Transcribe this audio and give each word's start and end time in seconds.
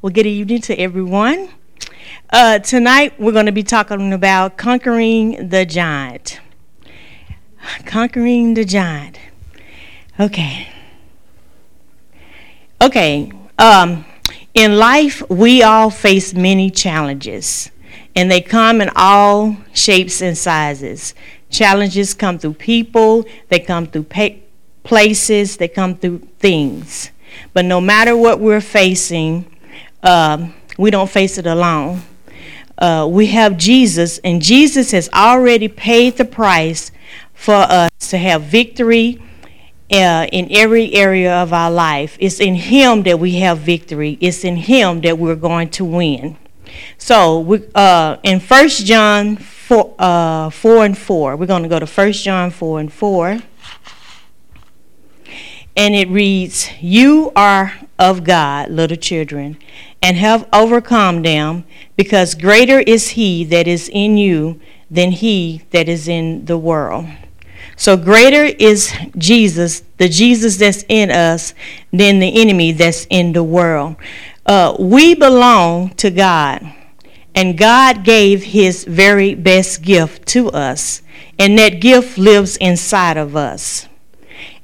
Well, 0.00 0.12
good 0.12 0.26
evening 0.26 0.60
to 0.60 0.78
everyone. 0.78 1.48
Uh, 2.30 2.60
tonight 2.60 3.18
we're 3.18 3.32
going 3.32 3.46
to 3.46 3.52
be 3.52 3.64
talking 3.64 4.12
about 4.12 4.56
conquering 4.56 5.48
the 5.48 5.66
giant. 5.66 6.38
Conquering 7.84 8.54
the 8.54 8.64
giant. 8.64 9.18
Okay. 10.20 10.68
Okay. 12.80 13.32
Um, 13.58 14.04
in 14.54 14.76
life, 14.76 15.20
we 15.28 15.64
all 15.64 15.90
face 15.90 16.32
many 16.32 16.70
challenges, 16.70 17.72
and 18.14 18.30
they 18.30 18.40
come 18.40 18.80
in 18.80 18.90
all 18.94 19.56
shapes 19.72 20.22
and 20.22 20.38
sizes. 20.38 21.12
Challenges 21.50 22.14
come 22.14 22.38
through 22.38 22.54
people, 22.54 23.24
they 23.48 23.58
come 23.58 23.88
through 23.88 24.04
pa- 24.04 24.38
places, 24.84 25.56
they 25.56 25.66
come 25.66 25.96
through 25.96 26.20
things. 26.38 27.10
But 27.52 27.64
no 27.64 27.80
matter 27.80 28.16
what 28.16 28.38
we're 28.38 28.60
facing, 28.60 29.57
um, 30.02 30.54
we 30.76 30.90
don't 30.90 31.10
face 31.10 31.38
it 31.38 31.46
alone. 31.46 32.02
Uh, 32.76 33.08
we 33.10 33.26
have 33.26 33.56
Jesus, 33.56 34.18
and 34.18 34.40
Jesus 34.40 34.92
has 34.92 35.08
already 35.12 35.66
paid 35.66 36.16
the 36.16 36.24
price 36.24 36.92
for 37.34 37.54
us 37.54 37.90
to 38.10 38.18
have 38.18 38.42
victory 38.42 39.20
uh, 39.90 40.26
in 40.30 40.48
every 40.50 40.94
area 40.94 41.34
of 41.34 41.52
our 41.52 41.70
life. 41.70 42.16
It's 42.20 42.40
in 42.40 42.54
Him 42.54 43.02
that 43.04 43.18
we 43.18 43.36
have 43.36 43.58
victory. 43.58 44.18
It's 44.20 44.44
in 44.44 44.56
Him 44.56 45.00
that 45.00 45.18
we're 45.18 45.34
going 45.34 45.70
to 45.70 45.84
win. 45.84 46.36
So, 46.98 47.40
we, 47.40 47.66
uh, 47.74 48.18
in 48.22 48.40
1 48.40 48.68
John 48.68 49.36
4, 49.36 49.94
uh, 49.98 50.50
4 50.50 50.84
and 50.84 50.96
4, 50.96 51.36
we're 51.36 51.46
going 51.46 51.62
to 51.62 51.68
go 51.68 51.80
to 51.80 51.86
1 51.86 52.12
John 52.12 52.50
4 52.50 52.80
and 52.80 52.92
4. 52.92 53.38
And 55.76 55.94
it 55.94 56.08
reads, 56.08 56.68
You 56.80 57.32
are 57.34 57.72
of 57.98 58.24
God, 58.24 58.70
little 58.70 58.96
children, 58.96 59.58
and 60.02 60.16
have 60.16 60.48
overcome 60.52 61.22
them, 61.22 61.64
because 61.96 62.34
greater 62.34 62.80
is 62.80 63.10
He 63.10 63.44
that 63.44 63.66
is 63.66 63.90
in 63.92 64.16
you 64.16 64.60
than 64.90 65.12
He 65.12 65.62
that 65.70 65.88
is 65.88 66.08
in 66.08 66.44
the 66.44 66.58
world. 66.58 67.06
So 67.76 67.96
greater 67.96 68.44
is 68.44 68.92
Jesus, 69.16 69.82
the 69.98 70.08
Jesus 70.08 70.56
that's 70.56 70.84
in 70.88 71.10
us, 71.10 71.54
than 71.92 72.18
the 72.18 72.40
enemy 72.40 72.72
that's 72.72 73.06
in 73.10 73.32
the 73.32 73.44
world. 73.44 73.96
Uh, 74.46 74.76
we 74.78 75.14
belong 75.14 75.90
to 75.90 76.10
God, 76.10 76.72
and 77.34 77.58
God 77.58 78.04
gave 78.04 78.42
His 78.44 78.84
very 78.84 79.34
best 79.34 79.82
gift 79.82 80.26
to 80.28 80.50
us, 80.50 81.02
and 81.38 81.58
that 81.58 81.80
gift 81.80 82.18
lives 82.18 82.56
inside 82.56 83.16
of 83.16 83.36
us. 83.36 83.88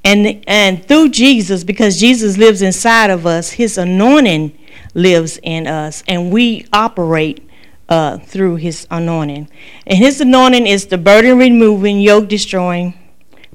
And, 0.04 0.44
and 0.46 0.84
through 0.84 1.10
Jesus, 1.10 1.64
because 1.64 2.00
Jesus 2.00 2.36
lives 2.36 2.62
inside 2.62 3.10
of 3.10 3.26
us, 3.26 3.52
His 3.52 3.78
anointing 3.78 4.58
lives 4.94 5.38
in 5.42 5.66
us, 5.66 6.02
and 6.08 6.32
we 6.32 6.66
operate 6.72 7.48
uh, 7.88 8.18
through 8.18 8.56
His 8.56 8.86
anointing. 8.90 9.48
And 9.86 9.98
His 9.98 10.20
anointing 10.20 10.66
is 10.66 10.86
the 10.86 10.98
burden 10.98 11.38
removing, 11.38 12.00
yoke 12.00 12.28
destroying, 12.28 12.94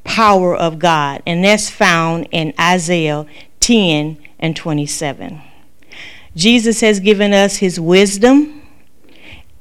power 0.04 0.56
of 0.56 0.80
God, 0.80 1.24
and 1.26 1.44
that's 1.44 1.70
found 1.70 2.28
in 2.32 2.54
Isaiah 2.60 3.26
10 3.60 4.18
and 4.40 4.56
27. 4.56 5.42
Jesus 6.36 6.82
has 6.82 7.00
given 7.00 7.34
us 7.34 7.58
his 7.58 7.80
wisdom. 7.80 8.62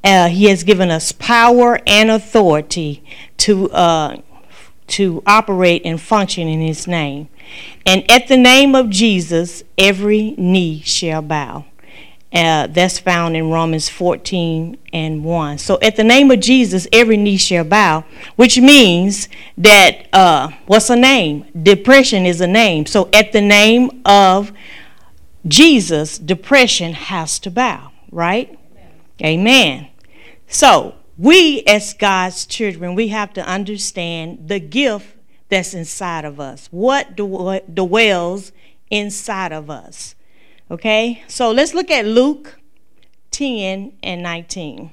Uh, 0.04 0.28
he 0.28 0.44
has 0.44 0.62
given 0.62 0.90
us 0.90 1.12
power 1.12 1.80
and 1.86 2.10
authority 2.10 3.02
to 3.38 3.70
uh, 3.70 4.16
to 4.86 5.22
operate 5.26 5.82
and 5.84 6.00
function 6.00 6.48
in 6.48 6.60
his 6.60 6.86
name. 6.86 7.28
And 7.86 8.08
at 8.10 8.28
the 8.28 8.36
name 8.36 8.74
of 8.74 8.90
Jesus, 8.90 9.62
every 9.76 10.32
knee 10.32 10.82
shall 10.84 11.22
bow. 11.22 11.64
Uh, 12.30 12.66
that's 12.66 12.98
found 12.98 13.34
in 13.34 13.50
Romans 13.50 13.88
14 13.88 14.76
and 14.92 15.24
1. 15.24 15.56
So 15.56 15.78
at 15.80 15.96
the 15.96 16.04
name 16.04 16.30
of 16.30 16.40
Jesus, 16.40 16.86
every 16.92 17.16
knee 17.16 17.38
shall 17.38 17.64
bow, 17.64 18.04
which 18.36 18.60
means 18.60 19.30
that 19.56 20.08
uh, 20.12 20.50
what's 20.66 20.90
a 20.90 20.96
name? 20.96 21.46
Depression 21.62 22.26
is 22.26 22.42
a 22.42 22.46
name. 22.46 22.84
So 22.84 23.08
at 23.14 23.32
the 23.32 23.40
name 23.40 24.02
of 24.04 24.52
Jesus, 25.46 26.18
depression 26.18 26.92
has 26.92 27.38
to 27.38 27.50
bow, 27.50 27.92
right? 28.12 28.58
Amen. 29.22 29.40
Amen. 29.40 29.88
So 30.48 30.96
we, 31.16 31.62
as 31.66 31.94
God's 31.94 32.46
children, 32.46 32.94
we 32.94 33.08
have 33.08 33.32
to 33.32 33.46
understand 33.46 34.48
the 34.48 34.60
gift 34.60 35.16
that's 35.48 35.74
inside 35.74 36.24
of 36.24 36.40
us. 36.40 36.68
What 36.70 37.16
dwells 37.16 38.52
inside 38.90 39.52
of 39.52 39.70
us? 39.70 40.14
Okay, 40.70 41.22
so 41.28 41.50
let's 41.50 41.72
look 41.72 41.90
at 41.90 42.04
Luke 42.04 42.58
10 43.30 43.94
and 44.02 44.22
19. 44.22 44.90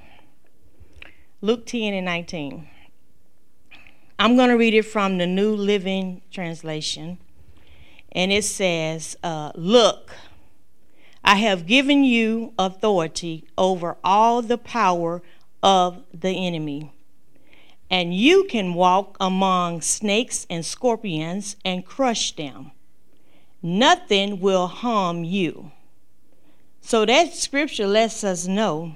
Luke 1.41 1.65
10 1.65 1.93
and 1.93 2.05
19. 2.05 2.67
I'm 4.17 4.37
going 4.37 4.49
to 4.49 4.55
read 4.55 4.73
it 4.73 4.83
from 4.83 5.17
the 5.17 5.27
New 5.27 5.53
Living 5.53 6.21
Translation. 6.31 7.17
And 8.13 8.31
it 8.31 8.45
says, 8.45 9.17
uh, 9.21 9.51
Look, 9.55 10.11
I 11.23 11.35
have 11.35 11.65
given 11.65 12.05
you 12.05 12.53
authority 12.57 13.45
over 13.57 13.97
all 14.03 14.41
the 14.41 14.57
power 14.57 15.21
of 15.61 16.01
the 16.13 16.29
enemy. 16.29 16.94
And 17.89 18.15
you 18.15 18.45
can 18.45 18.73
walk 18.73 19.15
among 19.19 19.81
snakes 19.81 20.47
and 20.49 20.65
scorpions 20.65 21.55
and 21.63 21.85
crush 21.85 22.35
them 22.35 22.71
nothing 23.65 24.39
will 24.39 24.67
harm 24.67 25.23
you. 25.23 25.71
So 26.81 27.03
that 27.05 27.33
scripture 27.33 27.87
lets 27.87 28.23
us 28.23 28.45
know. 28.45 28.95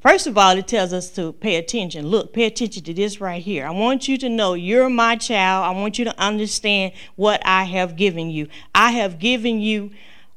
First 0.00 0.26
of 0.28 0.38
all, 0.38 0.56
it 0.56 0.68
tells 0.68 0.92
us 0.92 1.10
to 1.10 1.32
pay 1.32 1.56
attention. 1.56 2.06
Look, 2.06 2.32
pay 2.32 2.44
attention 2.44 2.84
to 2.84 2.94
this 2.94 3.20
right 3.20 3.42
here. 3.42 3.66
I 3.66 3.70
want 3.70 4.08
you 4.08 4.16
to 4.18 4.28
know 4.28 4.54
you're 4.54 4.88
my 4.88 5.16
child. 5.16 5.64
I 5.64 5.80
want 5.80 5.98
you 5.98 6.04
to 6.04 6.20
understand 6.20 6.92
what 7.16 7.44
I 7.44 7.64
have 7.64 7.96
given 7.96 8.30
you. 8.30 8.48
I 8.74 8.92
have 8.92 9.18
given 9.18 9.60
you 9.60 9.90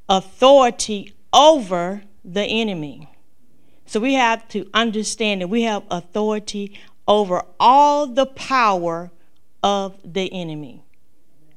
authority 0.10 1.14
over 1.32 2.04
the 2.24 2.44
enemy. 2.44 3.10
So 3.86 4.00
we 4.00 4.16
have 4.16 4.48
to 4.50 4.68
understand 4.74 5.42
that 5.42 5.48
we 5.48 5.64
have 5.64 5.84
authority 5.92 6.80
over 7.08 7.44
all 7.60 8.08
the 8.08 8.26
power 8.26 9.12
of 9.64 9.96
the 10.04 10.32
enemy. 10.34 10.84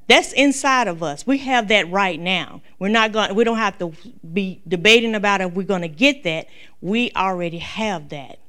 That's 0.07 0.33
inside 0.33 0.87
of 0.87 1.03
us. 1.03 1.27
We 1.27 1.37
have 1.39 1.67
that 1.67 1.89
right 1.91 2.19
now. 2.19 2.61
We're 2.79 2.89
not 2.89 3.11
going 3.11 3.35
we 3.35 3.43
don't 3.43 3.57
have 3.57 3.77
to 3.77 3.93
be 4.33 4.61
debating 4.67 5.13
about 5.13 5.41
if 5.41 5.53
we're 5.53 5.63
going 5.63 5.83
to 5.83 5.87
get 5.87 6.23
that. 6.23 6.47
We 6.81 7.11
already 7.15 7.59
have 7.59 8.09
that. 8.09 8.39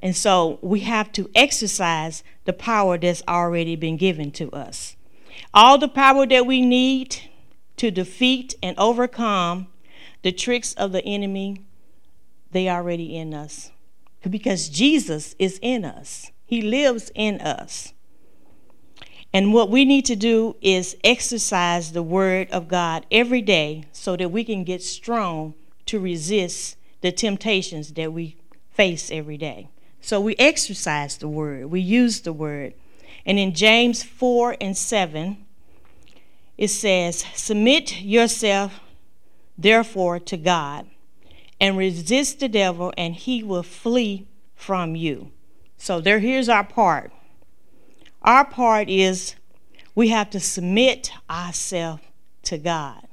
And 0.00 0.16
so 0.16 0.58
we 0.62 0.80
have 0.80 1.12
to 1.12 1.30
exercise 1.34 2.22
the 2.44 2.52
power 2.52 2.96
that's 2.96 3.22
already 3.28 3.76
been 3.76 3.98
given 3.98 4.30
to 4.32 4.50
us. 4.52 4.96
All 5.52 5.76
the 5.76 5.88
power 5.88 6.26
that 6.26 6.46
we 6.46 6.62
need 6.62 7.16
to 7.76 7.90
defeat 7.90 8.54
and 8.62 8.78
overcome 8.78 9.66
the 10.22 10.32
tricks 10.32 10.72
of 10.74 10.92
the 10.92 11.04
enemy, 11.04 11.64
they 12.52 12.68
already 12.68 13.16
in 13.16 13.34
us. 13.34 13.70
Because 14.28 14.68
Jesus 14.68 15.34
is 15.38 15.58
in 15.62 15.84
us. 15.84 16.30
He 16.44 16.62
lives 16.62 17.10
in 17.14 17.40
us. 17.40 17.92
And 19.32 19.52
what 19.52 19.70
we 19.70 19.84
need 19.84 20.06
to 20.06 20.16
do 20.16 20.56
is 20.62 20.96
exercise 21.04 21.92
the 21.92 22.02
Word 22.02 22.50
of 22.50 22.68
God 22.68 23.04
every 23.10 23.42
day 23.42 23.84
so 23.92 24.16
that 24.16 24.30
we 24.30 24.44
can 24.44 24.64
get 24.64 24.82
strong 24.82 25.54
to 25.86 26.00
resist 26.00 26.76
the 27.02 27.12
temptations 27.12 27.92
that 27.92 28.12
we 28.12 28.36
face 28.70 29.10
every 29.10 29.36
day. 29.36 29.68
So 30.00 30.20
we 30.20 30.36
exercise 30.36 31.18
the 31.18 31.28
Word, 31.28 31.66
we 31.66 31.80
use 31.80 32.20
the 32.20 32.32
Word. 32.32 32.74
And 33.24 33.38
in 33.38 33.54
James 33.54 34.02
4 34.02 34.56
and 34.60 34.76
7, 34.76 35.44
it 36.56 36.68
says, 36.68 37.24
Submit 37.34 38.00
yourself, 38.00 38.80
therefore, 39.58 40.20
to 40.20 40.36
God, 40.36 40.86
and 41.60 41.76
resist 41.76 42.40
the 42.40 42.48
devil, 42.48 42.92
and 42.96 43.14
he 43.14 43.42
will 43.42 43.62
flee 43.62 44.26
from 44.54 44.94
you. 44.96 45.32
So 45.76 46.00
there, 46.00 46.18
here's 46.18 46.48
our 46.48 46.64
part. 46.64 47.12
Our 48.22 48.44
part 48.44 48.88
is 48.88 49.34
we 49.94 50.08
have 50.08 50.30
to 50.30 50.40
submit 50.40 51.10
ourselves 51.30 52.02
to 52.44 52.58
God. 52.58 53.06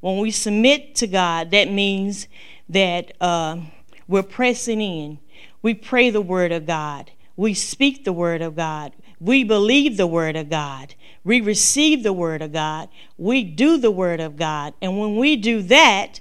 When 0.00 0.18
we 0.18 0.30
submit 0.30 0.94
to 0.96 1.06
God, 1.06 1.50
that 1.52 1.70
means 1.70 2.28
that 2.68 3.12
uh, 3.20 3.58
we're 4.06 4.22
pressing 4.22 4.80
in. 4.80 5.18
We 5.62 5.74
pray 5.74 6.10
the 6.10 6.20
word 6.20 6.52
of 6.52 6.66
God. 6.66 7.10
We 7.36 7.54
speak 7.54 8.04
the 8.04 8.12
word 8.12 8.42
of 8.42 8.54
God. 8.54 8.92
We 9.20 9.44
believe 9.44 9.96
the 9.96 10.06
word 10.06 10.36
of 10.36 10.50
God. 10.50 10.94
We 11.24 11.40
receive 11.40 12.02
the 12.02 12.12
word 12.12 12.42
of 12.42 12.52
God. 12.52 12.88
We 13.16 13.44
do 13.44 13.78
the 13.78 13.90
word 13.90 14.20
of 14.20 14.36
God. 14.36 14.74
And 14.82 15.00
when 15.00 15.16
we 15.16 15.36
do 15.36 15.62
that, 15.62 16.20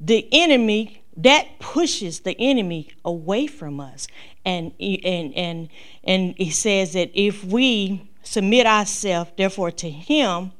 the 0.00 0.28
enemy 0.32 1.02
that 1.16 1.58
pushes 1.58 2.20
the 2.20 2.36
enemy 2.38 2.88
away 3.04 3.46
from 3.46 3.80
us 3.80 4.06
and 4.44 4.72
and 4.80 5.34
and 5.34 5.68
and 6.04 6.34
he 6.36 6.50
says 6.50 6.92
that 6.92 7.10
if 7.14 7.42
we 7.44 8.10
submit 8.22 8.66
ourselves 8.66 9.30
therefore 9.36 9.70
to 9.70 9.90
him 9.90 10.52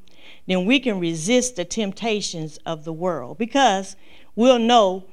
then 0.47 0.65
we 0.65 0.81
can 0.81 0.99
resist 0.99 1.57
the 1.57 1.65
temptations 1.65 2.59
of 2.65 2.85
the 2.85 2.93
world 2.93 3.37
because 3.37 3.97
we'll 4.35 4.59
know 4.59 5.05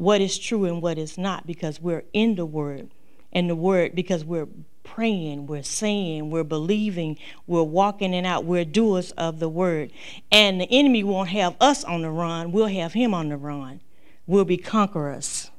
what 0.00 0.22
is 0.22 0.38
true 0.38 0.64
and 0.64 0.80
what 0.80 0.96
is 0.96 1.18
not 1.18 1.46
because 1.46 1.78
we're 1.78 2.04
in 2.14 2.34
the 2.34 2.46
Word. 2.46 2.90
And 3.34 3.50
the 3.50 3.54
Word, 3.54 3.94
because 3.94 4.24
we're 4.24 4.48
praying, 4.94 5.46
we're 5.46 5.62
saying, 5.62 6.30
we're 6.30 6.44
believing, 6.44 7.16
we're 7.46 7.62
walking 7.62 8.12
it 8.12 8.26
out, 8.26 8.44
we're 8.44 8.64
doers 8.64 9.12
of 9.12 9.38
the 9.38 9.48
Word. 9.48 9.92
And 10.32 10.60
the 10.60 10.68
enemy 10.70 11.04
won't 11.04 11.28
have 11.28 11.54
us 11.60 11.84
on 11.84 12.02
the 12.02 12.10
run, 12.10 12.52
we'll 12.52 12.66
have 12.66 12.92
him 12.92 13.14
on 13.14 13.28
the 13.28 13.36
run. 13.36 13.80
We'll 14.26 14.44
be 14.44 14.56
conquerors. 14.56 15.50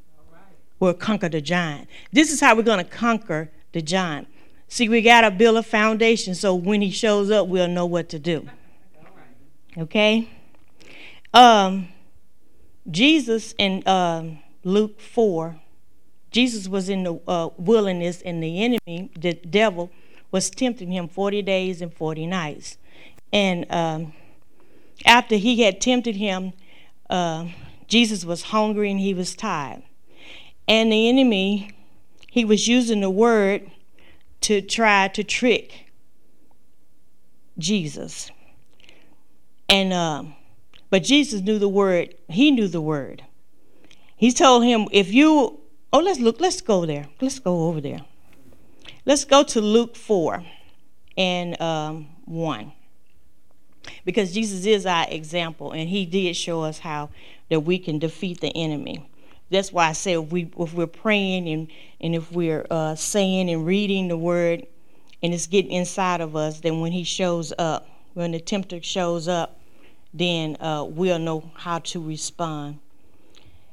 We'll 0.80 0.94
conquer 0.94 1.30
the 1.30 1.42
giant. 1.42 1.88
This 2.12 2.31
is 2.31 2.39
how 2.42 2.56
we're 2.56 2.63
going 2.63 2.83
to 2.83 2.89
conquer 2.89 3.50
the 3.72 3.81
giant. 3.81 4.28
See, 4.68 4.89
we 4.89 5.01
got 5.01 5.22
to 5.22 5.31
build 5.31 5.57
a 5.57 5.63
foundation 5.63 6.33
so 6.36 6.56
when 6.56 6.81
he 6.81 6.89
shows 6.89 7.30
up, 7.30 7.48
we'll 7.48 7.68
know 7.68 7.86
what 7.86 8.10
to 8.10 8.19
do. 8.19 8.50
Okay? 9.78 10.30
Um, 11.33 11.89
Jesus 12.89 13.54
in 13.57 13.83
uh, 13.86 14.36
Luke 14.63 15.00
4, 15.00 15.60
Jesus 16.31 16.68
was 16.68 16.89
in 16.89 17.04
the 17.04 17.19
uh, 17.28 17.50
wilderness, 17.57 18.22
and 18.22 18.42
the 18.42 18.63
enemy, 18.63 19.12
the 19.19 19.33
devil, 19.33 19.92
was 20.31 20.50
tempting 20.50 20.92
him 20.92 21.07
40 21.07 21.42
days 21.42 21.81
and 21.81 21.94
40 21.94 22.25
nights. 22.25 22.78
And 23.33 23.66
um, 23.69 24.13
after 25.06 25.36
he 25.36 25.62
had 25.63 25.81
tempted 25.81 26.16
him, 26.16 26.54
uh, 27.10 27.48
Jesus 27.88 28.24
was 28.24 28.44
hungry 28.44 28.89
and 28.89 29.00
he 29.00 29.13
was 29.13 29.36
tired. 29.36 29.83
And 30.68 30.92
the 30.92 31.10
enemy, 31.10 31.72
he 32.30 32.45
was 32.45 32.68
using 32.68 33.01
the 33.01 33.10
word 33.10 33.69
to 34.42 34.62
try 34.62 35.10
to 35.10 35.24
trick 35.24 35.92
Jesus. 37.57 38.31
And 39.68 39.92
uh, 39.92 40.24
but 40.89 41.04
Jesus 41.04 41.42
knew 41.42 41.60
the 41.60 41.69
word. 41.69 42.16
He 42.30 42.51
knew 42.51 42.68
the 42.68 42.81
word. 42.81 43.24
He 44.16 44.31
told 44.31 44.63
him, 44.63 44.88
if 44.92 45.12
you 45.13 45.60
oh 45.93 45.99
let's 45.99 46.19
look, 46.19 46.39
let's 46.39 46.61
go 46.61 46.85
there. 46.85 47.07
Let's 47.19 47.39
go 47.39 47.67
over 47.67 47.81
there. 47.81 48.01
Let's 49.05 49.25
go 49.25 49.43
to 49.43 49.61
Luke 49.61 49.95
4 49.95 50.43
and 51.17 51.59
um, 51.61 52.07
1. 52.25 52.71
Because 54.05 54.33
Jesus 54.33 54.65
is 54.65 54.85
our 54.85 55.07
example, 55.09 55.71
and 55.71 55.89
he 55.89 56.05
did 56.05 56.35
show 56.35 56.61
us 56.61 56.79
how 56.79 57.09
that 57.49 57.61
we 57.61 57.79
can 57.79 57.99
defeat 57.99 58.41
the 58.41 58.49
enemy 58.55 59.07
that's 59.51 59.71
why 59.73 59.89
I 59.89 59.91
say 59.91 60.13
if 60.13 60.31
we 60.31 60.49
if 60.57 60.73
we're 60.73 60.88
praying 60.88 61.47
and 61.47 61.67
and 61.99 62.15
if 62.15 62.31
we're 62.31 62.65
uh, 62.71 62.95
saying 62.95 63.49
and 63.49 63.65
reading 63.65 64.07
the 64.07 64.17
word, 64.17 64.65
and 65.21 65.33
it's 65.33 65.45
getting 65.45 65.71
inside 65.71 66.21
of 66.21 66.35
us, 66.35 66.61
then 66.61 66.79
when 66.79 66.94
he 66.94 67.03
shows 67.03 67.53
up, 67.59 67.87
when 68.13 68.31
the 68.31 68.39
tempter 68.39 68.81
shows 68.81 69.27
up, 69.27 69.59
then 70.13 70.55
uh, 70.61 70.85
we'll 70.87 71.19
know 71.19 71.51
how 71.53 71.79
to 71.79 72.01
respond. 72.01 72.79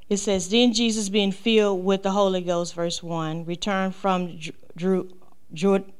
It 0.08 0.16
says, 0.16 0.48
Then 0.48 0.72
Jesus, 0.72 1.08
being 1.08 1.32
filled 1.32 1.84
with 1.84 2.02
the 2.02 2.12
Holy 2.12 2.40
Ghost, 2.40 2.74
verse 2.74 3.02
1, 3.02 3.44
returned 3.44 3.94
from 3.94 4.38
Jordan, 4.76 5.92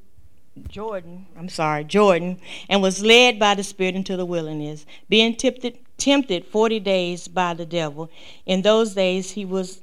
Jordan, 0.69 1.27
I'm 1.37 1.49
sorry, 1.49 1.85
Jordan, 1.85 2.39
and 2.69 2.83
was 2.83 3.03
led 3.03 3.39
by 3.39 3.55
the 3.55 3.63
Spirit 3.63 3.95
into 3.95 4.17
the 4.17 4.27
wilderness, 4.27 4.87
being 5.09 5.37
tempted, 5.37 5.79
tempted 5.99 6.47
40 6.47 6.81
days 6.81 7.29
by 7.29 7.55
the 7.55 7.67
devil. 7.67 8.11
In 8.47 8.63
those 8.63 8.95
days 8.95 9.33
he 9.33 9.45
was 9.45 9.81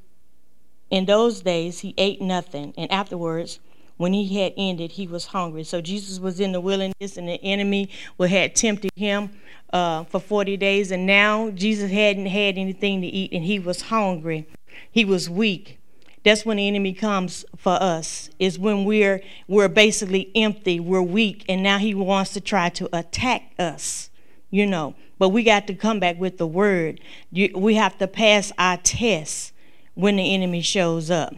in 0.90 1.06
those 1.06 1.42
days 1.42 1.80
he 1.80 1.94
ate 1.98 2.22
nothing, 2.22 2.74
and 2.78 2.92
afterwards 2.92 3.60
when 3.98 4.14
he 4.14 4.42
had 4.42 4.54
ended, 4.58 4.94
he 4.94 5.08
was 5.08 5.28
hungry. 5.28 5.64
So 5.64 5.82
Jesus 5.82 6.20
was 6.20 6.40
in 6.40 6.52
the 6.52 6.62
wilderness, 6.62 7.18
and 7.18 7.28
the 7.28 7.42
enemy 7.44 7.90
had 8.20 8.56
tempted 8.56 8.92
him 8.96 9.30
uh, 9.72 10.04
for 10.06 10.20
40 10.20 10.58
days. 10.58 10.92
And 10.92 11.06
now 11.06 11.50
Jesus 11.52 11.92
hadn't 11.92 12.26
had 12.28 12.58
anything 12.58 13.02
to 13.02 13.08
eat, 13.08 13.32
and 13.32 13.46
he 13.46 13.60
was 13.60 13.84
hungry. 13.84 14.48
He 14.92 15.06
was 15.06 15.30
weak. 15.30 15.80
That's 16.24 16.46
when 16.46 16.58
the 16.58 16.68
enemy 16.68 16.94
comes 16.94 17.46
for 17.56 17.74
us. 17.74 18.30
Is 18.40 18.58
when 18.58 18.84
we're 18.84 19.22
we're 19.48 19.68
basically 19.68 20.32
empty, 20.36 20.80
we're 20.80 21.02
weak, 21.02 21.46
and 21.48 21.62
now 21.62 21.78
he 21.78 21.94
wants 21.94 22.34
to 22.34 22.42
try 22.42 22.70
to 22.70 22.90
attack 22.92 23.54
us. 23.60 24.10
You 24.50 24.66
know, 24.66 24.96
but 25.20 25.30
we 25.30 25.44
got 25.44 25.68
to 25.68 25.76
come 25.76 26.00
back 26.00 26.20
with 26.20 26.38
the 26.38 26.48
word. 26.48 27.00
We 27.32 27.76
have 27.76 27.98
to 28.00 28.08
pass 28.08 28.52
our 28.58 28.78
test 28.78 29.54
when 29.94 30.16
the 30.16 30.34
enemy 30.34 30.62
shows 30.62 31.12
up. 31.12 31.36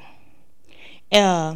Uh, 1.11 1.55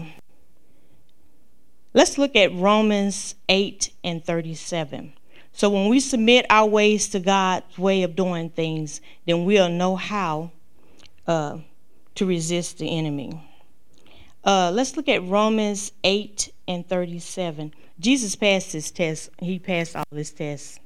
let's 1.93 2.17
look 2.17 2.35
at 2.35 2.53
Romans 2.53 3.35
8 3.49 3.93
and 4.03 4.23
37. 4.23 5.13
So 5.53 5.69
when 5.69 5.89
we 5.89 5.99
submit 5.99 6.45
our 6.49 6.67
ways 6.67 7.09
to 7.09 7.19
God's 7.19 7.77
way 7.77 8.03
of 8.03 8.15
doing 8.15 8.49
things, 8.49 9.01
then 9.25 9.45
we'll 9.45 9.69
know 9.69 9.95
how 9.95 10.51
uh, 11.27 11.59
to 12.15 12.25
resist 12.25 12.77
the 12.77 12.97
enemy. 12.97 13.47
Uh, 14.43 14.71
let's 14.73 14.97
look 14.97 15.07
at 15.07 15.23
Romans 15.23 15.91
8 16.03 16.51
and 16.67 16.87
37. 16.87 17.73
Jesus 17.99 18.35
passed 18.35 18.71
his 18.71 18.89
test. 18.89 19.29
He 19.39 19.59
passed 19.59 19.95
all 19.95 20.05
his 20.11 20.31
tests 20.31 20.79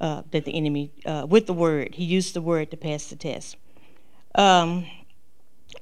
uh, 0.00 0.22
that 0.30 0.44
the 0.44 0.54
enemy, 0.54 0.90
uh, 1.06 1.26
with 1.28 1.46
the 1.46 1.54
word, 1.54 1.94
he 1.94 2.04
used 2.04 2.34
the 2.34 2.42
word 2.42 2.70
to 2.70 2.76
pass 2.76 3.06
the 3.06 3.16
test. 3.16 3.56
Um, 4.34 4.86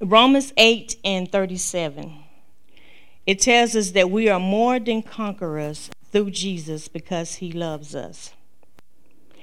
Romans 0.00 0.52
8 0.56 0.96
and 1.04 1.30
37. 1.30 2.23
It 3.26 3.40
tells 3.40 3.74
us 3.74 3.92
that 3.92 4.10
we 4.10 4.28
are 4.28 4.40
more 4.40 4.78
than 4.78 5.02
conquerors 5.02 5.90
through 6.12 6.30
Jesus 6.30 6.88
because 6.88 7.36
he 7.36 7.52
loves 7.52 7.94
us. 7.94 8.32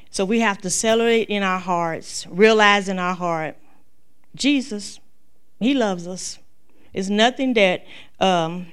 So 0.10 0.26
we 0.26 0.42
have 0.42 0.60
to 0.62 0.70
celebrate 0.70 1.30
in 1.30 1.42
our 1.42 1.60
hearts, 1.60 2.28
realize 2.28 2.90
in 2.90 3.00
our 3.00 3.16
heart, 3.16 3.56
Jesus, 4.36 5.00
he 5.60 5.74
loves 5.74 6.08
us. 6.08 6.38
It's 6.94 7.10
nothing 7.10 7.54
that 7.54 7.86
um, 8.20 8.68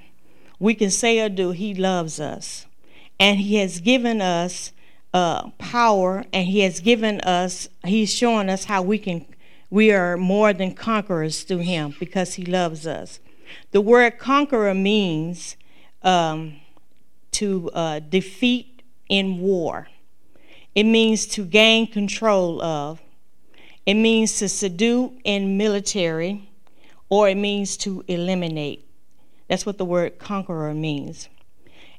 we 0.58 0.74
can 0.74 0.90
say 0.90 1.20
or 1.20 1.28
do. 1.28 1.52
He 1.52 1.74
loves 1.74 2.20
us. 2.20 2.66
And 3.20 3.38
he 3.38 3.56
has 3.56 3.80
given 3.80 4.20
us 4.20 4.72
uh, 5.14 5.50
power 5.58 6.24
and 6.32 6.46
he 6.46 6.60
has 6.60 6.80
given 6.80 7.20
us, 7.22 7.68
he's 7.84 8.12
showing 8.12 8.48
us 8.48 8.64
how 8.64 8.82
we 8.82 8.98
can, 8.98 9.26
we 9.70 9.92
are 9.92 10.16
more 10.16 10.52
than 10.52 10.74
conquerors 10.74 11.42
through 11.42 11.58
him 11.58 11.94
because 11.98 12.34
he 12.34 12.44
loves 12.44 12.86
us. 12.86 13.20
The 13.70 13.80
word 13.80 14.18
conqueror 14.18 14.74
means 14.74 15.56
um, 16.02 16.56
to 17.32 17.70
uh, 17.74 18.00
defeat 18.00 18.82
in 19.08 19.38
war. 19.38 19.88
It 20.74 20.84
means 20.84 21.26
to 21.28 21.44
gain 21.44 21.86
control 21.86 22.62
of. 22.62 23.00
It 23.86 23.94
means 23.94 24.38
to 24.38 24.48
subdue 24.48 25.14
in 25.24 25.56
military, 25.56 26.50
or 27.08 27.28
it 27.28 27.36
means 27.36 27.76
to 27.78 28.04
eliminate. 28.06 28.86
That's 29.48 29.64
what 29.64 29.78
the 29.78 29.84
word 29.84 30.18
conqueror 30.18 30.74
means. 30.74 31.28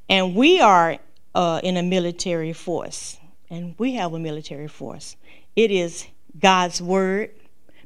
And 0.07 0.35
we 0.35 0.61
are 0.61 0.97
uh, 1.33 1.61
in 1.63 1.77
a 1.77 1.83
military 1.83 2.53
force, 2.53 3.17
and 3.49 3.75
we 3.77 3.93
have 3.93 4.13
a 4.13 4.19
military 4.19 4.67
force. 4.67 5.15
It 5.55 5.71
is 5.71 6.07
God's 6.39 6.81
word, 6.81 7.31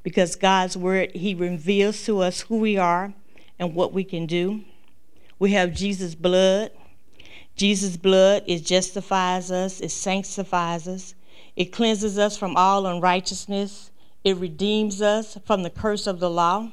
because 0.04 0.36
God's 0.36 0.76
word, 0.76 1.12
He 1.12 1.34
reveals 1.34 2.04
to 2.06 2.20
us 2.20 2.42
who 2.42 2.58
we 2.58 2.78
are 2.78 3.14
and 3.60 3.76
what 3.76 3.94
we 3.94 4.04
can 4.04 4.26
do. 4.26 4.64
We 5.40 5.52
have 5.52 5.74
Jesus' 5.74 6.16
blood. 6.16 6.72
Jesus' 7.56 7.98
blood, 7.98 8.44
it 8.48 8.66
justifies 8.66 9.52
us, 9.52 9.80
it 9.80 9.92
sanctifies 9.92 10.88
us, 10.88 11.14
it 11.56 11.66
cleanses 11.66 12.18
us 12.18 12.36
from 12.36 12.58
all 12.58 12.88
unrighteousness, 12.88 13.92
it 14.24 14.38
redeems 14.38 15.02
us 15.04 15.38
from 15.46 15.62
the 15.62 15.70
curse 15.70 16.08
of 16.08 16.20
the 16.20 16.32
law, 16.32 16.72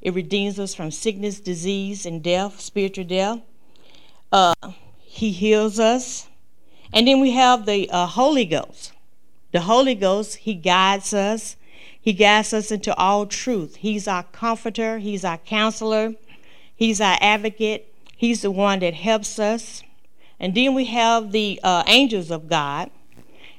it 0.00 0.14
redeems 0.14 0.60
us 0.60 0.74
from 0.74 0.90
sickness, 0.90 1.40
disease, 1.40 2.06
and 2.06 2.22
death, 2.22 2.60
spiritual 2.60 3.04
death. 3.04 3.40
Uh, 4.30 4.54
he 5.00 5.32
heals 5.32 5.80
us. 5.80 6.28
And 6.92 7.06
then 7.06 7.20
we 7.20 7.32
have 7.32 7.66
the 7.66 7.90
uh, 7.90 8.06
Holy 8.06 8.44
Ghost. 8.44 8.92
The 9.52 9.60
Holy 9.60 9.94
Ghost, 9.94 10.36
He 10.36 10.54
guides 10.54 11.12
us. 11.12 11.56
He 12.00 12.12
guides 12.12 12.52
us 12.52 12.70
into 12.70 12.94
all 12.96 13.26
truth. 13.26 13.76
He's 13.76 14.08
our 14.08 14.22
comforter, 14.22 14.98
He's 14.98 15.24
our 15.24 15.38
counselor, 15.38 16.14
He's 16.74 17.00
our 17.00 17.18
advocate, 17.20 17.92
He's 18.16 18.42
the 18.42 18.50
one 18.50 18.80
that 18.80 18.94
helps 18.94 19.38
us. 19.38 19.82
And 20.38 20.54
then 20.54 20.74
we 20.74 20.86
have 20.86 21.32
the 21.32 21.60
uh, 21.62 21.84
angels 21.86 22.30
of 22.30 22.48
God. 22.48 22.90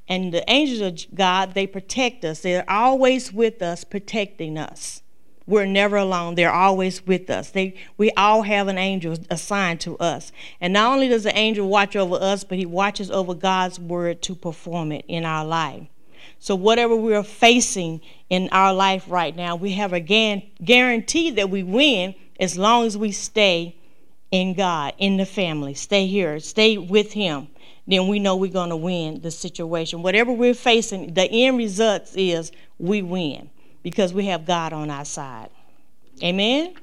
And 0.07 0.33
the 0.33 0.43
angels 0.51 0.81
of 0.81 1.15
God, 1.15 1.53
they 1.53 1.67
protect 1.67 2.25
us. 2.25 2.41
They're 2.41 2.69
always 2.69 3.31
with 3.31 3.61
us, 3.61 3.83
protecting 3.83 4.57
us. 4.57 5.01
We're 5.47 5.65
never 5.65 5.97
alone. 5.97 6.35
They're 6.35 6.51
always 6.51 7.05
with 7.05 7.29
us. 7.29 7.49
They, 7.49 7.75
we 7.97 8.11
all 8.11 8.41
have 8.43 8.67
an 8.67 8.77
angel 8.77 9.17
assigned 9.29 9.79
to 9.81 9.97
us. 9.97 10.31
And 10.59 10.73
not 10.73 10.93
only 10.93 11.07
does 11.07 11.23
the 11.23 11.37
angel 11.37 11.67
watch 11.67 11.95
over 11.95 12.15
us, 12.15 12.43
but 12.43 12.57
he 12.57 12.65
watches 12.65 13.09
over 13.09 13.33
God's 13.33 13.79
word 13.79 14.21
to 14.23 14.35
perform 14.35 14.91
it 14.91 15.05
in 15.07 15.23
our 15.25 15.45
life. 15.45 15.87
So, 16.43 16.55
whatever 16.55 16.95
we're 16.95 17.21
facing 17.21 18.01
in 18.27 18.49
our 18.51 18.73
life 18.73 19.05
right 19.07 19.35
now, 19.35 19.55
we 19.55 19.73
have 19.73 19.93
a 19.93 19.99
guarantee 19.99 21.29
that 21.29 21.51
we 21.51 21.61
win 21.61 22.15
as 22.39 22.57
long 22.57 22.87
as 22.87 22.97
we 22.97 23.11
stay 23.11 23.75
in 24.31 24.55
God, 24.55 24.93
in 24.97 25.17
the 25.17 25.25
family. 25.27 25.75
Stay 25.75 26.07
here, 26.07 26.39
stay 26.39 26.79
with 26.79 27.13
Him. 27.13 27.47
Then 27.85 28.07
we 28.07 28.17
know 28.17 28.35
we're 28.35 28.51
going 28.51 28.71
to 28.71 28.75
win 28.75 29.21
the 29.21 29.29
situation. 29.29 30.01
Whatever 30.01 30.31
we're 30.31 30.55
facing, 30.55 31.13
the 31.13 31.29
end 31.29 31.59
result 31.59 32.09
is 32.15 32.51
we 32.79 33.03
win 33.03 33.51
because 33.83 34.11
we 34.11 34.25
have 34.25 34.43
God 34.43 34.73
on 34.73 34.89
our 34.89 35.05
side. 35.05 35.49
Amen? 36.23 36.73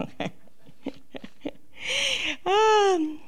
Amen. 0.00 0.30
um, 2.46 3.20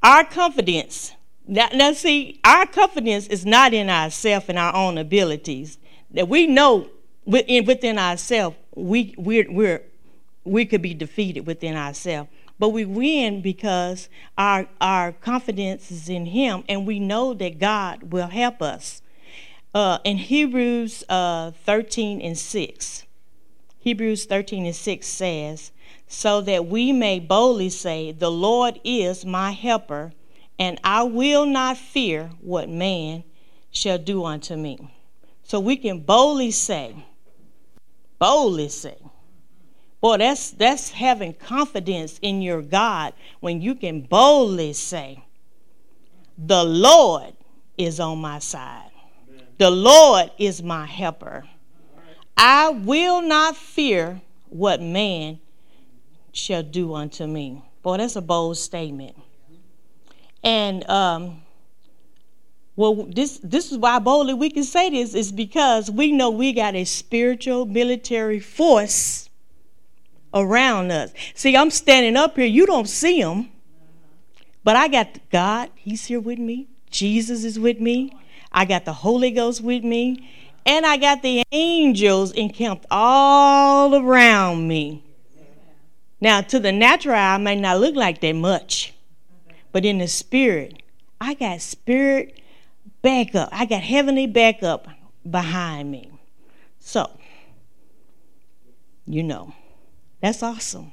our 0.00 0.22
confidence. 0.22 1.12
Now, 1.50 1.68
now, 1.74 1.92
see, 1.92 2.38
our 2.44 2.64
confidence 2.64 3.26
is 3.26 3.44
not 3.44 3.74
in 3.74 3.90
ourselves 3.90 4.46
and 4.48 4.56
our 4.56 4.72
own 4.72 4.96
abilities. 4.96 5.78
That 6.12 6.28
we 6.28 6.46
know 6.46 6.88
within, 7.24 7.64
within 7.64 7.98
ourselves, 7.98 8.56
we, 8.76 9.16
we're, 9.18 9.50
we're, 9.50 9.82
we 10.44 10.64
could 10.64 10.80
be 10.80 10.94
defeated 10.94 11.48
within 11.48 11.74
ourselves. 11.74 12.30
But 12.60 12.68
we 12.68 12.84
win 12.84 13.42
because 13.42 14.08
our, 14.38 14.68
our 14.80 15.10
confidence 15.10 15.90
is 15.90 16.08
in 16.08 16.26
Him 16.26 16.62
and 16.68 16.86
we 16.86 17.00
know 17.00 17.34
that 17.34 17.58
God 17.58 18.12
will 18.12 18.28
help 18.28 18.62
us. 18.62 19.02
Uh, 19.74 19.98
in 20.04 20.18
Hebrews 20.18 21.02
uh, 21.08 21.50
13 21.64 22.20
and 22.20 22.38
6, 22.38 23.06
Hebrews 23.80 24.24
13 24.26 24.66
and 24.66 24.76
6 24.76 25.06
says, 25.06 25.72
So 26.06 26.40
that 26.42 26.66
we 26.66 26.92
may 26.92 27.18
boldly 27.18 27.70
say, 27.70 28.12
The 28.12 28.30
Lord 28.30 28.78
is 28.84 29.24
my 29.24 29.50
helper, 29.50 30.12
and 30.60 30.78
I 30.84 31.04
will 31.04 31.46
not 31.46 31.78
fear 31.78 32.30
what 32.42 32.68
man 32.68 33.24
shall 33.70 33.96
do 33.96 34.24
unto 34.24 34.54
me. 34.56 34.94
So 35.42 35.58
we 35.58 35.76
can 35.76 36.00
boldly 36.00 36.50
say, 36.50 36.94
boldly 38.18 38.68
say, 38.68 38.98
Boy, 40.02 40.16
that's 40.16 40.50
that's 40.52 40.90
having 40.90 41.34
confidence 41.34 42.18
in 42.22 42.40
your 42.40 42.62
God 42.62 43.12
when 43.40 43.60
you 43.60 43.74
can 43.74 44.00
boldly 44.00 44.72
say, 44.72 45.22
"The 46.38 46.64
Lord 46.64 47.34
is 47.76 48.00
on 48.00 48.18
my 48.18 48.38
side. 48.38 48.90
The 49.58 49.70
Lord 49.70 50.30
is 50.38 50.62
my 50.62 50.86
helper. 50.86 51.44
I 52.34 52.70
will 52.70 53.20
not 53.20 53.56
fear 53.56 54.22
what 54.48 54.80
man 54.80 55.38
shall 56.32 56.62
do 56.62 56.94
unto 56.94 57.26
me." 57.26 57.62
Boy, 57.82 57.98
that's 57.98 58.16
a 58.16 58.22
bold 58.22 58.56
statement. 58.56 59.16
And 60.42 60.88
um, 60.88 61.42
well, 62.76 62.94
this 62.94 63.38
this 63.42 63.70
is 63.72 63.78
why 63.78 63.98
boldly 63.98 64.34
we 64.34 64.50
can 64.50 64.64
say 64.64 64.90
this 64.90 65.14
is 65.14 65.32
because 65.32 65.90
we 65.90 66.12
know 66.12 66.30
we 66.30 66.52
got 66.52 66.74
a 66.74 66.84
spiritual 66.84 67.66
military 67.66 68.40
force 68.40 69.28
around 70.32 70.90
us. 70.90 71.12
See, 71.34 71.56
I'm 71.56 71.70
standing 71.70 72.16
up 72.16 72.36
here. 72.36 72.46
You 72.46 72.66
don't 72.66 72.88
see 72.88 73.20
him. 73.20 73.50
But 74.62 74.76
I 74.76 74.88
got 74.88 75.18
God, 75.30 75.70
He's 75.74 76.06
here 76.06 76.20
with 76.20 76.38
me. 76.38 76.68
Jesus 76.90 77.44
is 77.44 77.58
with 77.58 77.80
me. 77.80 78.16
I 78.52 78.64
got 78.64 78.84
the 78.84 78.92
Holy 78.92 79.30
Ghost 79.30 79.60
with 79.60 79.84
me. 79.84 80.28
And 80.66 80.84
I 80.84 80.98
got 80.98 81.22
the 81.22 81.42
angels 81.52 82.32
encamped 82.32 82.86
all 82.90 83.94
around 83.94 84.68
me. 84.68 85.02
Now, 86.20 86.42
to 86.42 86.60
the 86.60 86.70
natural 86.70 87.14
eye, 87.14 87.34
I 87.34 87.38
may 87.38 87.56
not 87.56 87.80
look 87.80 87.94
like 87.94 88.20
that 88.20 88.34
much. 88.34 88.92
But 89.72 89.84
in 89.84 89.98
the 89.98 90.08
spirit, 90.08 90.82
I 91.20 91.34
got 91.34 91.60
spirit 91.60 92.40
backup. 93.02 93.48
I 93.52 93.66
got 93.66 93.82
heavenly 93.82 94.26
backup 94.26 94.88
behind 95.28 95.90
me. 95.90 96.10
So, 96.78 97.10
you 99.06 99.22
know. 99.22 99.54
That's 100.20 100.42
awesome. 100.42 100.92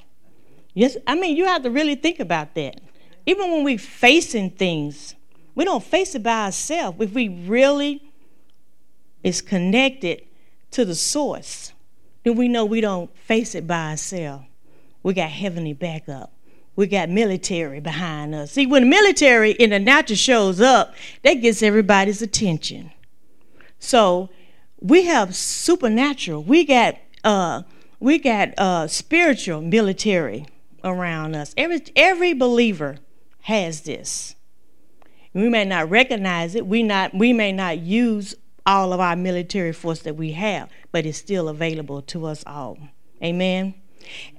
Yes, 0.74 0.96
I 1.06 1.16
mean, 1.16 1.36
you 1.36 1.46
have 1.46 1.64
to 1.64 1.70
really 1.70 1.96
think 1.96 2.20
about 2.20 2.56
that. 2.56 2.80
Even 3.26 3.52
when 3.52 3.64
we're 3.64 3.78
facing 3.78 4.52
things, 4.52 5.16
we 5.54 5.66
don't 5.66 5.84
face 5.84 6.16
it 6.16 6.24
by 6.24 6.46
ourselves. 6.46 6.98
If 7.02 7.14
we 7.14 7.28
really 7.28 8.02
is 9.24 9.42
connected 9.42 10.22
to 10.72 10.86
the 10.86 10.96
source, 10.96 11.74
then 12.24 12.36
we 12.36 12.48
know 12.48 12.64
we 12.64 12.80
don't 12.80 13.16
face 13.18 13.56
it 13.56 13.68
by 13.68 13.92
ourselves. 13.92 14.46
We 15.04 15.14
got 15.14 15.30
heavenly 15.30 15.74
backup. 15.74 16.32
We 16.78 16.88
got 16.88 17.10
military 17.10 17.82
behind 17.82 18.34
us. 18.34 18.54
See, 18.54 18.66
when 18.66 18.84
the 18.84 18.88
military 18.88 19.52
in 19.52 19.72
the 19.72 19.80
natural 19.80 20.16
shows 20.16 20.62
up, 20.62 20.96
that 21.24 21.34
gets 21.36 21.62
everybody's 21.62 22.22
attention. 22.22 22.92
So 23.80 24.30
we 24.80 25.04
have 25.06 25.36
supernatural. 25.36 26.44
We 26.44 26.64
got 26.64 26.96
uh, 27.24 27.64
we 28.00 28.20
got 28.20 28.58
uh, 28.58 28.88
spiritual 28.88 29.62
military 29.62 30.46
around 30.84 31.36
us. 31.36 31.54
Every, 31.58 31.82
every 31.96 32.34
believer 32.34 32.98
has 33.42 33.82
this. 33.82 34.36
We 35.34 35.50
may 35.50 35.66
not 35.66 35.90
recognize 35.90 36.56
it. 36.56 36.66
We, 36.66 36.84
not, 36.84 37.14
we 37.14 37.34
may 37.34 37.52
not 37.52 37.80
use 37.80 38.36
all 38.66 38.94
of 38.94 39.00
our 39.00 39.16
military 39.16 39.74
force 39.74 40.00
that 40.02 40.16
we 40.16 40.34
have, 40.34 40.70
but 40.92 41.06
it's 41.06 41.18
still 41.18 41.48
available 41.48 42.02
to 42.04 42.26
us 42.26 42.44
all. 42.46 42.78
Amen. 43.24 43.74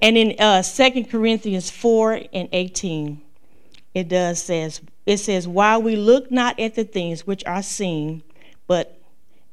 And 0.01 0.17
in 0.17 0.35
uh, 0.39 0.63
2 0.63 1.05
Corinthians 1.05 1.69
4 1.69 2.23
and 2.33 2.49
18, 2.51 3.21
it 3.93 4.07
does 4.07 4.41
says, 4.41 4.81
it 5.05 5.17
says, 5.17 5.47
while 5.47 5.81
we 5.81 5.95
look 5.95 6.31
not 6.31 6.59
at 6.59 6.75
the 6.75 6.83
things 6.83 7.25
which 7.25 7.43
are 7.45 7.63
seen, 7.63 8.23
but 8.67 8.99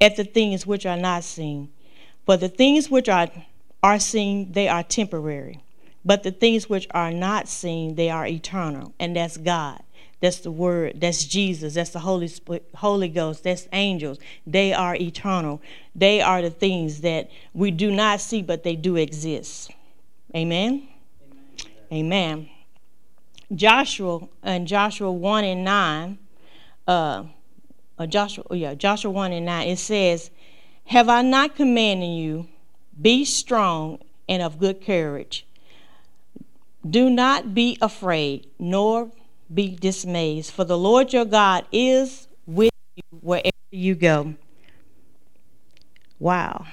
at 0.00 0.16
the 0.16 0.25
things 0.25 0.66
which 0.66 0.85
are 0.85 0.96
not 0.96 1.25
seen. 1.25 1.70
For 2.26 2.37
the 2.37 2.49
things 2.49 2.90
which 2.90 3.08
are 3.08 3.28
are 3.82 3.99
seen, 3.99 4.52
they 4.52 4.68
are 4.68 4.82
temporary. 4.82 5.62
But 6.04 6.23
the 6.23 6.32
things 6.32 6.68
which 6.68 6.87
are 6.92 7.12
not 7.12 7.49
seen, 7.49 7.94
they 7.94 8.11
are 8.11 8.26
eternal. 8.26 8.92
And 8.99 9.16
that's 9.16 9.37
God. 9.37 9.80
That's 10.20 10.38
the 10.38 10.50
Word. 10.50 11.00
That's 11.00 11.25
Jesus. 11.25 11.75
That's 11.75 11.90
the 11.90 12.00
Holy, 12.00 12.28
Spirit, 12.28 12.68
Holy 12.75 13.08
Ghost. 13.08 13.44
That's 13.44 13.68
angels. 13.73 14.18
They 14.46 14.73
are 14.73 14.96
eternal. 14.96 15.61
They 15.94 16.20
are 16.20 16.42
the 16.42 16.50
things 16.50 17.02
that 17.02 17.30
we 17.52 17.70
do 17.70 17.90
not 17.90 18.20
see, 18.20 18.42
but 18.42 18.62
they 18.62 18.76
do 18.76 18.96
exist. 18.96 19.70
Amen? 20.35 20.88
Amen. 21.92 21.92
Amen. 21.92 22.49
Joshua 23.54 24.26
and 24.42 24.66
Joshua 24.66 25.12
1 25.12 25.45
and 25.45 25.64
9, 25.64 26.18
uh, 26.88 27.25
uh, 27.99 28.06
Joshua, 28.06 28.45
yeah, 28.50 28.75
Joshua 28.75 29.11
1 29.11 29.33
and 29.33 29.47
9, 29.47 29.68
it 29.68 29.78
says, 29.78 30.30
Have 30.87 31.09
I 31.09 31.23
not 31.23 31.54
commanded 31.54 32.06
you? 32.06 32.49
Be 33.00 33.25
strong 33.25 33.99
and 34.28 34.42
of 34.42 34.59
good 34.59 34.85
courage. 34.85 35.47
Do 36.88 37.11
not 37.11 37.54
be 37.54 37.78
afraid, 37.80 38.49
nor 38.59 39.11
be 39.52 39.76
dismayed, 39.76 40.47
for 40.47 40.64
the 40.64 40.78
Lord 40.78 41.12
your 41.12 41.25
God 41.25 41.66
is 41.71 42.28
with 42.47 42.71
you 42.97 43.18
wherever 43.21 43.50
you 43.71 43.95
go. 43.95 44.35
Wow. 46.18 46.66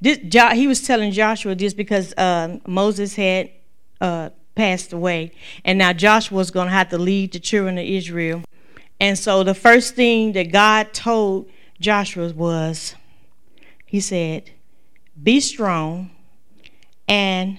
This, 0.00 0.18
he 0.54 0.66
was 0.66 0.82
telling 0.82 1.12
Joshua 1.12 1.54
this 1.54 1.74
because 1.74 2.12
uh, 2.14 2.58
Moses 2.66 3.14
had 3.14 3.50
uh, 4.00 4.30
passed 4.54 4.92
away, 4.92 5.32
and 5.64 5.78
now 5.78 5.92
Joshua 5.92 6.36
was 6.36 6.50
going 6.50 6.66
to 6.66 6.72
have 6.72 6.90
to 6.90 6.98
lead 6.98 7.32
the 7.32 7.40
children 7.40 7.78
of 7.78 7.84
Israel. 7.84 8.42
And 9.00 9.18
so 9.18 9.42
the 9.42 9.54
first 9.54 9.94
thing 9.94 10.32
that 10.32 10.52
God 10.52 10.92
told 10.92 11.48
Joshua 11.80 12.32
was, 12.32 12.94
He 13.86 14.00
said, 14.00 14.50
be 15.22 15.40
strong 15.40 16.10
and 17.06 17.58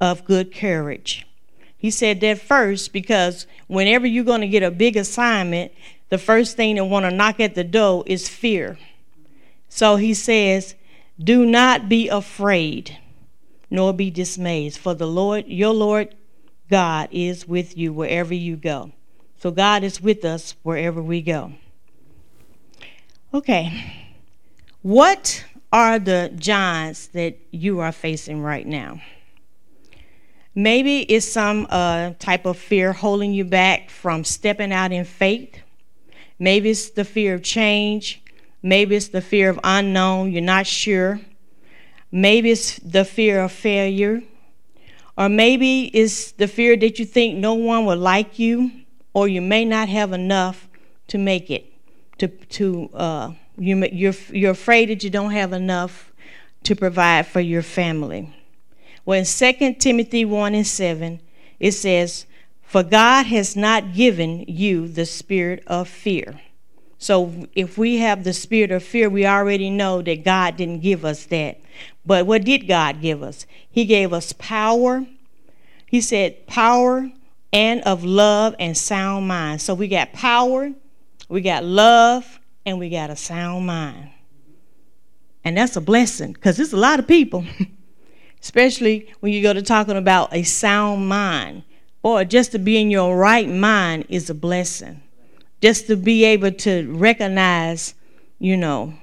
of 0.00 0.24
good 0.24 0.54
courage. 0.54 1.26
He 1.76 1.90
said 1.90 2.20
that 2.20 2.40
first 2.40 2.92
because 2.92 3.46
whenever 3.66 4.06
you're 4.06 4.24
going 4.24 4.40
to 4.40 4.48
get 4.48 4.62
a 4.62 4.70
big 4.70 4.96
assignment, 4.96 5.72
the 6.08 6.18
first 6.18 6.56
thing 6.56 6.76
that 6.76 6.84
want 6.84 7.04
to 7.04 7.10
knock 7.10 7.40
at 7.40 7.54
the 7.54 7.64
door 7.64 8.04
is 8.06 8.28
fear. 8.28 8.78
So 9.68 9.96
he 9.96 10.14
says, 10.14 10.74
"Do 11.18 11.46
not 11.46 11.88
be 11.88 12.08
afraid, 12.08 12.98
nor 13.70 13.92
be 13.92 14.10
dismayed, 14.10 14.74
for 14.74 14.94
the 14.94 15.06
Lord, 15.06 15.46
your 15.46 15.72
Lord 15.72 16.14
God 16.70 17.08
is 17.10 17.48
with 17.48 17.76
you 17.76 17.92
wherever 17.92 18.34
you 18.34 18.56
go." 18.56 18.92
So 19.42 19.50
God 19.50 19.82
is 19.82 20.00
with 20.00 20.24
us 20.24 20.54
wherever 20.62 21.02
we 21.02 21.20
go. 21.20 21.54
Okay. 23.34 24.06
What 24.82 25.44
are 25.72 25.98
the 25.98 26.32
giants 26.36 27.08
that 27.08 27.38
you 27.50 27.80
are 27.80 27.90
facing 27.90 28.40
right 28.40 28.64
now? 28.64 29.00
Maybe 30.54 31.00
it's 31.00 31.26
some 31.26 31.66
uh, 31.70 32.12
type 32.20 32.46
of 32.46 32.56
fear 32.56 32.92
holding 32.92 33.32
you 33.32 33.44
back 33.44 33.90
from 33.90 34.22
stepping 34.22 34.70
out 34.70 34.92
in 34.92 35.04
faith. 35.04 35.58
Maybe 36.38 36.70
it's 36.70 36.90
the 36.90 37.04
fear 37.04 37.34
of 37.34 37.42
change. 37.42 38.21
Maybe 38.62 38.96
it's 38.96 39.08
the 39.08 39.20
fear 39.20 39.50
of 39.50 39.58
unknown, 39.64 40.32
you're 40.32 40.42
not 40.42 40.66
sure. 40.66 41.20
Maybe 42.10 42.50
it's 42.50 42.78
the 42.78 43.04
fear 43.04 43.42
of 43.42 43.52
failure. 43.52 44.22
Or 45.16 45.28
maybe 45.28 45.84
it's 45.86 46.32
the 46.32 46.48
fear 46.48 46.76
that 46.76 46.98
you 46.98 47.04
think 47.04 47.36
no 47.36 47.54
one 47.54 47.84
will 47.84 47.98
like 47.98 48.38
you, 48.38 48.70
or 49.12 49.28
you 49.28 49.40
may 49.40 49.64
not 49.64 49.88
have 49.88 50.12
enough 50.12 50.68
to 51.08 51.18
make 51.18 51.50
it, 51.50 51.72
to, 52.18 52.28
to 52.28 52.90
uh, 52.94 53.32
you, 53.58 53.84
you're, 53.92 54.14
you're 54.30 54.52
afraid 54.52 54.88
that 54.88 55.04
you 55.04 55.10
don't 55.10 55.32
have 55.32 55.52
enough 55.52 56.12
to 56.62 56.76
provide 56.76 57.26
for 57.26 57.40
your 57.40 57.62
family. 57.62 58.34
Well, 59.04 59.18
in 59.18 59.24
2 59.24 59.74
Timothy 59.74 60.24
1 60.24 60.54
and 60.54 60.66
7, 60.66 61.20
it 61.58 61.72
says, 61.72 62.26
For 62.62 62.82
God 62.82 63.26
has 63.26 63.56
not 63.56 63.94
given 63.94 64.44
you 64.46 64.88
the 64.88 65.04
spirit 65.04 65.62
of 65.66 65.88
fear. 65.88 66.40
So 67.02 67.48
if 67.56 67.76
we 67.76 67.96
have 67.96 68.22
the 68.22 68.32
spirit 68.32 68.70
of 68.70 68.80
fear, 68.80 69.10
we 69.10 69.26
already 69.26 69.70
know 69.70 70.02
that 70.02 70.24
God 70.24 70.56
didn't 70.56 70.82
give 70.82 71.04
us 71.04 71.24
that. 71.26 71.60
But 72.06 72.26
what 72.26 72.44
did 72.44 72.68
God 72.68 73.00
give 73.00 73.24
us? 73.24 73.44
He 73.68 73.86
gave 73.86 74.12
us 74.12 74.32
power. 74.34 75.04
He 75.84 76.00
said 76.00 76.46
power 76.46 77.10
and 77.52 77.80
of 77.80 78.04
love 78.04 78.54
and 78.60 78.78
sound 78.78 79.26
mind. 79.26 79.60
So 79.60 79.74
we 79.74 79.88
got 79.88 80.12
power, 80.12 80.70
we 81.28 81.40
got 81.40 81.64
love, 81.64 82.38
and 82.64 82.78
we 82.78 82.88
got 82.88 83.10
a 83.10 83.16
sound 83.16 83.66
mind. 83.66 84.10
And 85.42 85.56
that's 85.56 85.74
a 85.74 85.80
blessing 85.80 86.34
because 86.34 86.56
there's 86.56 86.72
a 86.72 86.76
lot 86.76 87.00
of 87.00 87.08
people, 87.08 87.44
especially 88.40 89.12
when 89.18 89.32
you 89.32 89.42
go 89.42 89.52
to 89.52 89.62
talking 89.62 89.96
about 89.96 90.32
a 90.32 90.44
sound 90.44 91.08
mind. 91.08 91.64
Or 92.04 92.22
just 92.24 92.52
to 92.52 92.60
be 92.60 92.80
in 92.80 92.92
your 92.92 93.16
right 93.16 93.48
mind 93.48 94.06
is 94.08 94.30
a 94.30 94.34
blessing 94.34 95.02
just 95.62 95.86
to 95.86 95.96
be 95.96 96.24
able 96.24 96.50
to 96.50 96.92
recognize, 96.92 97.94
you 98.38 98.56
know, 98.56 98.94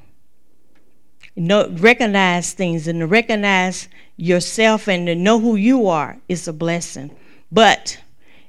know 1.36 1.70
recognize 1.78 2.54
things 2.54 2.88
and 2.88 3.00
to 3.00 3.08
recognize 3.08 3.88
yourself 4.18 4.90
and 4.90 5.08
to 5.08 5.16
know 5.16 5.40
who 5.40 5.56
you 5.56 5.88
are 5.88 6.18
is 6.28 6.48
a 6.48 6.54
blessing. 6.54 7.16
But 7.50 8.02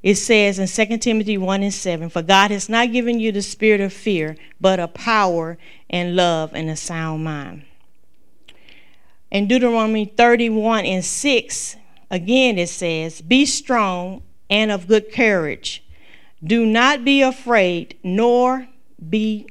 it 0.03 0.17
says 0.17 0.59
in 0.59 0.67
2 0.67 0.99
Timothy 0.99 1.39
1 1.39 1.63
and 1.63 1.73
7 1.73 2.09
For 2.09 2.23
God 2.23 2.51
has 2.51 2.69
not 2.69 2.91
given 2.91 3.21
you 3.21 3.31
the 3.31 3.43
spirit 3.43 3.81
of 3.81 3.93
fear, 3.93 4.37
but 4.61 4.81
a 4.81 4.89
power 4.89 5.57
and 5.89 6.17
love 6.17 6.53
and 6.53 6.69
a 6.69 6.77
sound 6.77 7.23
mind. 7.23 7.65
In 9.31 9.47
Deuteronomy 9.47 10.07
31 10.07 10.85
and 10.85 11.05
6, 11.05 11.77
again 12.11 12.59
it 12.59 12.69
says, 12.69 13.21
Be 13.21 13.47
strong 13.47 14.23
and 14.49 14.73
of 14.73 14.89
good 14.89 15.13
courage. 15.13 15.85
Do 16.43 16.65
not 16.65 17.05
be 17.05 17.23
afraid, 17.23 17.99
nor 18.03 18.69
be 19.09 19.47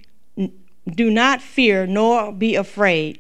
do 0.89 1.11
not 1.11 1.41
fear, 1.41 1.85
nor 1.85 2.31
be 2.31 2.55
afraid 2.55 3.19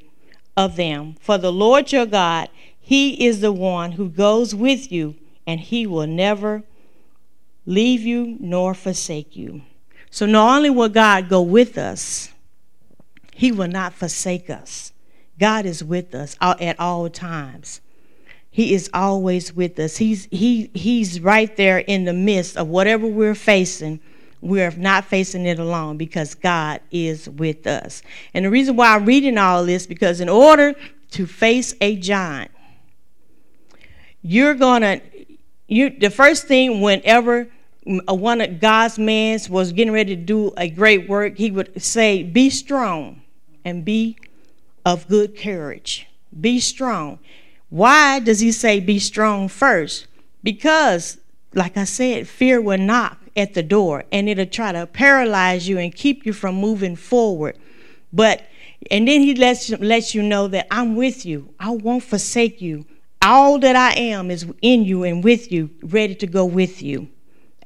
of 0.57 0.75
them. 0.75 1.15
For 1.19 1.37
the 1.37 1.51
Lord 1.51 1.91
your 1.91 2.07
God, 2.07 2.49
He 2.79 3.25
is 3.27 3.41
the 3.41 3.51
one 3.51 3.93
who 3.93 4.09
goes 4.09 4.55
with 4.55 4.91
you, 4.91 5.15
and 5.45 5.59
He 5.59 5.85
will 5.85 6.07
never 6.07 6.63
leave 7.65 8.01
you 8.01 8.37
nor 8.39 8.73
forsake 8.73 9.35
you. 9.35 9.61
So 10.09 10.25
not 10.25 10.57
only 10.57 10.71
will 10.71 10.89
God 10.89 11.29
go 11.29 11.41
with 11.41 11.77
us, 11.77 12.33
He 13.35 13.51
will 13.51 13.67
not 13.67 13.93
forsake 13.93 14.49
us. 14.49 14.91
God 15.39 15.65
is 15.65 15.83
with 15.83 16.15
us 16.15 16.35
at 16.41 16.79
all 16.79 17.07
times. 17.09 17.81
He 18.51 18.73
is 18.73 18.89
always 18.93 19.53
with 19.53 19.79
us. 19.79 19.97
He's, 19.97 20.27
he, 20.31 20.71
he's 20.73 21.19
right 21.21 21.55
there 21.55 21.79
in 21.79 22.05
the 22.05 22.13
midst 22.13 22.57
of 22.57 22.67
whatever 22.67 23.05
we're 23.05 23.35
facing. 23.35 23.99
We're 24.41 24.71
not 24.71 25.05
facing 25.05 25.45
it 25.45 25.59
alone 25.59 25.97
because 25.97 26.33
God 26.33 26.81
is 26.91 27.29
with 27.29 27.67
us. 27.67 28.01
And 28.33 28.45
the 28.45 28.49
reason 28.49 28.75
why 28.75 28.95
I'm 28.95 29.05
reading 29.05 29.37
all 29.37 29.65
this 29.65 29.85
because 29.85 30.21
in 30.21 30.29
order 30.29 30.73
to 31.11 31.25
face 31.25 31.75
a 31.81 31.95
giant, 31.97 32.51
you're 34.21 34.55
gonna 34.55 35.01
you 35.67 35.89
the 35.89 36.09
first 36.09 36.47
thing 36.47 36.81
whenever 36.81 37.47
one 37.83 38.41
of 38.41 38.59
God's 38.59 38.99
men 38.99 39.39
was 39.49 39.71
getting 39.71 39.93
ready 39.93 40.15
to 40.15 40.21
do 40.21 40.53
a 40.57 40.69
great 40.69 41.07
work, 41.09 41.37
he 41.37 41.51
would 41.51 41.81
say, 41.81 42.23
"Be 42.23 42.49
strong 42.49 43.21
and 43.63 43.83
be 43.85 44.17
of 44.85 45.07
good 45.07 45.37
courage. 45.37 46.07
Be 46.39 46.59
strong." 46.59 47.19
Why 47.69 48.19
does 48.19 48.39
he 48.39 48.51
say 48.51 48.79
be 48.79 48.99
strong 48.99 49.47
first? 49.47 50.07
Because, 50.43 51.19
like 51.53 51.77
I 51.77 51.83
said, 51.83 52.27
fear 52.27 52.59
will 52.59 52.77
knock 52.77 53.17
at 53.35 53.53
the 53.53 53.63
door 53.63 54.05
and 54.11 54.27
it'll 54.27 54.45
try 54.45 54.71
to 54.71 54.87
paralyze 54.87 55.67
you 55.67 55.77
and 55.77 55.93
keep 55.93 56.25
you 56.25 56.33
from 56.33 56.55
moving 56.55 56.95
forward. 56.95 57.57
But 58.11 58.43
and 58.89 59.07
then 59.07 59.21
he 59.21 59.35
lets 59.35 59.69
lets 59.69 60.15
you 60.15 60.23
know 60.23 60.47
that 60.47 60.67
I'm 60.71 60.95
with 60.95 61.25
you. 61.25 61.53
I 61.59 61.71
won't 61.71 62.03
forsake 62.03 62.61
you. 62.61 62.85
All 63.21 63.59
that 63.59 63.75
I 63.75 63.99
am 63.99 64.31
is 64.31 64.45
in 64.61 64.85
you 64.85 65.03
and 65.03 65.23
with 65.23 65.51
you, 65.51 65.69
ready 65.83 66.15
to 66.15 66.27
go 66.27 66.45
with 66.45 66.81
you. 66.81 67.09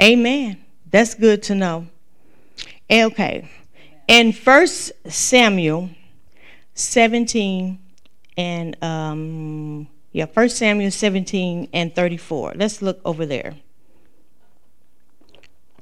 Amen. 0.01 0.59
That's 0.89 1.13
good 1.13 1.43
to 1.43 1.55
know. 1.55 1.87
Okay. 2.89 3.49
In 4.07 4.33
First 4.33 4.91
Samuel 5.07 5.89
17 6.73 7.79
and 8.35 8.83
um, 8.83 9.87
yeah, 10.13 10.27
1 10.31 10.49
Samuel 10.49 10.91
17 10.91 11.69
and 11.73 11.95
34. 11.95 12.53
Let's 12.55 12.83
look 12.83 13.01
over 13.03 13.25
there. 13.25 13.55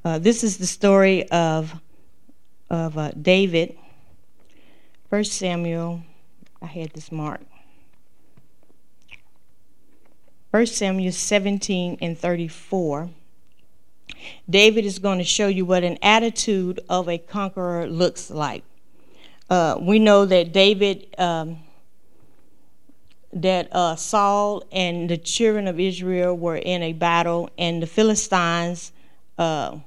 Uh, 0.05 0.19
this 0.19 0.41
is 0.41 0.57
the 0.57 0.65
story 0.65 1.29
of, 1.29 1.75
of 2.69 2.97
uh, 2.97 3.11
David. 3.11 3.77
1 5.09 5.25
Samuel, 5.25 6.01
I 6.61 6.67
had 6.67 6.91
this 6.91 7.11
marked. 7.11 7.43
1 10.51 10.65
Samuel 10.65 11.11
17 11.11 11.97
and 12.01 12.17
34. 12.17 13.09
David 14.49 14.85
is 14.85 14.97
going 14.99 15.17
to 15.17 15.25
show 15.25 15.47
you 15.47 15.65
what 15.65 15.83
an 15.83 15.97
attitude 16.01 16.79
of 16.89 17.09
a 17.09 17.17
conqueror 17.17 17.85
looks 17.85 18.31
like. 18.31 18.63
Uh, 19.49 19.77
we 19.81 19.99
know 19.99 20.25
that 20.25 20.53
David 20.53 21.13
um, 21.17 21.59
that 23.33 23.69
uh, 23.71 23.95
Saul 23.95 24.63
and 24.71 25.09
the 25.09 25.17
children 25.17 25.67
of 25.67 25.79
Israel 25.79 26.37
were 26.37 26.57
in 26.57 26.83
a 26.83 26.93
battle, 26.93 27.49
and 27.57 27.81
the 27.81 27.87
Philistines 27.87 28.91
uh, 29.37 29.77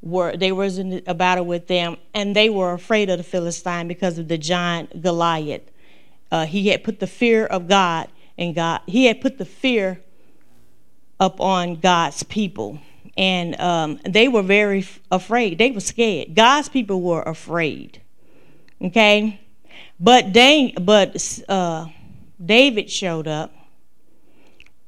were 0.00 0.36
they 0.36 0.52
was 0.52 0.78
in 0.78 1.02
a 1.06 1.14
battle 1.14 1.44
with 1.44 1.66
them, 1.66 1.96
and 2.14 2.34
they 2.34 2.48
were 2.48 2.72
afraid 2.72 3.10
of 3.10 3.18
the 3.18 3.24
Philistine 3.24 3.88
because 3.88 4.18
of 4.18 4.28
the 4.28 4.38
giant 4.38 5.02
Goliath. 5.02 5.70
Uh, 6.30 6.46
he 6.46 6.68
had 6.68 6.84
put 6.84 7.00
the 7.00 7.06
fear 7.06 7.46
of 7.46 7.68
God 7.68 8.08
and 8.36 8.54
God. 8.54 8.80
He 8.86 9.06
had 9.06 9.20
put 9.20 9.38
the 9.38 9.44
fear 9.44 10.00
upon 11.20 11.76
God's 11.76 12.22
people, 12.22 12.78
and 13.16 13.58
um, 13.60 14.00
they 14.08 14.28
were 14.28 14.42
very 14.42 14.80
f- 14.80 15.00
afraid. 15.10 15.58
They 15.58 15.72
were 15.72 15.80
scared. 15.80 16.34
God's 16.34 16.68
people 16.68 17.02
were 17.02 17.22
afraid. 17.22 18.00
Okay, 18.80 19.40
but 20.00 20.32
they 20.32 20.72
but. 20.80 21.42
Uh, 21.48 21.88
David 22.44 22.90
showed 22.90 23.26
up 23.26 23.52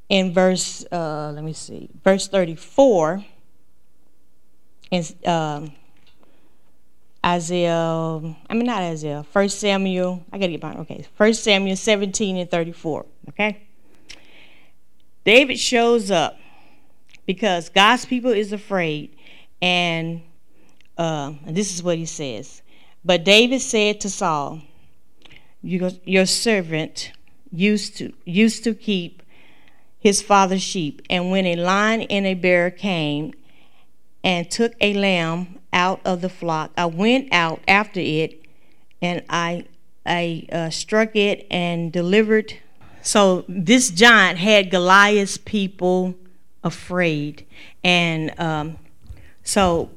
in 0.08 0.32
verse, 0.32 0.84
uh, 0.92 1.32
let 1.34 1.44
me 1.44 1.52
see, 1.52 1.88
verse 2.04 2.28
34. 2.28 3.24
And 4.92 5.26
um, 5.26 5.72
Isaiah, 7.24 7.74
I 8.48 8.54
mean, 8.54 8.66
not 8.66 8.82
Isaiah, 8.82 9.24
First 9.32 9.60
Samuel, 9.60 10.24
I 10.32 10.38
gotta 10.38 10.52
get 10.52 10.62
my, 10.62 10.74
okay, 10.78 11.06
First 11.14 11.44
Samuel 11.44 11.76
17 11.76 12.36
and 12.36 12.50
34, 12.50 13.06
okay? 13.28 13.62
David 15.24 15.58
shows 15.58 16.10
up 16.10 16.38
because 17.26 17.68
God's 17.68 18.04
people 18.04 18.32
is 18.32 18.52
afraid, 18.52 19.16
and, 19.62 20.22
uh, 20.98 21.32
and 21.46 21.56
this 21.56 21.72
is 21.72 21.82
what 21.82 21.98
he 21.98 22.06
says. 22.06 22.62
But 23.04 23.24
David 23.24 23.60
said 23.60 24.00
to 24.00 24.10
Saul, 24.10 24.62
Your 25.62 26.26
servant 26.26 27.12
used 27.52 27.96
to 27.98 28.12
used 28.24 28.64
to 28.64 28.74
keep 28.74 29.22
his 29.98 30.22
father's 30.22 30.62
sheep. 30.62 31.02
And 31.10 31.30
when 31.30 31.46
a 31.46 31.56
lion 31.56 32.02
and 32.02 32.26
a 32.26 32.34
bear 32.34 32.70
came 32.70 33.34
and 34.22 34.50
took 34.50 34.72
a 34.80 34.94
lamb 34.94 35.58
out 35.72 36.00
of 36.04 36.20
the 36.20 36.28
flock, 36.28 36.72
I 36.76 36.86
went 36.86 37.32
out 37.32 37.60
after 37.68 38.00
it, 38.00 38.42
and 39.02 39.22
I 39.28 39.64
I 40.06 40.46
uh, 40.52 40.70
struck 40.70 41.14
it 41.16 41.46
and 41.50 41.92
delivered. 41.92 42.54
So 43.02 43.44
this 43.48 43.90
giant 43.90 44.38
had 44.38 44.70
Goliath's 44.70 45.38
people 45.38 46.14
afraid, 46.62 47.46
and 47.82 48.38
um, 48.38 48.78
so 49.42 49.90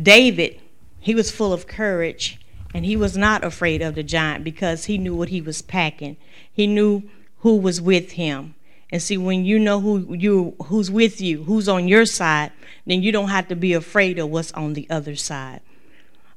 David 0.00 0.58
he 1.02 1.16
was 1.16 1.32
full 1.32 1.52
of 1.52 1.66
courage 1.66 2.38
and 2.72 2.86
he 2.86 2.96
was 2.96 3.16
not 3.16 3.44
afraid 3.44 3.82
of 3.82 3.96
the 3.96 4.04
giant 4.04 4.44
because 4.44 4.84
he 4.84 4.96
knew 4.96 5.14
what 5.14 5.28
he 5.28 5.40
was 5.40 5.60
packing. 5.60 6.16
He 6.52 6.66
knew 6.66 7.02
who 7.38 7.56
was 7.56 7.80
with 7.80 8.12
him. 8.12 8.54
And 8.90 9.02
see, 9.02 9.16
when 9.16 9.44
you 9.44 9.58
know 9.58 9.80
who 9.80 10.14
you 10.14 10.54
who's 10.64 10.90
with 10.90 11.20
you, 11.20 11.44
who's 11.44 11.68
on 11.68 11.88
your 11.88 12.04
side, 12.04 12.52
then 12.86 13.02
you 13.02 13.10
don't 13.10 13.28
have 13.28 13.48
to 13.48 13.56
be 13.56 13.72
afraid 13.72 14.18
of 14.18 14.28
what's 14.28 14.52
on 14.52 14.74
the 14.74 14.86
other 14.90 15.16
side. 15.16 15.60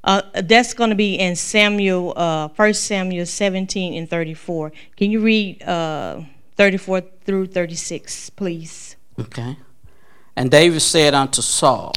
Uh, 0.02 0.22
that's 0.44 0.72
going 0.72 0.90
to 0.90 0.96
be 0.96 1.16
in 1.16 1.34
Samuel, 1.34 2.14
uh, 2.16 2.48
1 2.48 2.74
Samuel 2.74 3.26
17 3.26 3.94
and 3.94 4.08
34. 4.08 4.72
Can 4.96 5.10
you 5.10 5.20
read 5.20 5.62
uh, 5.64 6.20
34 6.54 7.00
through 7.24 7.46
36, 7.48 8.30
please? 8.30 8.96
Okay. 9.18 9.58
And 10.36 10.50
David 10.50 10.80
said 10.80 11.12
unto 11.12 11.42
Saul, 11.42 11.92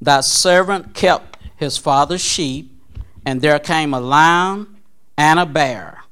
Thy 0.00 0.20
servant 0.20 0.94
kept 0.94 1.38
his 1.56 1.78
father's 1.78 2.20
sheep 2.20 2.70
and 3.24 3.40
there 3.40 3.58
came 3.58 3.94
a 3.94 4.00
lion 4.00 4.76
and 5.16 5.38
a 5.38 5.46
bear, 5.46 6.03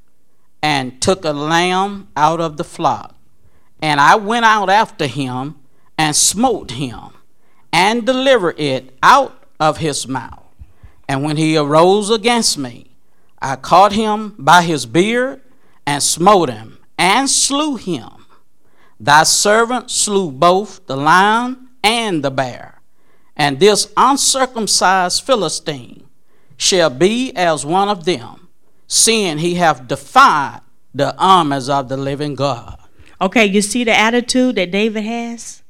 and 0.62 1.00
took 1.02 1.24
a 1.24 1.32
lamb 1.32 2.08
out 2.16 2.40
of 2.40 2.56
the 2.56 2.64
flock. 2.64 3.14
And 3.80 4.00
I 4.00 4.14
went 4.16 4.44
out 4.44 4.70
after 4.70 5.06
him, 5.06 5.56
and 5.98 6.16
smote 6.16 6.72
him, 6.72 7.10
and 7.72 8.06
delivered 8.06 8.58
it 8.58 8.96
out 9.02 9.44
of 9.60 9.78
his 9.78 10.08
mouth. 10.08 10.42
And 11.08 11.22
when 11.22 11.36
he 11.36 11.56
arose 11.56 12.10
against 12.10 12.56
me, 12.56 12.92
I 13.40 13.56
caught 13.56 13.92
him 13.92 14.34
by 14.38 14.62
his 14.62 14.86
beard 14.86 15.40
and 15.86 16.02
smote 16.02 16.48
him 16.48 16.78
and 16.96 17.28
slew 17.28 17.76
him. 17.76 18.26
Thy 19.00 19.24
servant 19.24 19.90
slew 19.90 20.30
both 20.30 20.86
the 20.86 20.96
lion 20.96 21.68
and 21.82 22.24
the 22.24 22.30
bear. 22.30 22.80
And 23.36 23.58
this 23.58 23.92
uncircumcised 23.96 25.24
Philistine 25.24 26.06
shall 26.56 26.90
be 26.90 27.32
as 27.34 27.66
one 27.66 27.88
of 27.88 28.04
them, 28.04 28.41
seeing 28.86 29.38
he 29.38 29.54
hath 29.54 29.88
defied 29.88 30.60
the 30.94 31.16
armies 31.16 31.68
of 31.68 31.88
the 31.88 31.96
living 31.96 32.34
God. 32.34 32.78
Okay, 33.20 33.46
you 33.46 33.62
see 33.62 33.84
the 33.84 33.96
attitude 33.96 34.56
that 34.56 34.70
David 34.70 35.04
has? 35.04 35.62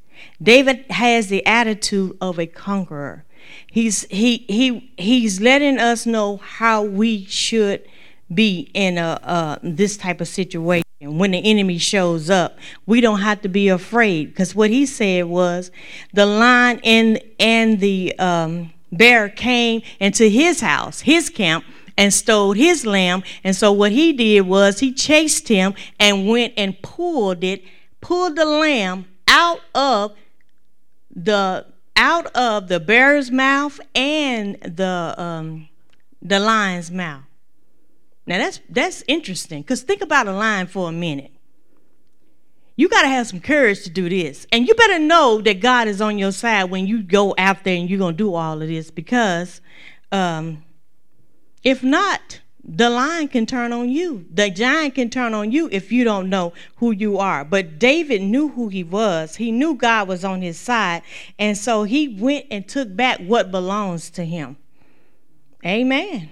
David 0.42 0.86
has 0.90 1.28
the 1.28 1.44
attitude 1.46 2.16
of 2.20 2.38
a 2.38 2.46
conqueror. 2.46 3.24
He's 3.66 4.04
he 4.04 4.44
he 4.48 4.92
he's 4.96 5.40
letting 5.40 5.78
us 5.78 6.06
know 6.06 6.38
how 6.38 6.82
we 6.82 7.24
should 7.26 7.86
be 8.32 8.70
in 8.74 8.98
a 8.98 9.20
uh, 9.22 9.58
this 9.62 9.96
type 9.96 10.20
of 10.20 10.28
situation 10.28 10.84
when 11.00 11.32
the 11.32 11.38
enemy 11.38 11.78
shows 11.78 12.30
up. 12.30 12.58
We 12.86 13.00
don't 13.00 13.20
have 13.20 13.42
to 13.42 13.48
be 13.48 13.68
afraid 13.68 14.30
because 14.30 14.54
what 14.54 14.70
he 14.70 14.86
said 14.86 15.26
was 15.26 15.70
the 16.12 16.26
lion 16.26 16.80
and 16.84 17.20
and 17.38 17.80
the 17.80 18.18
um, 18.18 18.72
bear 18.90 19.28
came 19.28 19.82
into 20.00 20.28
his 20.28 20.60
house, 20.60 21.00
his 21.00 21.28
camp, 21.28 21.64
and 21.96 22.12
stole 22.12 22.52
his 22.52 22.86
lamb. 22.86 23.22
And 23.44 23.54
so 23.54 23.72
what 23.72 23.92
he 23.92 24.12
did 24.12 24.42
was 24.42 24.80
he 24.80 24.92
chased 24.92 25.48
him 25.48 25.74
and 25.98 26.28
went 26.28 26.54
and 26.56 26.80
pulled 26.82 27.44
it, 27.44 27.64
pulled 28.00 28.36
the 28.36 28.44
lamb 28.44 29.06
out 29.28 29.60
of 29.74 30.14
the 31.14 31.66
out 31.96 32.26
of 32.34 32.68
the 32.68 32.80
bear's 32.80 33.30
mouth 33.30 33.78
and 33.94 34.56
the 34.62 35.14
um, 35.18 35.68
the 36.20 36.38
lion's 36.38 36.90
mouth. 36.90 37.24
Now 38.26 38.38
that's 38.38 38.60
that's 38.68 39.04
interesting 39.08 39.62
because 39.62 39.82
think 39.82 40.00
about 40.00 40.28
a 40.28 40.32
lion 40.32 40.66
for 40.66 40.88
a 40.88 40.92
minute. 40.92 41.30
You 42.74 42.88
got 42.88 43.02
to 43.02 43.08
have 43.08 43.26
some 43.26 43.40
courage 43.40 43.84
to 43.84 43.90
do 43.90 44.08
this, 44.08 44.46
and 44.50 44.66
you 44.66 44.74
better 44.74 44.98
know 44.98 45.42
that 45.42 45.60
God 45.60 45.88
is 45.88 46.00
on 46.00 46.18
your 46.18 46.32
side 46.32 46.64
when 46.64 46.86
you 46.86 47.02
go 47.02 47.34
out 47.36 47.64
there 47.64 47.76
and 47.76 47.88
you're 47.88 47.98
gonna 47.98 48.16
do 48.16 48.34
all 48.34 48.62
of 48.62 48.68
this 48.68 48.90
because 48.90 49.60
um, 50.10 50.62
if 51.64 51.82
not, 51.82 52.40
the 52.64 52.88
lion 52.88 53.28
can 53.28 53.44
turn 53.44 53.72
on 53.72 53.88
you. 53.88 54.24
The 54.32 54.48
giant 54.48 54.94
can 54.94 55.10
turn 55.10 55.34
on 55.34 55.50
you 55.50 55.68
if 55.72 55.90
you 55.90 56.04
don't 56.04 56.30
know 56.30 56.52
who 56.76 56.92
you 56.92 57.18
are. 57.18 57.44
But 57.44 57.78
David 57.78 58.22
knew 58.22 58.48
who 58.48 58.68
he 58.68 58.84
was. 58.84 59.36
He 59.36 59.50
knew 59.50 59.74
God 59.74 60.06
was 60.06 60.24
on 60.24 60.42
his 60.42 60.58
side. 60.58 61.02
And 61.38 61.58
so 61.58 61.82
he 61.82 62.08
went 62.08 62.46
and 62.50 62.66
took 62.68 62.94
back 62.94 63.18
what 63.20 63.50
belongs 63.50 64.10
to 64.10 64.24
him. 64.24 64.56
Amen. 65.66 66.30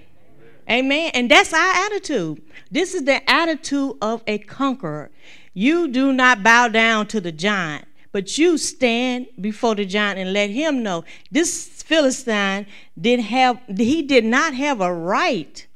Amen. 0.69 1.11
And 1.15 1.29
that's 1.31 1.53
our 1.53 1.75
attitude. 1.87 2.43
This 2.71 2.95
is 2.95 3.05
the 3.05 3.29
attitude 3.29 3.97
of 4.01 4.23
a 4.29 4.39
conqueror. 4.39 5.11
You 5.53 5.89
do 5.89 6.13
not 6.13 6.45
bow 6.45 6.69
down 6.69 7.09
to 7.09 7.21
the 7.21 7.33
giant, 7.33 7.87
but 8.13 8.39
you 8.39 8.57
stand 8.57 9.27
before 9.41 9.75
the 9.75 9.85
giant 9.85 10.21
and 10.21 10.33
let 10.33 10.51
him 10.51 10.85
know 10.85 11.05
this 11.33 11.80
Philistine 11.91 12.67
did 13.01 13.19
have 13.19 13.61
he 13.67 14.03
did 14.03 14.25
not 14.25 14.55
have 14.55 14.81
a 14.81 14.95
right 14.95 15.67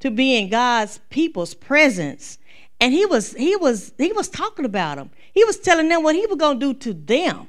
to 0.00 0.10
be 0.10 0.36
in 0.36 0.50
God's 0.50 1.00
people's 1.08 1.54
presence. 1.54 2.36
And 2.78 2.92
he 2.92 3.06
was 3.06 3.32
he 3.32 3.56
was 3.56 3.94
he 3.96 4.12
was 4.12 4.28
talking 4.28 4.66
about 4.66 4.98
them. 4.98 5.08
He 5.32 5.44
was 5.44 5.58
telling 5.58 5.88
them 5.88 6.02
what 6.02 6.14
he 6.14 6.26
was 6.26 6.36
going 6.36 6.60
to 6.60 6.74
do 6.74 6.78
to 6.80 6.92
them. 6.92 7.48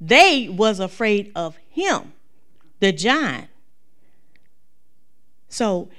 They 0.00 0.48
was 0.48 0.78
afraid 0.78 1.32
of 1.34 1.56
him, 1.68 2.12
the 2.78 2.92
giant. 2.92 3.48
So 5.48 5.90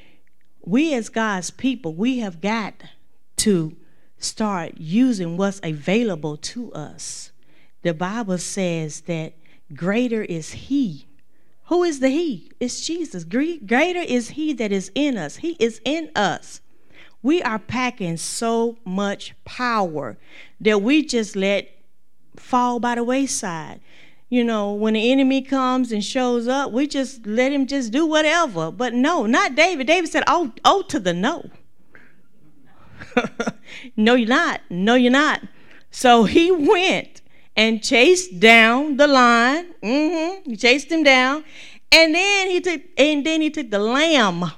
we 0.63 0.93
as 0.93 1.09
God's 1.09 1.51
people, 1.51 1.93
we 1.93 2.19
have 2.19 2.39
got 2.39 2.73
to 3.39 3.75
start 4.17 4.75
using 4.77 5.35
what's 5.35 5.59
available 5.61 6.37
to 6.37 6.71
us. 6.71 7.33
The 7.81 7.93
Bible 7.93 8.37
says 8.37 9.01
that 9.01 9.33
greater 9.75 10.23
is 10.23 10.53
he. 10.53 11.07
Who 11.65 11.83
is 11.83 11.99
the 11.99 12.09
he? 12.09 12.51
It's 12.59 12.85
Jesus. 12.85 13.23
Greater 13.23 13.99
is 13.99 14.31
he 14.31 14.53
that 14.53 14.71
is 14.71 14.91
in 14.95 15.17
us. 15.17 15.37
He 15.37 15.55
is 15.59 15.81
in 15.85 16.11
us. 16.15 16.61
We 17.21 17.41
are 17.41 17.59
packing 17.59 18.17
so 18.17 18.77
much 18.83 19.33
power 19.45 20.17
that 20.59 20.81
we 20.81 21.05
just 21.05 21.35
let 21.35 21.69
fall 22.35 22.79
by 22.79 22.95
the 22.95 23.03
wayside 23.03 23.79
you 24.33 24.43
know, 24.43 24.73
when 24.73 24.95
the 24.95 25.11
enemy 25.11 25.43
comes 25.43 25.91
and 25.91 26.03
shows 26.03 26.47
up, 26.47 26.71
we 26.71 26.87
just 26.87 27.23
let 27.27 27.51
him 27.51 27.67
just 27.67 27.91
do 27.91 28.03
whatever. 28.07 28.71
But 28.71 28.95
no, 28.95 29.27
not 29.27 29.53
David. 29.53 29.85
David 29.85 30.09
said, 30.09 30.23
Oh, 30.25 30.51
oh 30.65 30.81
to 30.87 30.99
the 30.99 31.13
no. 31.13 31.51
no, 33.95 34.15
you're 34.15 34.27
not. 34.27 34.61
No, 34.71 34.95
you're 34.95 35.11
not. 35.11 35.41
So 35.91 36.23
he 36.23 36.49
went 36.49 37.21
and 37.55 37.83
chased 37.83 38.39
down 38.39 38.97
the 38.97 39.07
lion. 39.07 39.73
Mm-hmm. 39.81 40.49
He 40.49 40.57
chased 40.57 40.91
him 40.91 41.03
down. 41.03 41.43
And 41.91 42.15
then 42.15 42.49
he 42.49 42.59
took 42.59 42.81
and 42.97 43.25
then 43.25 43.41
he 43.41 43.49
took 43.49 43.69
the 43.69 43.79
lamb. 43.79 44.51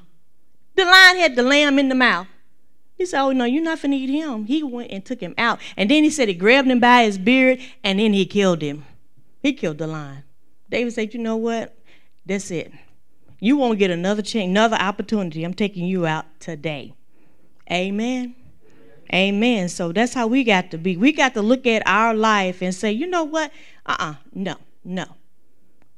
The 0.75 0.85
lion 0.85 1.17
had 1.17 1.35
the 1.35 1.43
lamb 1.43 1.79
in 1.79 1.89
the 1.89 1.95
mouth. 1.95 2.27
He 2.97 3.05
said, 3.05 3.21
Oh 3.21 3.31
no, 3.31 3.43
you're 3.43 3.63
not 3.63 3.81
gonna 3.81 3.95
eat 3.95 4.09
him. 4.09 4.45
He 4.45 4.63
went 4.63 4.91
and 4.91 5.03
took 5.03 5.19
him 5.19 5.35
out. 5.37 5.59
And 5.75 5.91
then 5.91 6.03
he 6.03 6.09
said 6.09 6.29
he 6.29 6.33
grabbed 6.33 6.69
him 6.69 6.79
by 6.79 7.03
his 7.03 7.17
beard 7.17 7.59
and 7.83 7.99
then 7.99 8.13
he 8.13 8.25
killed 8.25 8.61
him. 8.61 8.85
He 9.41 9.53
killed 9.53 9.79
the 9.79 9.87
lion. 9.87 10.23
David 10.69 10.93
said, 10.93 11.13
You 11.13 11.19
know 11.19 11.35
what? 11.35 11.77
That's 12.25 12.49
it. 12.51 12.71
You 13.39 13.57
won't 13.57 13.79
get 13.79 13.91
another 13.91 14.21
chance, 14.21 14.49
another 14.49 14.77
opportunity. 14.77 15.43
I'm 15.43 15.53
taking 15.53 15.85
you 15.85 16.05
out 16.05 16.25
today. 16.39 16.93
Amen. 17.71 18.35
Amen. 19.13 19.69
So 19.69 19.91
that's 19.91 20.13
how 20.13 20.27
we 20.27 20.43
got 20.43 20.71
to 20.71 20.77
be. 20.77 20.97
We 20.97 21.11
got 21.11 21.33
to 21.35 21.41
look 21.41 21.67
at 21.67 21.83
our 21.85 22.13
life 22.13 22.61
and 22.61 22.73
say, 22.73 22.91
you 22.91 23.07
know 23.07 23.23
what? 23.23 23.51
Uh 23.85 23.95
uh-uh. 23.99 24.11
uh 24.11 24.15
No, 24.33 24.55
no, 24.83 25.05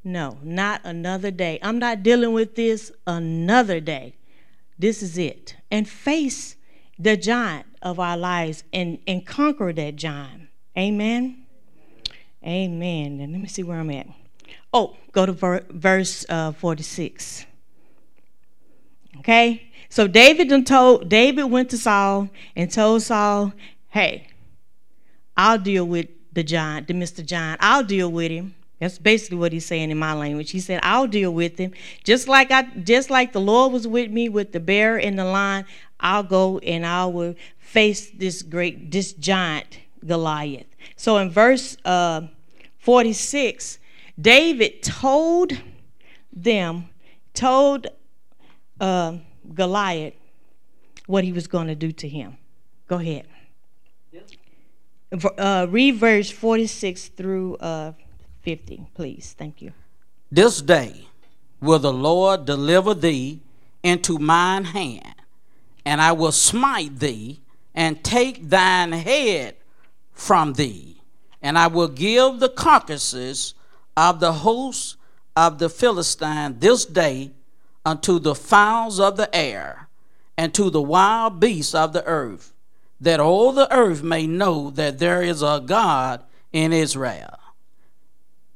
no, 0.04 0.38
not 0.44 0.82
another 0.84 1.32
day. 1.32 1.60
I'm 1.62 1.80
not 1.80 2.04
dealing 2.04 2.34
with 2.34 2.56
this 2.56 2.92
another 3.06 3.80
day. 3.80 4.16
This 4.78 5.02
is 5.02 5.18
it. 5.18 5.56
And 5.72 5.88
face 5.88 6.56
the 7.00 7.18
giant 7.18 7.66
of 7.82 8.00
our 8.00 8.18
lives 8.18 8.64
and, 8.74 9.00
and 9.08 9.26
conquer 9.26 9.72
that 9.74 9.96
giant. 9.96 10.50
Amen. 10.78 11.46
Amen. 12.46 13.20
And 13.20 13.32
let 13.34 13.42
me 13.42 13.48
see 13.48 13.64
where 13.64 13.80
I'm 13.80 13.90
at. 13.92 14.08
Oh, 14.74 14.96
go 15.12 15.26
to 15.26 15.32
ver- 15.32 15.66
verse 15.70 16.26
uh, 16.30 16.52
46. 16.52 17.46
Okay? 19.20 19.67
So 19.90 20.08
David 20.08 20.66
told 20.66 21.10
David 21.10 21.46
went 21.46 21.70
to 21.70 21.78
Saul 21.78 22.30
and 22.56 22.72
told 22.72 23.02
Saul, 23.04 23.54
"Hey, 23.90 24.28
I'll 25.36 25.58
deal 25.58 25.86
with 25.86 26.08
the 26.34 26.44
giant, 26.44 26.88
the 26.88 26.94
Mr. 26.94 27.26
Giant. 27.26 27.60
I'll 27.62 27.84
deal 27.84 28.12
with 28.12 28.32
him." 28.32 28.56
That's 28.80 29.00
basically 29.00 29.38
what 29.38 29.54
he's 29.54 29.66
saying 29.66 29.90
in 29.90 29.98
my 29.98 30.14
language. 30.14 30.52
He 30.52 30.60
said, 30.60 30.80
"I'll 30.84 31.08
deal 31.08 31.34
with 31.34 31.58
him, 31.58 31.74
just 32.04 32.28
like 32.28 32.52
I, 32.52 32.64
just 32.84 33.10
like 33.10 33.34
the 33.34 33.42
Lord 33.42 33.74
was 33.74 33.88
with 33.88 34.12
me 34.12 34.30
with 34.30 34.52
the 34.52 34.60
bear 34.60 34.98
and 34.98 35.18
the 35.18 35.26
lion. 35.26 35.66
I'll 36.00 36.24
go 36.24 36.60
and 36.60 36.86
I 36.86 37.06
will 37.06 37.36
face 37.58 38.12
this 38.12 38.44
great, 38.44 38.92
this 38.92 39.14
giant 39.14 39.80
Goliath." 40.06 40.68
So 40.96 41.18
in 41.18 41.32
verse 41.32 41.78
uh, 41.86 42.22
46, 42.80 43.80
David 44.20 44.82
told 44.84 45.54
them, 46.32 46.90
told 47.34 47.88
uh, 48.80 49.18
Goliath 49.54 50.14
what 51.06 51.24
he 51.24 51.32
was 51.32 51.48
going 51.48 51.68
to 51.68 51.76
do 51.76 51.92
to 51.94 52.08
him. 52.08 52.38
Go 52.88 52.98
ahead. 52.98 53.26
Uh, 55.38 55.68
read 55.70 55.96
verse 55.96 56.30
46 56.30 57.08
through 57.10 57.56
uh, 57.58 57.94
50, 58.42 58.88
please. 58.94 59.36
Thank 59.38 59.62
you. 59.62 59.72
This 60.32 60.62
day 60.62 61.08
will 61.62 61.80
the 61.80 61.94
Lord 61.94 62.46
deliver 62.46 62.94
thee 62.94 63.40
into 63.84 64.20
mine 64.20 64.66
hand, 64.66 65.16
and 65.86 66.02
I 66.02 66.12
will 66.12 66.34
smite 66.34 67.00
thee 67.00 67.40
and 67.74 68.04
take 68.04 68.50
thine 68.50 68.92
head 68.92 69.56
from 70.12 70.54
thee, 70.54 71.02
and 71.42 71.58
I 71.58 71.68
will 71.68 71.88
give 71.88 72.40
the 72.40 72.50
carcasses 72.50 73.54
of 73.96 74.20
the 74.20 74.34
hosts 74.34 74.98
of 75.36 75.60
the 75.60 75.70
Philistine 75.70 76.60
this 76.60 76.84
day 76.84 77.32
unto 77.88 78.20
the 78.20 78.36
fowls 78.36 79.00
of 79.00 79.16
the 79.16 79.34
air 79.34 79.88
and 80.38 80.54
to 80.54 80.70
the 80.70 80.82
wild 80.82 81.40
beasts 81.40 81.74
of 81.74 81.94
the 81.94 82.06
earth, 82.06 82.54
that 83.00 83.18
all 83.18 83.54
the 83.54 83.74
earth 83.74 84.04
may 84.04 84.28
know 84.28 84.70
that 84.72 85.00
there 85.00 85.22
is 85.22 85.42
a 85.42 85.64
God 85.66 86.22
in 86.52 86.74
Israel. 86.74 87.40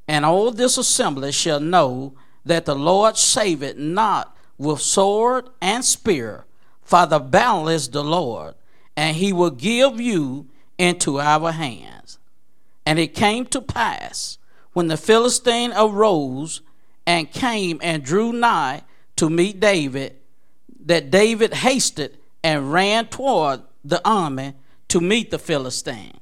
And 0.06 0.26
all 0.26 0.52
this 0.52 0.78
assembly 0.78 1.32
shall 1.32 1.62
know 1.62 2.14
that 2.44 2.66
the 2.66 2.76
Lord 2.76 3.16
saveth 3.16 3.78
not 3.78 4.36
with 4.58 4.82
sword 4.82 5.48
and 5.62 5.86
spear, 5.86 6.44
for 6.82 7.06
the 7.06 7.20
battle 7.20 7.70
is 7.70 7.88
the 7.88 8.04
Lord, 8.04 8.56
and 8.98 9.16
he 9.16 9.32
will 9.32 9.50
give 9.50 10.02
you 10.02 10.48
into 10.78 11.22
our 11.22 11.54
hands. 11.54 12.20
And 12.86 13.00
it 13.00 13.16
came 13.16 13.46
to 13.46 13.62
pass 13.62 14.38
when 14.74 14.88
the 14.88 14.98
Philistine 14.98 15.72
arose 15.74 16.62
and 17.08 17.32
came 17.32 17.80
and 17.82 18.04
drew 18.04 18.34
nigh 18.34 18.84
to 19.22 19.30
meet 19.30 19.60
David 19.60 20.16
that 20.84 21.12
David 21.12 21.54
hasted 21.54 22.18
and 22.44 22.74
ran 22.74 23.06
toward 23.06 23.62
the 23.86 24.02
army 24.04 24.56
to 24.88 25.00
meet 25.00 25.30
the 25.30 25.38
Philistine. 25.38 26.20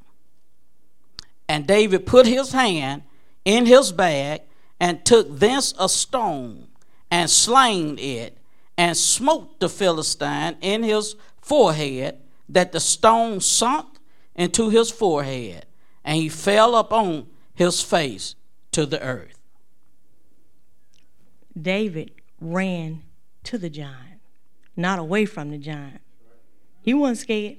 And 1.47 1.65
David 1.65 2.05
put 2.05 2.25
his 2.25 2.51
hand 2.51 3.03
in 3.45 3.65
his 3.65 3.93
bag 3.93 4.41
and 4.81 5.05
took 5.05 5.39
thence 5.39 5.73
a 5.79 5.87
stone 5.87 6.67
and 7.09 7.29
slain 7.29 7.97
it 7.99 8.37
and 8.77 8.97
smote 8.97 9.61
the 9.61 9.69
Philistine 9.69 10.57
in 10.59 10.83
his 10.83 11.15
forehead 11.39 12.17
that 12.49 12.73
the 12.73 12.81
stone 12.81 13.39
sunk 13.39 13.87
into 14.35 14.67
his 14.67 14.91
forehead 14.91 15.65
and 16.03 16.17
he 16.17 16.27
fell 16.27 16.75
upon 16.75 17.27
his 17.53 17.81
face 17.81 18.35
to 18.73 18.85
the 18.85 19.01
earth. 19.01 19.39
David 21.57 22.18
ran 22.41 23.03
to 23.43 23.57
the 23.57 23.69
giant, 23.69 24.21
not 24.75 24.99
away 24.99 25.25
from 25.25 25.51
the 25.51 25.57
giant. 25.57 26.01
He 26.81 26.93
wasn't 26.93 27.19
scared. 27.19 27.57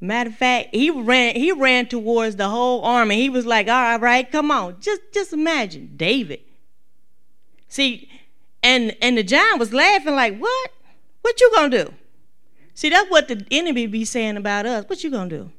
Matter 0.00 0.30
of 0.30 0.36
fact, 0.36 0.74
he 0.74 0.90
ran 0.90 1.36
he 1.36 1.52
ran 1.52 1.86
towards 1.86 2.36
the 2.36 2.48
whole 2.48 2.82
army. 2.82 3.16
He 3.16 3.30
was 3.30 3.46
like, 3.46 3.68
all 3.68 3.98
right, 3.98 4.30
come 4.30 4.50
on. 4.50 4.76
Just 4.80 5.00
just 5.12 5.32
imagine 5.32 5.92
David. 5.96 6.40
See, 7.68 8.10
and 8.62 8.94
and 9.00 9.16
the 9.16 9.22
giant 9.22 9.58
was 9.58 9.72
laughing 9.72 10.14
like, 10.14 10.38
what? 10.38 10.70
What 11.22 11.40
you 11.40 11.50
gonna 11.54 11.84
do? 11.84 11.94
See, 12.74 12.90
that's 12.90 13.10
what 13.10 13.28
the 13.28 13.46
enemy 13.50 13.86
be 13.86 14.04
saying 14.04 14.36
about 14.36 14.66
us. 14.66 14.84
What 14.86 15.02
you 15.02 15.10
gonna 15.10 15.30
do? 15.30 15.50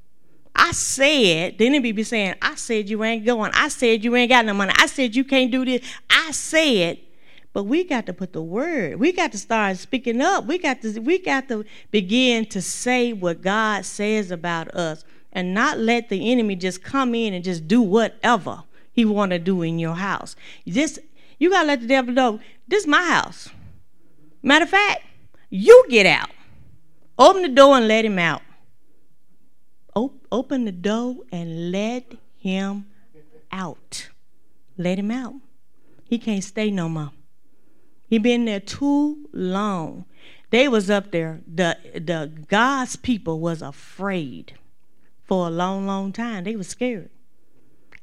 I 0.56 0.71
said, 0.71 1.58
the 1.58 1.65
enemy 1.67 1.91
be 1.91 2.03
saying, 2.03 2.36
I 2.41 2.56
said 2.56 2.89
you 2.89 3.03
ain't 3.03 3.25
going. 3.25 3.51
I 3.53 3.69
said 3.69 4.03
you 4.03 4.15
ain't 4.15 4.30
got 4.30 4.45
no 4.45 4.53
money. 4.53 4.71
I 4.75 4.88
said 4.88 5.15
you 5.15 5.23
can't 5.23 5.51
do 5.51 5.65
this. 5.65 5.82
I 6.10 6.32
said, 6.32 6.99
but 7.58 7.63
we 7.63 7.84
got 7.84 8.06
to 8.06 8.13
put 8.13 8.34
the 8.34 8.41
word. 8.43 9.00
We 9.00 9.12
got 9.12 9.32
to 9.32 9.38
start 9.39 9.78
speaking 9.78 10.22
up. 10.22 10.46
We 10.46 10.60
got 10.60 10.84
to 10.84 11.00
we 11.00 11.17
got 11.17 11.48
to 11.48 11.65
begin 11.89 12.46
to 12.50 12.62
say 12.62 13.13
what 13.13 13.41
God 13.41 13.84
says 13.84 14.30
about 14.30 14.67
us 14.76 15.04
and 15.32 15.56
not 15.56 15.80
let 15.80 16.10
the 16.10 16.32
enemy 16.32 16.56
just 16.56 16.84
come 16.84 17.15
in 17.15 17.34
and 17.34 17.43
just 17.43 17.67
do 17.67 17.82
whatever 17.82 18.62
he 18.91 19.06
want 19.06 19.32
to 19.32 19.39
do 19.39 19.63
in 19.63 19.80
your 19.80 19.96
house. 19.96 20.36
This 20.67 21.00
you 21.39 21.50
got 21.50 21.62
to 21.62 21.67
let 21.70 21.82
the 21.82 21.88
devil 21.88 22.13
know, 22.13 22.39
this 22.67 22.84
is 22.84 22.88
my 22.88 23.04
house. 23.04 23.50
Matter 24.43 24.65
of 24.65 24.70
fact, 24.70 25.02
you 25.50 25.84
get 25.89 26.06
out. 26.06 26.30
Open 27.17 27.41
the 27.41 27.48
door 27.48 27.76
and 27.76 27.88
let 27.88 28.06
him 28.06 28.20
out. 28.20 28.43
open 30.32 30.65
the 30.65 30.72
door 30.72 31.15
and 31.32 31.72
let 31.72 32.13
him 32.38 32.86
out. 33.52 34.10
Let 34.78 35.00
him 35.00 35.10
out. 35.10 35.34
He 36.04 36.20
can't 36.20 36.43
stay 36.43 36.70
no 36.70 36.88
more. 36.88 37.13
He 38.08 38.17
been 38.17 38.46
there 38.46 38.60
too 38.60 39.30
long. 39.34 40.06
They 40.50 40.67
was 40.67 40.89
up 40.89 41.12
there. 41.12 41.41
The 41.46 41.78
the 41.93 42.32
God's 42.48 42.96
people 42.96 43.39
was 43.39 43.62
afraid 43.62 44.54
for 45.26 45.48
a 45.48 45.52
long, 45.52 45.86
long 45.86 46.13
time. 46.13 46.46
They 46.46 46.56
was 46.56 46.67
scared. 46.67 47.10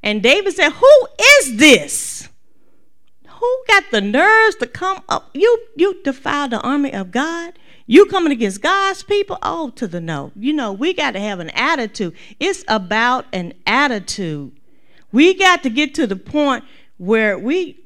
And 0.03 0.21
David 0.21 0.53
said, 0.53 0.71
Who 0.73 1.07
is 1.39 1.57
this? 1.57 2.29
Who 3.27 3.63
got 3.67 3.85
the 3.91 4.01
nerves 4.01 4.55
to 4.57 4.67
come 4.67 5.01
up? 5.09 5.31
You 5.33 5.59
you 5.75 6.01
defile 6.03 6.47
the 6.47 6.61
army 6.61 6.93
of 6.93 7.11
God. 7.11 7.53
You 7.87 8.05
coming 8.05 8.31
against 8.31 8.61
God's 8.61 9.03
people? 9.03 9.37
Oh, 9.41 9.71
to 9.71 9.87
the 9.87 9.99
no. 9.99 10.31
You 10.35 10.53
know, 10.53 10.71
we 10.71 10.93
got 10.93 11.11
to 11.11 11.19
have 11.19 11.39
an 11.39 11.49
attitude. 11.51 12.15
It's 12.39 12.63
about 12.67 13.25
an 13.33 13.53
attitude. 13.67 14.53
We 15.11 15.33
got 15.33 15.63
to 15.63 15.69
get 15.69 15.93
to 15.95 16.07
the 16.07 16.15
point 16.15 16.63
where 16.97 17.37
we 17.37 17.84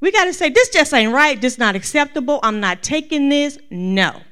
we 0.00 0.10
got 0.10 0.24
to 0.24 0.32
say, 0.32 0.48
this 0.48 0.70
just 0.70 0.92
ain't 0.94 1.12
right. 1.12 1.40
This 1.40 1.58
not 1.58 1.76
acceptable. 1.76 2.40
I'm 2.42 2.60
not 2.60 2.82
taking 2.82 3.28
this. 3.28 3.58
No. 3.70 4.22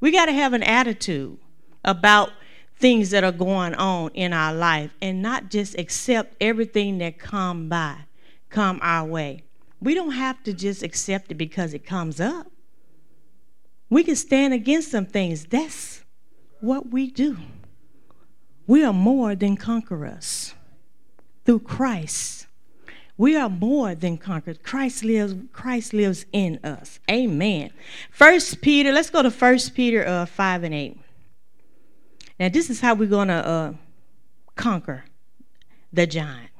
We 0.00 0.12
got 0.12 0.26
to 0.26 0.32
have 0.32 0.52
an 0.52 0.62
attitude 0.62 1.38
about 1.84 2.30
things 2.78 3.10
that 3.10 3.24
are 3.24 3.32
going 3.32 3.74
on 3.74 4.10
in 4.14 4.32
our 4.32 4.54
life 4.54 4.94
and 5.00 5.22
not 5.22 5.50
just 5.50 5.78
accept 5.78 6.36
everything 6.40 6.98
that 6.98 7.18
come 7.18 7.68
by, 7.68 7.96
come 8.50 8.78
our 8.82 9.06
way. 9.06 9.42
We 9.80 9.94
don't 9.94 10.12
have 10.12 10.42
to 10.44 10.52
just 10.52 10.82
accept 10.82 11.30
it 11.30 11.36
because 11.36 11.74
it 11.74 11.84
comes 11.84 12.20
up. 12.20 12.50
We 13.88 14.04
can 14.04 14.16
stand 14.16 14.52
against 14.52 14.90
some 14.90 15.06
things. 15.06 15.46
That's 15.46 16.02
what 16.60 16.90
we 16.90 17.10
do. 17.10 17.38
We 18.66 18.84
are 18.84 18.92
more 18.92 19.34
than 19.34 19.56
conquerors 19.56 20.54
through 21.44 21.60
Christ 21.60 22.45
we 23.18 23.36
are 23.36 23.48
more 23.48 23.94
than 23.94 24.18
conquerors. 24.18 24.58
Christ 24.62 25.02
lives, 25.02 25.34
Christ 25.52 25.94
lives 25.94 26.26
in 26.32 26.60
us. 26.62 27.00
Amen. 27.10 27.70
First 28.10 28.60
Peter, 28.60 28.92
let's 28.92 29.10
go 29.10 29.22
to 29.22 29.30
First 29.30 29.74
Peter 29.74 30.06
uh, 30.06 30.26
5 30.26 30.64
and 30.64 30.74
8. 30.74 31.00
Now, 32.38 32.48
this 32.50 32.68
is 32.68 32.80
how 32.80 32.94
we're 32.94 33.08
going 33.08 33.28
to 33.28 33.46
uh, 33.46 33.72
conquer 34.54 35.04
the 35.92 36.06
giant. 36.06 36.50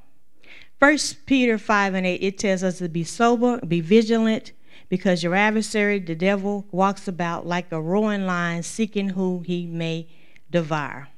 First 0.81 1.27
Peter 1.27 1.59
5 1.59 1.95
and 1.95 2.07
8, 2.07 2.23
it 2.23 2.39
tells 2.39 2.63
us 2.63 2.79
to 2.79 2.89
be 2.89 3.05
sober, 3.05 3.61
be 3.61 3.81
vigilant, 3.81 4.53
because 4.89 5.23
your 5.23 5.35
adversary, 5.35 5.99
the 5.99 6.15
devil, 6.15 6.67
walks 6.71 7.09
about 7.09 7.47
like 7.47 7.71
a 7.73 7.81
roaring 7.81 8.27
lion, 8.27 8.63
seeking 8.63 9.11
who 9.11 9.41
he 9.41 9.67
may 9.67 10.09
devour. 10.51 11.09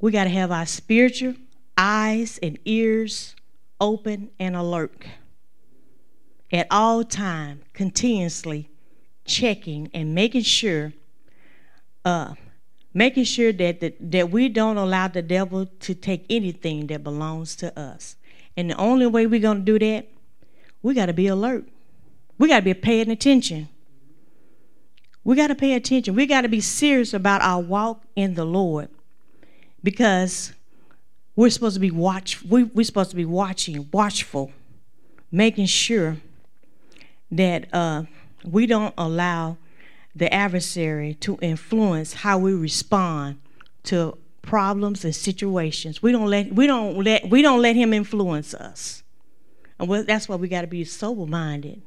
We 0.00 0.10
got 0.12 0.24
to 0.24 0.30
have 0.30 0.50
our 0.50 0.66
spiritual 0.66 1.34
eyes 1.76 2.38
and 2.42 2.58
ears 2.64 3.34
open 3.80 4.30
and 4.38 4.56
alert 4.56 5.04
at 6.52 6.66
all 6.70 7.04
time, 7.04 7.62
continuously 7.72 8.70
checking 9.24 9.90
and 9.92 10.14
making 10.14 10.42
sure, 10.42 10.92
uh, 12.04 12.34
making 12.94 13.24
sure 13.24 13.52
that 13.52 13.80
the, 13.80 13.94
that 14.00 14.30
we 14.30 14.48
don't 14.48 14.76
allow 14.76 15.08
the 15.08 15.22
devil 15.22 15.66
to 15.80 15.94
take 15.94 16.24
anything 16.30 16.86
that 16.86 17.04
belongs 17.04 17.54
to 17.56 17.78
us. 17.78 18.16
And 18.56 18.70
the 18.70 18.76
only 18.76 19.06
way 19.06 19.26
we're 19.26 19.40
gonna 19.40 19.60
do 19.60 19.78
that, 19.78 20.08
we 20.82 20.94
got 20.94 21.06
to 21.06 21.12
be 21.12 21.26
alert. 21.26 21.68
We 22.38 22.48
got 22.48 22.60
to 22.60 22.64
be 22.64 22.74
paying 22.74 23.10
attention. 23.10 23.68
We 25.24 25.36
got 25.36 25.48
to 25.48 25.54
pay 25.54 25.74
attention. 25.74 26.14
We 26.14 26.24
got 26.26 26.42
to 26.42 26.48
be 26.48 26.60
serious 26.60 27.12
about 27.12 27.42
our 27.42 27.60
walk 27.60 28.02
in 28.16 28.34
the 28.34 28.44
Lord 28.44 28.88
because 29.82 30.52
we're 31.38 31.50
supposed 31.50 31.74
to 31.74 31.80
be 31.80 31.92
watch. 31.92 32.42
We, 32.42 32.64
we're 32.64 32.82
supposed 32.82 33.10
to 33.10 33.16
be 33.16 33.24
watching, 33.24 33.88
watchful, 33.92 34.50
making 35.30 35.66
sure 35.66 36.16
that 37.30 37.72
uh, 37.72 38.02
we 38.44 38.66
don't 38.66 38.92
allow 38.98 39.56
the 40.16 40.34
adversary 40.34 41.14
to 41.14 41.38
influence 41.40 42.12
how 42.12 42.38
we 42.38 42.54
respond 42.54 43.38
to 43.84 44.18
problems 44.42 45.04
and 45.04 45.14
situations. 45.14 46.02
We 46.02 46.10
don't 46.10 46.26
let 46.26 46.52
we 46.52 46.66
don't 46.66 47.04
let 47.04 47.30
we 47.30 47.40
don't 47.40 47.62
let 47.62 47.76
him 47.76 47.92
influence 47.92 48.52
us, 48.52 49.04
and 49.78 49.88
that's 50.08 50.28
why 50.28 50.34
we 50.34 50.48
got 50.48 50.62
to 50.62 50.66
be 50.66 50.82
sober 50.82 51.24
minded. 51.24 51.82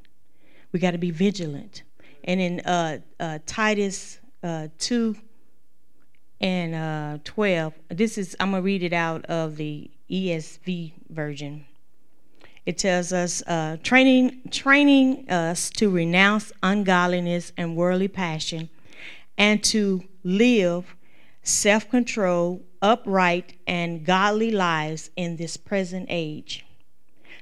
We 0.72 0.80
got 0.80 0.92
to 0.92 0.98
be 0.98 1.12
vigilant. 1.12 1.84
And 2.24 2.40
in 2.40 2.60
uh, 2.62 3.00
uh, 3.20 3.40
Titus 3.46 4.18
uh, 4.44 4.70
two 4.78 5.18
and 6.42 6.76
uh, 6.76 7.20
12. 7.24 7.74
This 7.90 8.18
is, 8.18 8.36
I'm 8.40 8.52
going 8.52 8.62
to 8.62 8.66
read 8.66 8.84
it 8.84 8.94
out 8.94 9.24
of 9.26 9.56
the 9.56 9.90
ESV 10.10 10.92
version. 11.10 11.66
It 12.66 12.78
tells 12.78 13.14
us, 13.14 13.42
uh, 13.48 13.78
training, 13.84 14.42
training 14.52 15.30
us 15.30 15.70
to 15.72 15.90
renounce 15.90 16.52
ungodliness 16.62 17.54
and 17.58 17.76
worldly 17.76 18.08
passion 18.08 18.70
and 19.38 19.64
to 19.66 20.04
live 20.24 20.96
self 21.44 21.90
control, 21.90 22.62
upright, 22.82 23.54
and 23.66 24.06
godly 24.06 24.52
lives 24.52 25.10
in 25.16 25.38
this 25.38 25.58
present 25.58 26.08
age. 26.10 26.66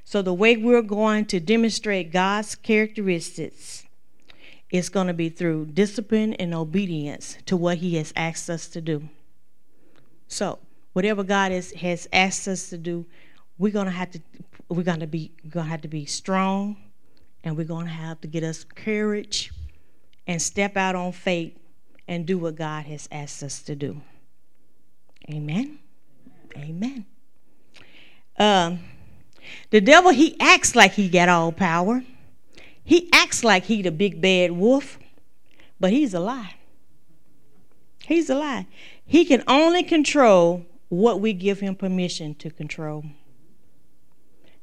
So, 0.05 0.21
the 0.21 0.33
way 0.33 0.55
we're 0.55 0.81
going 0.81 1.25
to 1.25 1.39
demonstrate 1.39 2.11
God's 2.11 2.55
characteristics 2.55 3.78
it's 4.69 4.89
going 4.89 5.07
to 5.07 5.13
be 5.13 5.29
through 5.29 5.67
discipline 5.67 6.33
and 6.35 6.53
obedience 6.53 7.37
to 7.45 7.57
what 7.57 7.77
He 7.77 7.95
has 7.95 8.13
asked 8.15 8.49
us 8.49 8.67
to 8.69 8.81
do. 8.81 9.09
So, 10.27 10.59
whatever 10.93 11.23
God 11.23 11.51
has, 11.51 11.71
has 11.71 12.07
asked 12.13 12.47
us 12.47 12.69
to 12.69 12.77
do, 12.77 13.05
we're 13.57 13.73
going 13.73 13.85
to 13.85 13.91
have 13.91 14.11
to 14.11 14.21
we're 14.69 14.83
going 14.83 14.99
to 14.99 15.07
be 15.07 15.31
going 15.49 15.65
to 15.65 15.71
have 15.71 15.81
to 15.81 15.87
be 15.87 16.05
strong, 16.05 16.77
and 17.43 17.57
we're 17.57 17.65
going 17.65 17.87
to 17.87 17.91
have 17.91 18.21
to 18.21 18.27
get 18.27 18.43
us 18.43 18.63
courage 18.63 19.51
and 20.27 20.39
step 20.39 20.77
out 20.77 20.95
on 20.95 21.11
faith 21.11 21.57
and 22.07 22.25
do 22.25 22.37
what 22.37 22.55
God 22.55 22.85
has 22.85 23.09
asked 23.11 23.41
us 23.41 23.61
to 23.63 23.75
do. 23.75 23.99
Amen. 25.29 25.79
Amen. 26.55 27.05
Um, 28.37 28.79
the 29.69 29.81
devil 29.81 30.11
he 30.11 30.39
acts 30.39 30.75
like 30.75 30.93
he 30.93 31.09
got 31.09 31.29
all 31.29 31.51
power. 31.51 32.03
He 32.89 33.07
acts 33.13 33.43
like 33.43 33.65
he 33.65 33.83
the 33.83 33.91
big 33.91 34.19
bad 34.19 34.53
wolf, 34.53 34.97
but 35.79 35.91
he's 35.91 36.15
a 36.15 36.19
lie. 36.19 36.55
He's 38.03 38.31
a 38.31 38.35
lie. 38.35 38.65
He 39.05 39.25
can 39.25 39.43
only 39.47 39.83
control 39.83 40.65
what 40.87 41.21
we 41.21 41.33
give 41.33 41.59
him 41.59 41.75
permission 41.75 42.33
to 42.33 42.49
control. 42.49 43.05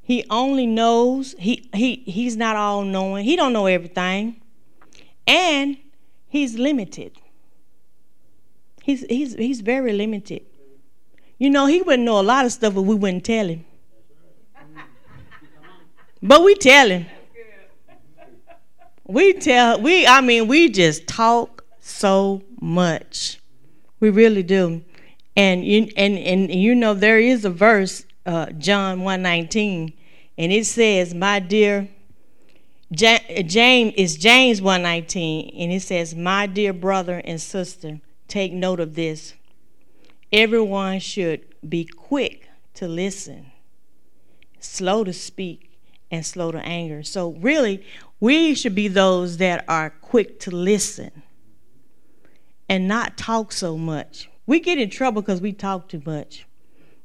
He 0.03 0.25
only 0.29 0.67
knows 0.67 1.37
he 1.39 1.71
he 1.73 2.03
he's 2.05 2.37
not 2.37 2.57
all 2.57 2.83
knowing. 2.83 3.25
He 3.25 3.37
don't 3.37 3.53
know 3.53 3.67
everything. 3.67 4.41
And 5.29 5.77
he's 6.27 6.59
limited. 6.59 7.13
He's 8.83 9.03
he's 9.03 9.37
he's 9.37 9.61
very 9.61 9.93
limited. 9.93 10.45
You 11.39 11.51
know, 11.51 11.67
he 11.67 11.81
wouldn't 11.81 12.03
know 12.03 12.19
a 12.19 12.27
lot 12.27 12.45
of 12.45 12.51
stuff 12.51 12.77
if 12.77 12.83
we 12.83 12.97
wouldn't 12.97 13.25
tell 13.25 13.47
him. 13.47 13.65
But 16.21 16.43
we 16.43 16.57
tell 16.57 16.89
him. 16.89 17.07
We 19.09 19.35
tell 19.35 19.81
we 19.81 20.07
I 20.07 20.21
mean 20.21 20.49
we 20.49 20.69
just 20.69 21.07
talk 21.07 21.65
so 21.81 22.43
much. 22.61 23.41
We 24.01 24.11
really 24.11 24.43
do. 24.43 24.83
And 25.37 25.65
you 25.65 25.89
and 25.97 26.19
and 26.19 26.53
you 26.53 26.75
know 26.75 26.93
there 26.93 27.21
is 27.21 27.45
a 27.45 27.51
verse 27.51 28.05
uh, 28.25 28.47
John 28.53 29.03
119 29.03 29.93
and 30.37 30.53
it 30.53 30.67
says, 30.67 31.15
"My 31.15 31.39
dear 31.39 31.89
James 32.93 33.95
is 33.97 34.17
James 34.17 34.61
119 34.61 35.55
and 35.57 35.73
it 35.73 35.83
says, 35.83 36.15
"My 36.15 36.47
dear 36.47 36.73
brother 36.73 37.23
and 37.25 37.41
sister, 37.41 38.01
take 38.27 38.53
note 38.53 38.81
of 38.81 38.97
this. 38.97 39.35
Everyone 40.33 40.99
should 40.99 41.43
be 41.69 41.85
quick 41.85 42.49
to 42.75 42.89
listen, 42.89 43.53
slow 44.59 45.05
to 45.05 45.13
speak, 45.13 45.79
and 46.11 46.27
slow 46.27 46.51
to 46.51 46.59
anger." 46.59 47.05
So 47.05 47.31
really, 47.35 47.85
we 48.21 48.55
should 48.55 48.75
be 48.75 48.89
those 48.89 49.37
that 49.39 49.65
are 49.69 49.91
quick 49.91 50.41
to 50.41 50.51
listen 50.51 51.23
and 52.69 52.89
not 52.89 53.17
talk 53.17 53.53
so 53.53 53.77
much. 53.77 54.31
We 54.47 54.61
get 54.61 54.79
in 54.79 54.91
trouble 54.91 55.23
because 55.23 55.41
we 55.41 55.53
talk 55.53 55.89
too 55.89 56.03
much. 56.05 56.47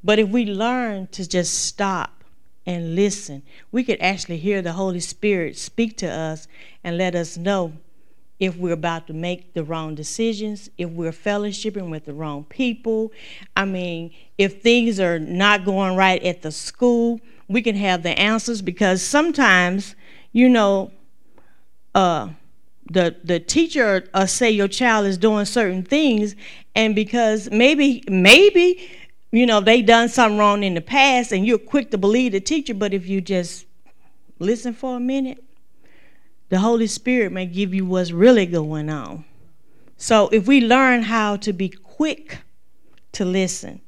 But 0.04 0.20
if 0.20 0.30
we 0.30 0.46
learn 0.46 1.08
to 1.08 1.28
just 1.28 1.66
stop 1.66 2.24
and 2.66 2.96
listen, 2.96 3.44
we 3.72 3.84
could 3.84 4.00
actually 4.02 4.38
hear 4.38 4.62
the 4.62 4.74
Holy 4.74 5.00
Spirit 5.00 5.58
speak 5.58 5.98
to 5.98 6.08
us 6.10 6.48
and 6.84 6.98
let 6.98 7.16
us 7.16 7.38
know 7.38 7.74
if 8.40 8.58
we're 8.58 8.74
about 8.74 9.06
to 9.06 9.14
make 9.14 9.54
the 9.54 9.64
wrong 9.64 9.94
decisions, 9.94 10.70
if 10.78 10.90
we're 10.90 11.12
fellowshipping 11.12 11.92
with 11.92 12.06
the 12.06 12.14
wrong 12.14 12.44
people. 12.46 13.12
I 13.56 13.66
mean, 13.66 14.12
if 14.40 14.64
things 14.64 15.00
are 15.00 15.20
not 15.20 15.64
going 15.64 15.96
right 15.96 16.24
at 16.24 16.42
the 16.42 16.52
school, 16.52 17.22
we 17.48 17.62
can 17.62 17.76
have 17.76 18.02
the 18.02 18.18
answers 18.18 18.64
because 18.64 19.04
sometimes, 19.04 19.96
you 20.32 20.50
know, 20.50 20.92
uh, 21.96 22.30
the 22.90 23.16
the 23.24 23.40
teacher 23.40 24.08
uh, 24.14 24.26
say 24.26 24.52
your 24.52 24.68
child 24.68 25.06
is 25.06 25.18
doing 25.18 25.46
certain 25.46 25.84
things, 25.84 26.36
and 26.76 26.96
because 26.96 27.50
maybe 27.52 28.04
maybe 28.10 28.90
you 29.32 29.46
know 29.46 29.62
they 29.62 29.82
done 29.82 30.10
something 30.10 30.38
wrong 30.38 30.64
in 30.64 30.74
the 30.74 30.82
past, 30.82 31.32
and 31.32 31.46
you're 31.46 31.58
quick 31.58 31.92
to 31.92 31.98
believe 31.98 32.32
the 32.34 32.42
teacher, 32.42 32.74
but 32.74 32.94
if 32.94 33.08
you 33.08 33.22
just 33.22 33.66
listen 34.40 34.74
for 34.74 34.98
a 34.98 35.00
minute, 35.00 35.44
the 36.50 36.60
Holy 36.60 36.88
Spirit 36.88 37.32
may 37.32 37.46
give 37.46 37.74
you 37.74 37.86
what's 37.86 38.12
really 38.12 38.46
going 38.46 38.90
on. 38.90 39.24
So 39.98 40.30
if 40.30 40.48
we 40.48 40.62
learn 40.62 41.04
how 41.04 41.36
to 41.38 41.54
be 41.54 41.70
quick 41.70 42.40
to 43.14 43.24
listen, 43.24 43.82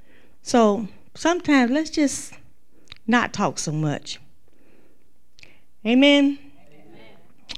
so 0.44 0.88
sometimes 1.16 1.72
let's 1.72 1.90
just 1.90 2.34
not 3.08 3.34
talk 3.34 3.58
so 3.58 3.72
much. 3.72 4.20
Amen. 5.86 6.38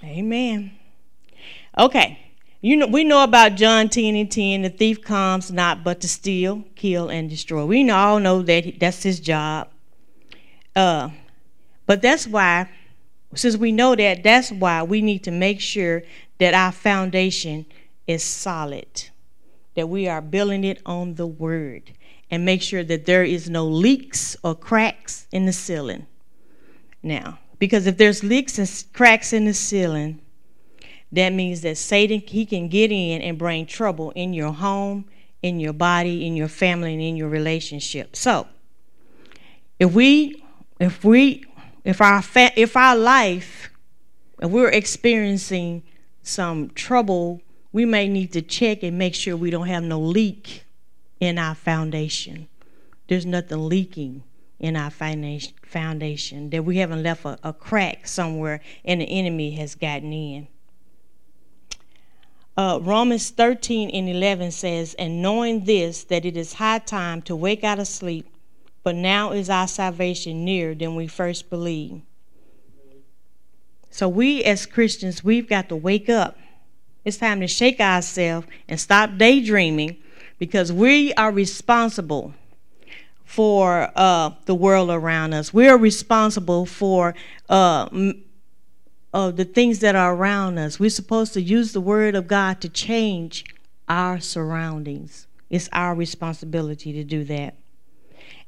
Amen. 0.05 0.71
Okay. 1.77 2.19
You 2.61 2.77
know, 2.77 2.87
we 2.87 3.03
know 3.03 3.23
about 3.23 3.55
John 3.55 3.89
10 3.89 4.15
and 4.15 4.31
10. 4.31 4.61
The 4.61 4.69
thief 4.69 5.01
comes 5.01 5.51
not 5.51 5.83
but 5.83 6.01
to 6.01 6.07
steal, 6.07 6.63
kill, 6.75 7.09
and 7.09 7.29
destroy. 7.29 7.65
We 7.65 7.89
all 7.89 8.19
know 8.19 8.41
that 8.41 8.79
that's 8.79 9.03
his 9.03 9.19
job. 9.19 9.69
Uh, 10.75 11.09
but 11.85 12.01
that's 12.01 12.27
why, 12.27 12.69
since 13.35 13.57
we 13.57 13.71
know 13.71 13.95
that, 13.95 14.23
that's 14.23 14.51
why 14.51 14.83
we 14.83 15.01
need 15.01 15.23
to 15.25 15.31
make 15.31 15.59
sure 15.59 16.03
that 16.39 16.53
our 16.53 16.71
foundation 16.71 17.65
is 18.07 18.23
solid, 18.23 19.09
that 19.75 19.87
we 19.87 20.07
are 20.07 20.21
building 20.21 20.63
it 20.63 20.81
on 20.85 21.15
the 21.15 21.27
word, 21.27 21.91
and 22.31 22.45
make 22.45 22.61
sure 22.61 22.83
that 22.83 23.05
there 23.05 23.23
is 23.23 23.49
no 23.49 23.65
leaks 23.65 24.35
or 24.43 24.55
cracks 24.55 25.27
in 25.31 25.45
the 25.45 25.53
ceiling. 25.53 26.07
Now, 27.03 27.39
because 27.59 27.87
if 27.87 27.97
there's 27.97 28.23
leaks 28.23 28.57
and 28.57 28.85
cracks 28.93 29.33
in 29.33 29.45
the 29.45 29.53
ceiling, 29.53 30.21
that 31.11 31.29
means 31.29 31.61
that 31.61 31.77
Satan 31.77 32.21
he 32.25 32.45
can 32.45 32.67
get 32.67 32.91
in 32.91 33.21
and 33.21 33.37
bring 33.37 33.65
trouble 33.65 34.11
in 34.11 34.33
your 34.33 34.51
home, 34.51 35.05
in 35.41 35.59
your 35.59 35.73
body, 35.73 36.25
in 36.25 36.35
your 36.35 36.47
family, 36.47 36.93
and 36.93 37.01
in 37.01 37.15
your 37.15 37.29
relationship. 37.29 38.15
So, 38.15 38.47
if 39.79 39.93
we 39.93 40.43
if 40.79 41.03
we 41.03 41.45
if 41.83 42.01
our 42.01 42.21
fa- 42.21 42.59
if 42.59 42.75
our 42.75 42.95
life 42.95 43.69
if 44.41 44.51
we're 44.51 44.69
experiencing 44.69 45.83
some 46.21 46.69
trouble, 46.71 47.41
we 47.71 47.85
may 47.85 48.07
need 48.07 48.33
to 48.33 48.41
check 48.41 48.83
and 48.83 48.97
make 48.97 49.15
sure 49.15 49.37
we 49.37 49.49
don't 49.49 49.67
have 49.67 49.83
no 49.83 49.99
leak 49.99 50.65
in 51.19 51.37
our 51.37 51.55
foundation. 51.55 52.47
There's 53.07 53.25
nothing 53.25 53.69
leaking 53.69 54.23
in 54.59 54.75
our 54.75 54.89
foundation, 54.89 56.49
that 56.49 56.63
we 56.63 56.77
haven't 56.77 57.03
left 57.03 57.25
a, 57.25 57.37
a 57.43 57.53
crack 57.53 58.07
somewhere 58.07 58.61
and 58.83 59.01
the 59.01 59.05
enemy 59.05 59.51
has 59.51 59.75
gotten 59.75 60.13
in. 60.13 60.47
Uh, 62.57 62.79
Romans 62.81 63.31
13 63.31 63.89
and 63.89 64.07
11 64.07 64.51
says, 64.51 64.93
And 64.93 65.21
knowing 65.21 65.65
this, 65.65 66.05
that 66.05 66.25
it 66.25 66.37
is 66.37 66.53
high 66.53 66.79
time 66.79 67.21
to 67.23 67.35
wake 67.35 67.65
out 67.65 67.79
of 67.79 67.87
sleep, 67.87 68.27
but 68.83 68.95
now 68.95 69.31
is 69.31 69.49
our 69.49 69.67
salvation 69.67 70.45
nearer 70.45 70.73
than 70.73 70.95
we 70.95 71.07
first 71.07 71.49
believed. 71.49 72.01
So, 73.89 74.07
we 74.07 74.43
as 74.43 74.65
Christians, 74.65 75.23
we've 75.23 75.47
got 75.47 75.69
to 75.69 75.75
wake 75.75 76.09
up. 76.09 76.37
It's 77.03 77.17
time 77.17 77.39
to 77.41 77.47
shake 77.47 77.79
ourselves 77.79 78.47
and 78.67 78.79
stop 78.79 79.17
daydreaming 79.17 79.97
because 80.39 80.71
we 80.71 81.13
are 81.13 81.31
responsible 81.31 82.33
for 83.25 83.91
uh, 83.95 84.31
the 84.45 84.55
world 84.55 84.89
around 84.89 85.33
us. 85.33 85.53
We 85.53 85.67
are 85.67 85.77
responsible 85.77 86.65
for 86.65 87.15
uh, 87.49 87.89
of 89.13 89.37
the 89.37 89.45
things 89.45 89.79
that 89.79 89.95
are 89.95 90.13
around 90.13 90.57
us. 90.57 90.79
We're 90.79 90.89
supposed 90.89 91.33
to 91.33 91.41
use 91.41 91.73
the 91.73 91.81
Word 91.81 92.15
of 92.15 92.27
God 92.27 92.61
to 92.61 92.69
change 92.69 93.45
our 93.87 94.19
surroundings. 94.19 95.27
It's 95.49 95.69
our 95.71 95.95
responsibility 95.95 96.91
to 96.93 97.03
do 97.03 97.23
that. 97.25 97.55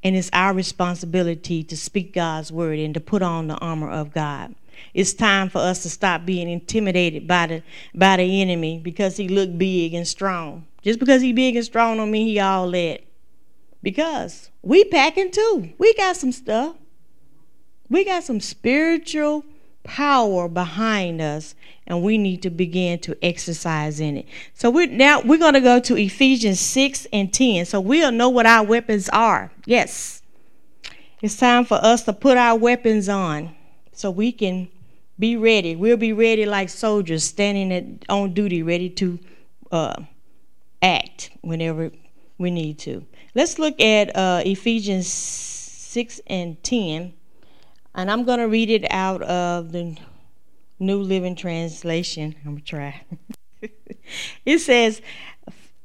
And 0.04 0.16
it's 0.16 0.30
our 0.34 0.54
responsibility 0.54 1.64
to 1.64 1.78
speak 1.78 2.14
God's 2.14 2.52
Word 2.52 2.80
and 2.80 2.94
to 2.94 3.00
put 3.00 3.22
on 3.22 3.48
the 3.48 3.56
armor 3.56 3.90
of 3.90 4.14
God. 4.14 4.56
It's 4.94 5.14
time 5.14 5.50
for 5.50 5.60
us 5.60 5.84
to 5.84 5.90
stop 5.90 6.26
being 6.26 6.50
intimidated 6.50 7.28
by 7.28 7.48
the 7.48 7.64
by 7.96 8.18
the 8.18 8.42
enemy 8.42 8.80
because 8.80 9.18
he 9.18 9.28
looked 9.28 9.58
big 9.58 9.94
and 9.94 10.08
strong. 10.08 10.66
Just 10.82 11.00
because 11.00 11.22
he 11.22 11.34
big 11.34 11.56
and 11.56 11.66
strong 11.66 11.98
don't 11.98 12.12
mean 12.12 12.28
he 12.28 12.40
all 12.40 12.70
that. 12.72 13.07
Because 13.82 14.50
we 14.62 14.84
packing 14.86 15.32
too. 15.32 15.74
We 15.78 15.94
got 15.96 16.18
some 16.18 16.32
stuff. 16.32 16.76
We 17.90 18.04
got 18.04 18.24
some 18.24 18.40
spiritual 18.40 19.46
power 19.84 20.50
behind 20.50 21.22
us 21.22 21.56
and 21.88 22.04
we 22.04 22.18
need 22.18 22.42
to 22.44 22.50
begin 22.50 23.00
to 23.00 23.18
exercise 23.24 24.00
in 24.00 24.18
it. 24.18 24.26
So 24.54 24.70
we're 24.70 24.88
now 24.88 25.22
we're 25.22 25.40
going 25.40 25.54
to 25.54 25.62
go 25.62 25.80
to 25.80 25.96
Ephesians 25.96 26.60
6 26.60 27.08
and 27.14 27.34
10. 27.34 27.66
So 27.66 27.80
we'll 27.80 28.12
know 28.12 28.30
what 28.30 28.46
our 28.46 28.64
weapons 28.64 29.10
are. 29.10 29.52
Yes. 29.66 30.22
It's 31.22 31.38
time 31.38 31.66
for 31.66 31.80
us 31.82 32.04
to 32.04 32.14
put 32.14 32.38
our 32.38 32.58
weapons 32.58 33.10
on 33.10 33.56
so 33.94 34.12
we 34.12 34.32
can 34.32 34.68
be 35.18 35.36
ready. 35.36 35.76
We'll 35.76 35.98
be 35.98 36.14
ready 36.14 36.46
like 36.46 36.70
soldiers 36.70 37.24
standing 37.24 37.72
at, 37.74 37.86
on 38.10 38.34
duty 38.34 38.62
ready 38.62 38.90
to 38.92 39.20
uh, 39.72 40.04
act 40.82 41.32
whenever 41.42 41.92
we 42.38 42.52
need 42.52 42.80
to. 42.80 43.06
Let's 43.36 43.60
look 43.60 43.80
at 43.82 44.16
uh, 44.16 44.42
Ephesians 44.46 45.08
6 45.08 46.22
and 46.28 46.62
10. 46.64 47.14
And 47.96 48.12
I'm 48.12 48.26
going 48.26 48.40
to 48.40 48.48
read 48.48 48.70
it 48.70 48.86
out 48.92 49.22
of 49.24 49.72
the 49.72 49.98
New 50.80 51.02
Living 51.02 51.36
Translation. 51.36 52.36
I'm 52.46 52.52
going 52.52 52.58
to 52.58 52.64
try. 52.64 53.02
it 54.46 54.60
says, 54.60 55.02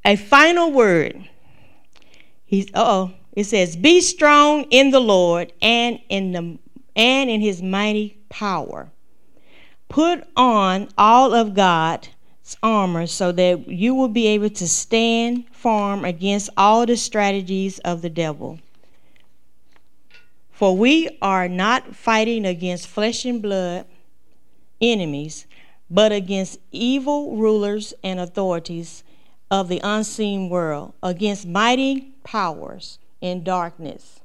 a 0.05 0.17
final 0.17 0.73
word. 0.73 1.29
He's, 2.45 2.69
oh, 2.75 3.13
it 3.33 3.45
says, 3.45 3.77
be 3.77 4.01
strong 4.03 4.65
in 4.65 4.91
the 4.91 5.01
Lord 5.01 5.53
and 5.63 6.01
in 6.09 6.33
the 6.33 6.59
and 6.95 7.31
in 7.31 7.41
his 7.41 7.63
mighty 7.63 8.19
power. 8.29 8.91
Put 9.89 10.25
on 10.37 10.89
all 10.99 11.33
of 11.35 11.55
God's 11.55 12.09
armor 12.63 13.07
so 13.07 13.33
that 13.33 13.69
you 13.69 13.95
will 13.95 14.09
be 14.09 14.27
able 14.27 14.51
to 14.51 14.69
stand 14.69 15.45
firm 15.53 16.05
against 16.05 16.51
all 16.57 16.87
the 16.87 16.97
strategies 16.97 17.79
of 17.81 18.03
the 18.03 18.11
devil. 18.11 18.59
For 20.51 20.77
we 20.77 21.19
are 21.21 21.49
not 21.49 21.97
fighting 21.97 22.45
against 22.47 22.87
flesh 22.87 23.25
and 23.25 23.43
blood 23.43 23.87
enemies, 24.81 25.47
but 25.91 26.13
against 26.13 26.59
evil 26.71 27.37
rulers 27.37 27.95
and 28.03 28.21
authorities 28.21 29.05
of 29.51 29.69
the 29.69 29.81
unseen 29.83 30.49
world, 30.49 30.95
against 31.03 31.47
mighty 31.47 32.13
powers 32.25 32.99
in 33.21 33.45
darkness, 33.45 34.21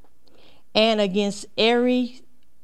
and 0.74 1.02
against 1.02 1.46
every 1.58 2.22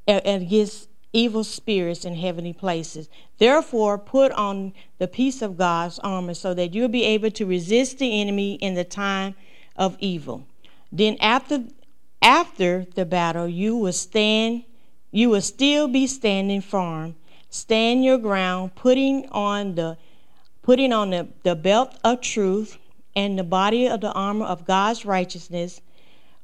against 0.07 0.87
evil 1.13 1.43
spirits 1.43 2.03
in 2.03 2.15
heavenly 2.15 2.53
places. 2.53 3.07
Therefore, 3.37 3.97
put 3.97 4.31
on 4.33 4.73
the 4.97 5.07
piece 5.07 5.41
of 5.41 5.57
God's 5.57 5.99
armor 5.99 6.33
so 6.33 6.53
that 6.55 6.73
you'll 6.73 6.87
be 6.89 7.05
able 7.05 7.31
to 7.31 7.45
resist 7.45 7.99
the 7.99 8.19
enemy 8.19 8.55
in 8.55 8.73
the 8.73 8.83
time 8.83 9.35
of 9.75 9.95
evil. 9.99 10.45
Then 10.91 11.17
after 11.21 11.63
after 12.21 12.85
the 12.95 13.05
battle, 13.05 13.47
you 13.47 13.75
will 13.75 13.93
stand 13.93 14.63
you 15.11 15.29
will 15.29 15.41
still 15.41 15.87
be 15.87 16.07
standing 16.07 16.61
firm. 16.61 17.15
Stand 17.49 18.03
your 18.03 18.17
ground, 18.17 18.73
putting 18.73 19.29
on 19.29 19.75
the 19.75 19.97
putting 20.63 20.91
on 20.91 21.11
the, 21.11 21.27
the 21.43 21.55
belt 21.55 21.95
of 22.03 22.21
truth 22.21 22.79
and 23.15 23.37
the 23.37 23.43
body 23.43 23.87
of 23.87 24.01
the 24.01 24.11
armor 24.13 24.45
of 24.45 24.65
God's 24.65 25.05
righteousness. 25.05 25.81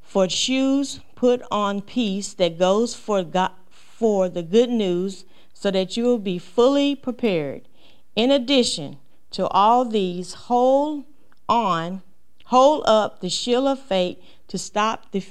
For 0.01 0.29
shoes, 0.29 0.99
put 1.15 1.41
on 1.49 1.81
peace 1.81 2.33
that 2.33 2.59
goes 2.59 2.93
for 2.95 3.23
God, 3.23 3.51
for 3.99 4.29
the 4.29 4.43
good 4.43 4.69
news, 4.69 5.25
so 5.53 5.69
that 5.69 5.97
you 5.97 6.05
will 6.05 6.19
be 6.19 6.39
fully 6.39 6.95
prepared. 6.95 7.67
In 8.15 8.31
addition 8.31 8.97
to 9.31 9.47
all 9.49 9.85
these, 9.85 10.33
hold 10.33 11.03
on, 11.47 12.01
hold 12.45 12.83
up 12.87 13.19
the 13.19 13.29
shield 13.29 13.67
of 13.67 13.79
faith 13.79 14.17
to 14.47 14.57
stop 14.57 15.11
the, 15.11 15.23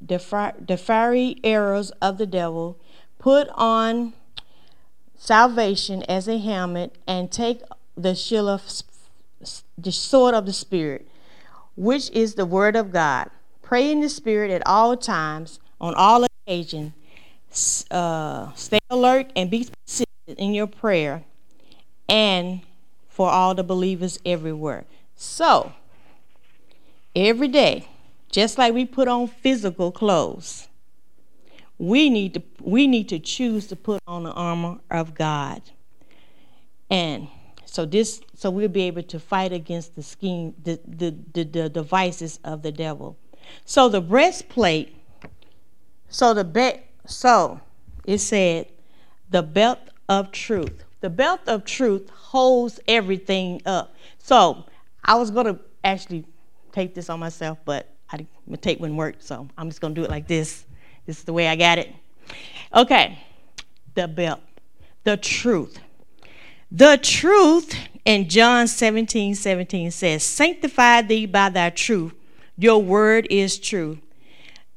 the, 0.00 0.54
the 0.66 0.76
fiery 0.76 1.36
arrows 1.44 1.90
of 2.02 2.18
the 2.18 2.26
devil 2.26 2.78
Put 3.26 3.48
on 3.54 4.12
salvation 5.16 6.04
as 6.04 6.28
a 6.28 6.38
helmet 6.38 6.94
and 7.08 7.32
take 7.32 7.60
the 7.96 8.14
shield 8.14 8.48
of 8.48 8.62
the 9.76 9.90
sword 9.90 10.34
of 10.34 10.46
the 10.46 10.52
spirit, 10.52 11.08
which 11.76 12.08
is 12.10 12.34
the 12.34 12.46
word 12.46 12.76
of 12.76 12.92
God. 12.92 13.30
Pray 13.62 13.90
in 13.90 14.00
the 14.00 14.08
spirit 14.08 14.52
at 14.52 14.64
all 14.64 14.96
times, 14.96 15.58
on 15.80 15.92
all 15.94 16.24
occasions. 16.24 16.92
Uh, 17.90 18.52
stay 18.54 18.78
alert 18.90 19.30
and 19.34 19.50
be 19.50 19.66
persistent 19.84 20.38
in 20.38 20.52
your 20.52 20.66
prayer, 20.66 21.24
and 22.08 22.60
for 23.08 23.30
all 23.30 23.54
the 23.54 23.64
believers 23.64 24.18
everywhere. 24.26 24.84
So, 25.14 25.72
every 27.14 27.48
day, 27.48 27.88
just 28.30 28.58
like 28.58 28.74
we 28.74 28.84
put 28.84 29.08
on 29.08 29.28
physical 29.28 29.90
clothes, 29.90 30.68
we 31.78 32.10
need 32.10 32.34
to 32.34 32.42
we 32.60 32.86
need 32.86 33.08
to 33.08 33.18
choose 33.18 33.66
to 33.68 33.76
put 33.76 34.02
on 34.06 34.24
the 34.24 34.32
armor 34.32 34.78
of 34.90 35.14
God. 35.14 35.62
And 36.90 37.28
so 37.64 37.84
this 37.84 38.20
so 38.34 38.50
we'll 38.50 38.68
be 38.68 38.82
able 38.82 39.02
to 39.04 39.18
fight 39.18 39.52
against 39.52 39.94
the 39.96 40.02
scheme 40.02 40.54
the 40.62 40.80
the, 40.86 41.16
the, 41.32 41.44
the 41.44 41.68
devices 41.68 42.38
of 42.44 42.62
the 42.62 42.72
devil. 42.72 43.16
So 43.64 43.88
the 43.88 44.00
breastplate 44.00 44.94
so 46.08 46.32
the 46.34 46.44
be, 46.44 46.85
so 47.06 47.60
it 48.04 48.18
said 48.18 48.68
the 49.30 49.42
belt 49.42 49.78
of 50.08 50.32
truth. 50.32 50.84
The 51.00 51.10
belt 51.10 51.40
of 51.46 51.64
truth 51.64 52.08
holds 52.10 52.80
everything 52.88 53.62
up. 53.66 53.94
So 54.18 54.64
I 55.04 55.16
was 55.16 55.30
gonna 55.30 55.58
actually 55.84 56.24
take 56.72 56.94
this 56.94 57.08
on 57.10 57.20
myself, 57.20 57.58
but 57.64 57.88
I 58.10 58.26
my 58.46 58.56
tape 58.56 58.80
wouldn't 58.80 58.98
work, 58.98 59.16
so 59.18 59.48
I'm 59.56 59.68
just 59.68 59.80
gonna 59.80 59.94
do 59.94 60.04
it 60.04 60.10
like 60.10 60.26
this. 60.26 60.64
This 61.06 61.18
is 61.18 61.24
the 61.24 61.32
way 61.32 61.48
I 61.48 61.56
got 61.56 61.78
it. 61.78 61.92
Okay, 62.74 63.18
the 63.94 64.08
belt, 64.08 64.40
the 65.04 65.16
truth. 65.16 65.78
The 66.70 66.98
truth 67.00 67.76
in 68.04 68.28
John 68.28 68.66
17 68.66 69.34
17 69.34 69.90
says, 69.90 70.22
Sanctify 70.22 71.02
thee 71.02 71.26
by 71.26 71.48
thy 71.48 71.70
truth. 71.70 72.12
Your 72.58 72.82
word 72.82 73.26
is 73.30 73.58
true. 73.58 73.98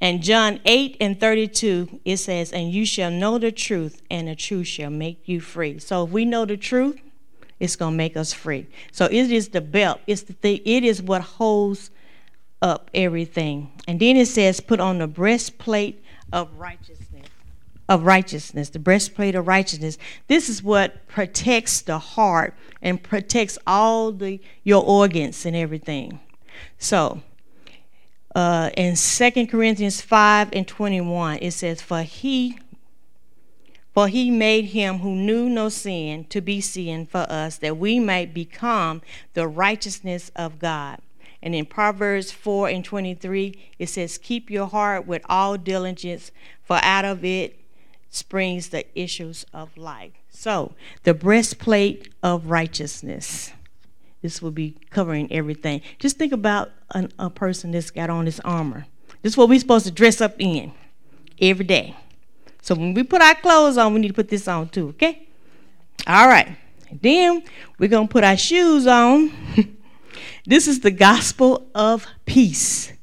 And 0.01 0.23
John 0.23 0.59
8 0.63 0.97
and 1.01 1.19
32, 1.19 1.99
it 2.05 2.17
says, 2.17 2.53
And 2.53 2.71
you 2.71 2.85
shall 2.85 3.11
know 3.11 3.37
the 3.37 3.51
truth, 3.51 4.01
and 4.09 4.27
the 4.27 4.35
truth 4.35 4.67
shall 4.67 4.89
make 4.89 5.27
you 5.27 5.41
free. 5.41 5.79
So 5.79 6.05
if 6.05 6.11
we 6.11 6.23
know 6.23 6.45
the 6.45 6.55
truth, 6.55 6.99
it's 7.59 7.75
going 7.75 7.93
to 7.93 7.97
make 7.97 8.15
us 8.15 8.31
free. 8.31 8.67
So 8.91 9.05
it 9.05 9.31
is 9.31 9.49
the 9.49 9.61
belt. 9.61 9.99
It's 10.07 10.21
the 10.21 10.33
thing. 10.33 10.61
It 10.63 10.83
is 10.85 11.01
what 11.01 11.21
holds 11.21 11.91
up 12.61 12.89
everything. 12.93 13.71
And 13.87 13.99
then 13.99 14.15
it 14.15 14.27
says, 14.27 14.61
Put 14.61 14.79
on 14.79 14.99
the 14.99 15.07
breastplate 15.07 16.01
of 16.31 16.53
righteousness. 16.57 17.27
Of 17.89 18.03
righteousness, 18.03 18.69
the 18.69 18.79
breastplate 18.79 19.33
of 19.35 19.47
righteousness. 19.47 19.97
This 20.27 20.47
is 20.47 20.61
what 20.61 21.07
protects 21.07 21.81
the 21.81 21.97
heart 21.97 22.53
and 22.81 23.01
protects 23.01 23.57
all 23.65 24.11
the 24.11 24.39
your 24.63 24.83
organs 24.83 25.43
and 25.45 25.55
everything. 25.55 26.19
So, 26.77 27.21
uh, 28.35 28.69
in 28.77 28.95
2 28.95 29.47
Corinthians 29.47 30.01
5 30.01 30.49
and 30.53 30.67
21, 30.67 31.39
it 31.41 31.51
says, 31.51 31.81
For 31.81 32.03
he 32.03 32.57
for 33.91 34.07
he 34.07 34.29
made 34.29 34.65
him 34.65 34.99
who 34.99 35.15
knew 35.15 35.49
no 35.49 35.67
sin 35.67 36.23
to 36.25 36.39
be 36.41 36.61
sin 36.61 37.05
for 37.05 37.25
us, 37.29 37.57
that 37.57 37.77
we 37.77 37.99
might 37.99 38.33
become 38.33 39.01
the 39.33 39.47
righteousness 39.47 40.31
of 40.35 40.59
God. 40.59 40.99
And 41.41 41.55
in 41.55 41.65
Proverbs 41.65 42.31
4 42.31 42.69
and 42.69 42.85
23, 42.85 43.71
it 43.79 43.89
says, 43.89 44.17
Keep 44.17 44.49
your 44.49 44.67
heart 44.67 45.07
with 45.07 45.21
all 45.27 45.57
diligence, 45.57 46.31
for 46.63 46.79
out 46.83 47.03
of 47.03 47.25
it 47.25 47.59
springs 48.09 48.69
the 48.69 48.85
issues 48.99 49.45
of 49.53 49.75
life. 49.77 50.13
So, 50.29 50.75
the 51.03 51.13
breastplate 51.13 52.09
of 52.21 52.45
righteousness. 52.45 53.51
This 54.21 54.41
will 54.41 54.51
be 54.51 54.75
covering 54.89 55.31
everything. 55.31 55.81
Just 55.97 56.17
think 56.17 56.33
about 56.33 56.71
an, 56.91 57.11
a 57.17 57.29
person 57.29 57.71
that's 57.71 57.91
got 57.91 58.09
on 58.09 58.25
this 58.25 58.39
armor. 58.41 58.85
This 59.21 59.33
is 59.33 59.37
what 59.37 59.49
we're 59.49 59.59
supposed 59.59 59.85
to 59.85 59.91
dress 59.91 60.21
up 60.21 60.35
in 60.39 60.71
every 61.41 61.65
day. 61.65 61.95
So, 62.61 62.75
when 62.75 62.93
we 62.93 63.03
put 63.03 63.21
our 63.21 63.35
clothes 63.35 63.77
on, 63.77 63.93
we 63.93 64.01
need 64.01 64.09
to 64.09 64.13
put 64.13 64.27
this 64.27 64.47
on 64.47 64.69
too, 64.69 64.89
okay? 64.89 65.27
All 66.05 66.27
right. 66.27 66.57
Then 66.91 67.43
we're 67.77 67.87
going 67.87 68.07
to 68.07 68.11
put 68.11 68.23
our 68.23 68.37
shoes 68.37 68.87
on. 68.87 69.31
This 70.45 70.67
is 70.67 70.79
the 70.79 70.91
gospel 70.91 71.69
of 71.75 72.07
peace. 72.25 72.93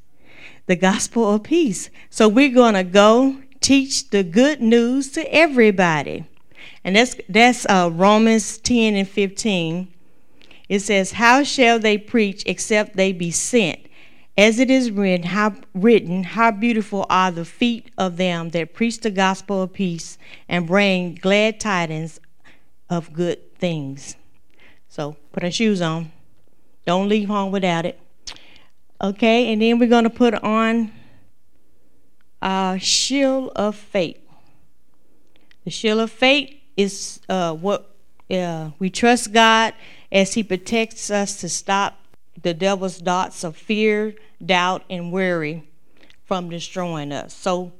The 0.65 0.75
gospel 0.75 1.33
of 1.33 1.43
peace. 1.43 1.89
So 2.09 2.27
we're 2.27 2.53
going 2.53 2.73
to 2.73 2.83
go 2.83 3.37
teach 3.61 4.09
the 4.09 4.23
good 4.23 4.61
news 4.61 5.11
to 5.13 5.33
everybody. 5.33 6.25
And 6.83 6.95
that's 6.95 7.15
that's 7.29 7.65
uh, 7.65 7.89
Romans 7.93 8.57
10 8.57 8.95
and 8.95 9.07
15. 9.07 9.93
It 10.69 10.79
says, 10.79 11.13
How 11.13 11.43
shall 11.43 11.79
they 11.79 11.97
preach 11.97 12.43
except 12.45 12.95
they 12.95 13.11
be 13.11 13.31
sent? 13.31 13.79
As 14.37 14.59
it 14.59 14.69
is 14.69 14.91
written 14.91 15.27
how, 15.27 15.55
written, 15.73 16.23
how 16.23 16.51
beautiful 16.51 17.07
are 17.09 17.31
the 17.31 17.45
feet 17.45 17.89
of 17.97 18.17
them 18.17 18.49
that 18.49 18.73
preach 18.73 18.99
the 18.99 19.09
gospel 19.09 19.63
of 19.63 19.73
peace 19.73 20.17
and 20.47 20.67
bring 20.67 21.15
glad 21.15 21.59
tidings 21.59 22.19
of 22.89 23.13
good 23.13 23.55
things. 23.55 24.15
So 24.89 25.17
put 25.31 25.43
our 25.43 25.51
shoes 25.51 25.81
on. 25.81 26.11
Don't 26.85 27.09
leave 27.09 27.27
home 27.27 27.51
without 27.51 27.85
it. 27.85 27.99
Okay, 29.01 29.51
and 29.51 29.61
then 29.61 29.79
we're 29.79 29.89
going 29.89 30.03
to 30.03 30.09
put 30.09 30.33
on 30.35 30.91
our 32.41 32.79
shield 32.79 33.51
of 33.55 33.75
faith. 33.75 34.19
The 35.65 35.71
shield 35.71 35.99
of 35.99 36.11
faith 36.11 36.55
is 36.75 37.19
uh, 37.27 37.53
what 37.53 37.95
uh, 38.29 38.71
we 38.79 38.89
trust 38.89 39.33
God 39.33 39.73
as 40.11 40.33
He 40.33 40.43
protects 40.43 41.09
us 41.11 41.39
to 41.41 41.49
stop 41.49 41.99
the 42.41 42.53
devil's 42.53 42.99
dots 42.99 43.43
of 43.43 43.57
fear, 43.57 44.15
doubt, 44.43 44.83
and 44.89 45.11
worry 45.11 45.67
from 46.25 46.49
destroying 46.49 47.11
us. 47.11 47.33
So 47.33 47.73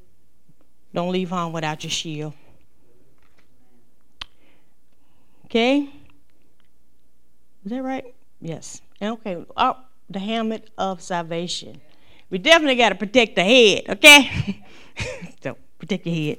don't 0.93 1.11
leave 1.11 1.29
home 1.29 1.53
without 1.53 1.83
your 1.83 1.91
shield. 1.91 2.33
Okay? 5.45 5.89
Is 7.63 7.71
that 7.71 7.83
right? 7.83 8.15
Yes. 8.41 8.81
Okay, 9.01 9.45
oh, 9.55 9.77
the 10.09 10.19
helmet 10.19 10.69
of 10.77 11.01
salvation. 11.01 11.79
We 12.29 12.37
definitely 12.37 12.75
got 12.75 12.89
to 12.89 12.95
protect 12.95 13.35
the 13.35 13.43
head, 13.43 13.83
okay? 13.89 14.63
so 15.43 15.57
protect 15.79 16.05
your 16.05 16.15
head. 16.15 16.37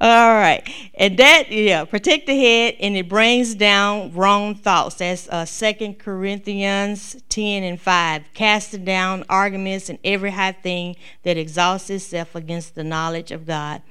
All 0.00 0.34
right, 0.34 0.68
and 0.94 1.16
that 1.18 1.52
yeah, 1.52 1.84
protect 1.84 2.26
the 2.26 2.36
head, 2.36 2.74
and 2.80 2.96
it 2.96 3.08
brings 3.08 3.54
down 3.54 4.12
wrong 4.12 4.56
thoughts. 4.56 4.96
That's 4.96 5.28
uh, 5.28 5.44
Second 5.44 6.00
Corinthians 6.00 7.22
ten 7.28 7.62
and 7.62 7.80
five, 7.80 8.24
casting 8.34 8.84
down 8.84 9.24
arguments 9.28 9.88
and 9.88 10.00
every 10.04 10.32
high 10.32 10.52
thing 10.52 10.96
that 11.22 11.36
exalts 11.38 11.88
itself 11.90 12.34
against 12.34 12.74
the 12.74 12.82
knowledge 12.82 13.30
of 13.30 13.46
God, 13.46 13.82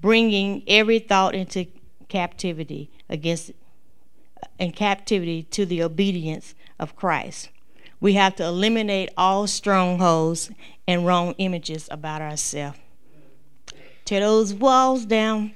bringing 0.00 0.62
every 0.68 0.98
thought 0.98 1.34
into 1.34 1.66
captivity 2.08 2.90
against 3.08 3.50
in 4.58 4.72
captivity 4.72 5.42
to 5.44 5.64
the 5.64 5.82
obedience 5.82 6.54
of 6.78 6.94
Christ. 6.94 7.48
We 7.98 8.12
have 8.12 8.36
to 8.36 8.44
eliminate 8.44 9.08
all 9.16 9.46
strongholds 9.46 10.50
and 10.86 11.06
wrong 11.06 11.34
images 11.38 11.88
about 11.90 12.20
ourselves. 12.20 12.78
Tear 14.06 14.20
those 14.20 14.54
walls 14.54 15.04
down. 15.04 15.52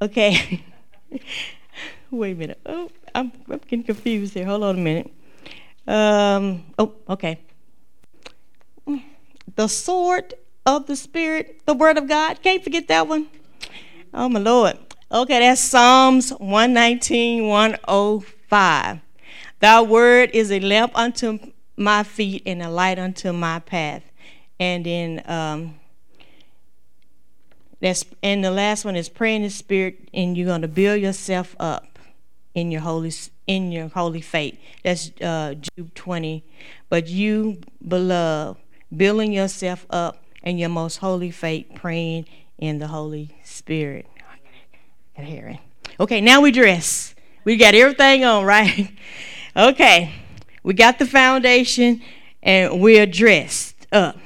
Okay. 0.00 0.64
Wait 2.10 2.32
a 2.32 2.34
minute. 2.34 2.60
Oh, 2.66 2.90
I'm, 3.14 3.30
I'm 3.48 3.58
getting 3.58 3.84
confused 3.84 4.32
here. 4.32 4.46
Hold 4.46 4.64
on 4.64 4.76
a 4.76 4.80
minute. 4.80 5.12
Um, 5.86 6.64
oh, 6.78 6.94
okay. 7.10 7.38
The 9.54 9.68
sword 9.68 10.32
of 10.64 10.86
the 10.86 10.96
Spirit, 10.96 11.60
the 11.66 11.74
Word 11.74 11.98
of 11.98 12.08
God. 12.08 12.42
Can't 12.42 12.64
forget 12.64 12.88
that 12.88 13.06
one. 13.06 13.28
Oh, 14.14 14.28
my 14.28 14.40
Lord. 14.40 14.78
Okay, 15.12 15.40
that's 15.40 15.60
Psalms 15.60 16.30
119, 16.30 17.46
105. 17.46 19.00
Thy 19.60 19.82
word 19.82 20.30
is 20.32 20.50
a 20.50 20.60
lamp 20.60 20.92
unto 20.94 21.38
my 21.76 22.02
feet 22.02 22.42
and 22.46 22.62
a 22.62 22.70
light 22.70 22.98
unto 22.98 23.32
my 23.34 23.58
path. 23.58 24.02
And 24.58 24.86
then 24.86 25.22
um, 25.26 25.78
that's 27.82 28.04
and 28.22 28.44
the 28.44 28.52
last 28.52 28.84
one 28.84 28.94
is 28.94 29.08
pray 29.08 29.34
in 29.34 29.42
the 29.42 29.50
spirit, 29.50 30.08
and 30.14 30.36
you're 30.36 30.46
gonna 30.46 30.68
build 30.68 31.00
yourself 31.00 31.56
up 31.58 31.98
in 32.54 32.70
your 32.70 32.80
holy 32.80 33.12
in 33.48 33.72
your 33.72 33.88
holy 33.88 34.20
faith. 34.20 34.56
That's 34.84 35.10
uh, 35.20 35.54
Jude 35.54 35.92
20. 35.96 36.44
But 36.88 37.08
you, 37.08 37.58
beloved, 37.86 38.60
building 38.96 39.32
yourself 39.32 39.84
up 39.90 40.22
in 40.44 40.58
your 40.58 40.68
most 40.68 40.98
holy 40.98 41.32
faith, 41.32 41.66
praying 41.74 42.26
in 42.56 42.78
the 42.78 42.86
Holy 42.86 43.36
Spirit. 43.42 44.06
Got 45.16 45.26
hearing. 45.26 45.58
Okay, 45.98 46.20
now 46.20 46.40
we 46.40 46.52
dress. 46.52 47.16
We 47.44 47.56
got 47.56 47.74
everything 47.74 48.24
on, 48.24 48.44
right? 48.46 48.92
okay, 49.56 50.14
we 50.62 50.74
got 50.74 51.00
the 51.00 51.06
foundation 51.06 52.00
and 52.44 52.80
we're 52.80 53.06
dressed 53.06 53.88
up. 53.90 54.16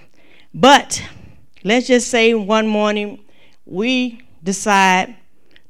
But 0.53 1.03
let's 1.65 1.87
just 1.87 2.09
say 2.09 2.35
one 2.35 2.67
morning 2.67 3.23
we 3.67 4.23
decide 4.43 5.17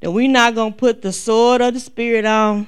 that 0.01 0.11
we're 0.11 0.31
not 0.31 0.55
going 0.55 0.73
to 0.73 0.79
put 0.79 1.03
the 1.03 1.13
sword 1.13 1.61
of 1.63 1.75
the 1.75 1.81
Spirit 1.81 2.25
on. 2.25 2.67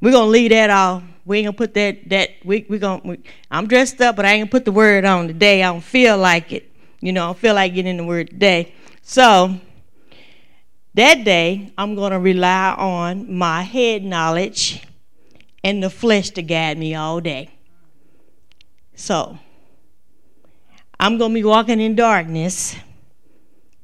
We're 0.00 0.12
going 0.12 0.26
to 0.26 0.30
leave 0.30 0.50
that 0.50 0.70
off. 0.70 1.02
We 1.26 1.38
ain't 1.38 1.46
gonna 1.46 1.56
put 1.56 1.74
that 1.74 2.08
that 2.08 2.30
we 2.44 2.64
we 2.68 2.78
gonna. 2.78 3.02
We, 3.04 3.18
I'm 3.50 3.66
dressed 3.66 4.00
up, 4.00 4.14
but 4.14 4.24
I 4.24 4.34
ain't 4.34 4.42
gonna 4.42 4.50
put 4.50 4.64
the 4.64 4.70
word 4.70 5.04
on 5.04 5.26
today. 5.26 5.60
I 5.60 5.72
don't 5.72 5.82
feel 5.82 6.16
like 6.16 6.52
it. 6.52 6.70
You 7.00 7.12
know, 7.12 7.24
I 7.24 7.26
don't 7.26 7.38
feel 7.38 7.54
like 7.54 7.74
getting 7.74 7.96
the 7.96 8.04
word 8.04 8.30
today. 8.30 8.72
So 9.02 9.58
that 10.94 11.24
day, 11.24 11.72
I'm 11.76 11.96
gonna 11.96 12.20
rely 12.20 12.76
on 12.78 13.34
my 13.36 13.62
head 13.62 14.04
knowledge 14.04 14.86
and 15.64 15.82
the 15.82 15.90
flesh 15.90 16.30
to 16.30 16.42
guide 16.42 16.78
me 16.78 16.94
all 16.94 17.20
day. 17.20 17.50
So 18.94 19.36
I'm 21.00 21.18
gonna 21.18 21.34
be 21.34 21.42
walking 21.42 21.80
in 21.80 21.96
darkness, 21.96 22.76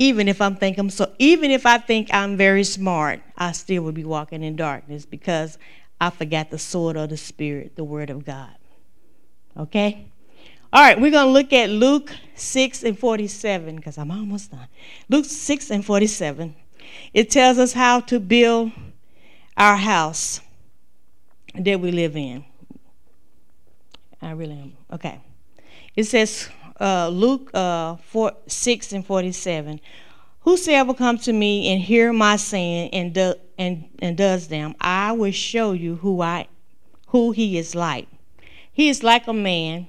even 0.02 0.26
if 0.26 0.40
I'm 0.40 0.56
think 0.56 0.78
I'm 0.78 0.90
so. 0.90 1.12
Even 1.20 1.52
if 1.52 1.64
I 1.64 1.78
think 1.78 2.12
I'm 2.12 2.36
very 2.36 2.64
smart, 2.64 3.20
I 3.38 3.52
still 3.52 3.84
will 3.84 3.92
be 3.92 4.04
walking 4.04 4.42
in 4.42 4.56
darkness 4.56 5.06
because 5.06 5.58
I 6.00 6.10
forgot 6.10 6.50
the 6.50 6.58
sword 6.58 6.96
of 6.96 7.10
the 7.10 7.16
Spirit, 7.16 7.76
the 7.76 7.84
Word 7.84 8.10
of 8.10 8.24
God. 8.24 8.56
Okay? 9.56 10.06
All 10.72 10.82
right, 10.82 11.00
we're 11.00 11.12
going 11.12 11.26
to 11.26 11.32
look 11.32 11.52
at 11.52 11.70
Luke 11.70 12.12
6 12.34 12.82
and 12.82 12.98
47 12.98 13.76
because 13.76 13.96
I'm 13.96 14.10
almost 14.10 14.50
done. 14.50 14.66
Luke 15.08 15.26
6 15.26 15.70
and 15.70 15.84
47. 15.84 16.56
It 17.14 17.30
tells 17.30 17.58
us 17.58 17.72
how 17.72 18.00
to 18.00 18.18
build 18.18 18.72
our 19.56 19.76
house 19.76 20.40
that 21.54 21.78
we 21.78 21.92
live 21.92 22.16
in. 22.16 22.44
I 24.20 24.32
really 24.32 24.58
am. 24.58 24.72
Okay. 24.92 25.20
It 25.94 26.04
says, 26.04 26.48
uh, 26.82 27.08
Luke 27.08 27.50
uh, 27.54 27.96
4, 27.96 28.32
6 28.46 28.92
and 28.92 29.06
47. 29.06 29.80
Whosoever 30.40 30.92
comes 30.92 31.22
to 31.24 31.32
me 31.32 31.72
and 31.72 31.80
hear 31.80 32.12
my 32.12 32.36
saying 32.36 32.90
and, 32.90 33.14
do, 33.14 33.34
and, 33.56 33.88
and 34.00 34.16
does 34.16 34.48
them, 34.48 34.74
I 34.80 35.12
will 35.12 35.30
show 35.30 35.72
you 35.72 35.96
who 35.96 36.20
I 36.20 36.48
who 37.08 37.30
he 37.30 37.58
is 37.58 37.74
like. 37.74 38.08
He 38.72 38.88
is 38.88 39.02
like 39.02 39.28
a 39.28 39.34
man 39.34 39.86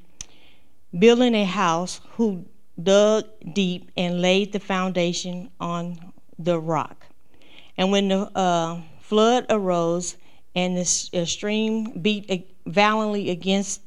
building 0.98 1.34
a 1.34 1.46
house 1.46 2.02
who 2.18 2.46
dug 2.82 3.26
deep 3.54 3.90
and 3.96 4.22
laid 4.22 4.52
the 4.52 4.60
foundation 4.60 5.50
on 5.60 6.12
the 6.38 6.60
rock. 6.60 7.06
And 7.78 7.92
when 7.92 8.10
the 8.10 8.30
uh, 8.38 8.82
flood 9.00 9.46
arose 9.50 10.18
and 10.54 10.78
the 10.78 10.86
stream 10.86 12.00
beat 12.02 12.54
violently 12.66 13.30
against 13.30 13.82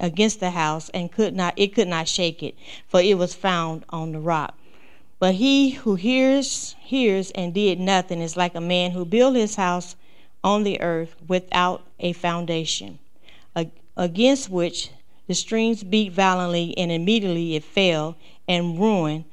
against 0.00 0.40
the 0.40 0.50
house 0.50 0.88
and 0.90 1.12
could 1.12 1.34
not 1.34 1.54
it 1.56 1.74
could 1.74 1.88
not 1.88 2.08
shake 2.08 2.42
it, 2.42 2.56
for 2.86 3.00
it 3.00 3.18
was 3.18 3.34
found 3.34 3.84
on 3.90 4.12
the 4.12 4.20
rock. 4.20 4.56
But 5.18 5.34
he 5.34 5.70
who 5.70 5.96
hears, 5.96 6.76
hears 6.80 7.30
and 7.32 7.52
did 7.52 7.80
nothing 7.80 8.20
is 8.20 8.36
like 8.36 8.54
a 8.54 8.60
man 8.60 8.92
who 8.92 9.04
built 9.04 9.34
his 9.34 9.56
house 9.56 9.96
on 10.44 10.62
the 10.62 10.80
earth 10.80 11.16
without 11.26 11.82
a 11.98 12.12
foundation, 12.12 13.00
against 13.96 14.48
which 14.48 14.90
the 15.26 15.34
streams 15.34 15.82
beat 15.82 16.12
violently, 16.12 16.76
and 16.78 16.92
immediately 16.92 17.56
it 17.56 17.64
fell 17.64 18.16
and 18.46 18.78
ruined 18.78 19.24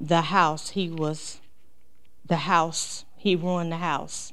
the 0.00 0.22
house 0.22 0.70
he 0.70 0.90
was 0.90 1.40
the 2.26 2.36
house 2.36 3.04
he 3.16 3.36
ruined 3.36 3.70
the 3.70 3.76
house 3.76 4.32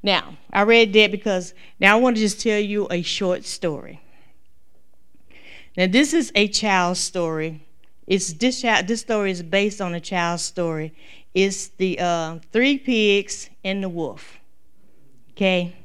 now 0.00 0.36
i 0.52 0.62
read 0.62 0.92
that 0.92 1.10
because 1.10 1.54
now 1.80 1.96
i 1.96 2.00
want 2.00 2.14
to 2.14 2.22
just 2.22 2.40
tell 2.40 2.58
you 2.58 2.86
a 2.90 3.02
short 3.02 3.44
story 3.44 4.00
now 5.76 5.86
this 5.86 6.12
is 6.12 6.32
a 6.34 6.48
child's 6.48 7.00
story 7.00 7.68
it's 8.08 8.32
this 8.32 8.62
child, 8.62 8.86
this 8.86 9.02
story 9.02 9.30
is 9.30 9.42
based 9.42 9.82
on 9.82 9.94
a 9.94 10.00
child's 10.00 10.42
story. 10.42 10.94
It's 11.34 11.68
the 11.68 12.00
uh, 12.00 12.38
three 12.52 12.78
pigs 12.78 13.50
and 13.62 13.84
the 13.84 13.88
wolf. 13.90 14.38
Okay, 15.32 15.76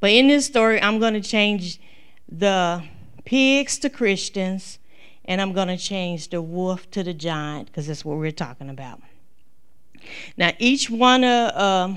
but 0.00 0.10
in 0.10 0.26
this 0.26 0.46
story, 0.46 0.82
I'm 0.82 0.98
going 0.98 1.14
to 1.14 1.20
change 1.20 1.80
the 2.28 2.82
pigs 3.24 3.78
to 3.78 3.88
Christians, 3.88 4.80
and 5.24 5.40
I'm 5.40 5.52
going 5.52 5.68
to 5.68 5.76
change 5.76 6.30
the 6.30 6.42
wolf 6.42 6.90
to 6.90 7.04
the 7.04 7.14
giant 7.14 7.68
because 7.68 7.86
that's 7.86 8.04
what 8.04 8.18
we're 8.18 8.32
talking 8.32 8.68
about. 8.68 9.00
Now, 10.36 10.50
each 10.58 10.90
one 10.90 11.22
of 11.22 11.54
uh, 11.54 11.94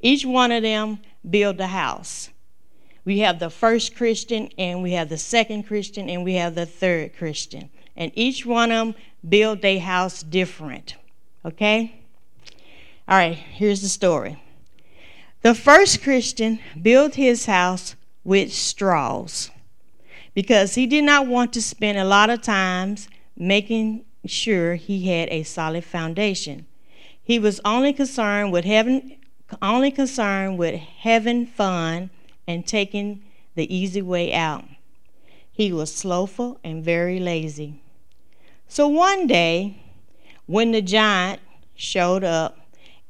each 0.00 0.24
one 0.24 0.50
of 0.50 0.62
them 0.62 1.00
build 1.28 1.60
a 1.60 1.66
house. 1.66 2.30
We 3.04 3.18
have 3.20 3.38
the 3.38 3.50
first 3.50 3.96
Christian, 3.96 4.50
and 4.56 4.82
we 4.82 4.92
have 4.92 5.08
the 5.08 5.18
second 5.18 5.64
Christian, 5.64 6.08
and 6.08 6.24
we 6.24 6.34
have 6.34 6.54
the 6.54 6.66
third 6.66 7.16
Christian 7.16 7.70
and 7.96 8.12
each 8.14 8.44
one 8.44 8.70
of 8.70 8.86
them 8.88 8.94
build 9.26 9.62
their 9.62 9.80
house 9.80 10.22
different. 10.22 10.96
Okay? 11.44 12.00
All 13.06 13.16
right, 13.16 13.36
here's 13.36 13.82
the 13.82 13.88
story. 13.88 14.42
The 15.42 15.54
first 15.54 16.02
Christian 16.02 16.58
built 16.80 17.14
his 17.16 17.46
house 17.46 17.96
with 18.24 18.52
straws 18.52 19.50
because 20.32 20.74
he 20.74 20.86
did 20.86 21.04
not 21.04 21.26
want 21.26 21.52
to 21.52 21.62
spend 21.62 21.98
a 21.98 22.04
lot 22.04 22.30
of 22.30 22.40
times 22.40 23.08
making 23.36 24.04
sure 24.24 24.74
he 24.74 25.08
had 25.08 25.28
a 25.28 25.42
solid 25.42 25.84
foundation. 25.84 26.66
He 27.22 27.38
was 27.38 27.60
only 27.64 27.92
concerned 27.92 28.52
with 28.52 28.64
having 28.64 29.18
only 29.60 29.90
concerned 29.90 30.58
with 30.58 30.80
having 30.80 31.46
fun 31.46 32.10
and 32.46 32.66
taking 32.66 33.22
the 33.54 33.74
easy 33.74 34.02
way 34.02 34.32
out. 34.32 34.64
He 35.50 35.72
was 35.72 35.94
slothful 35.94 36.58
and 36.64 36.84
very 36.84 37.20
lazy. 37.20 37.80
So 38.68 38.88
one 38.88 39.26
day, 39.26 39.82
when 40.46 40.72
the 40.72 40.82
giant 40.82 41.40
showed 41.74 42.24
up 42.24 42.58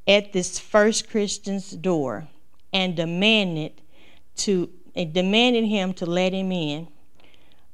at 0.06 0.32
this 0.32 0.58
first 0.58 1.08
Christian's 1.08 1.70
door 1.70 2.28
and 2.72 2.94
demanded 2.94 3.80
to 4.36 4.70
and 4.94 5.12
demanded 5.12 5.64
him 5.64 5.92
to 5.94 6.06
let 6.06 6.32
him 6.32 6.52
in, 6.52 6.86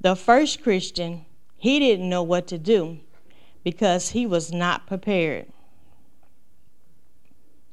the 0.00 0.14
first 0.16 0.62
Christian 0.62 1.26
he 1.56 1.78
didn't 1.78 2.08
know 2.08 2.22
what 2.22 2.46
to 2.46 2.58
do 2.58 3.00
because 3.62 4.10
he 4.10 4.24
was 4.24 4.52
not 4.52 4.86
prepared. 4.86 5.46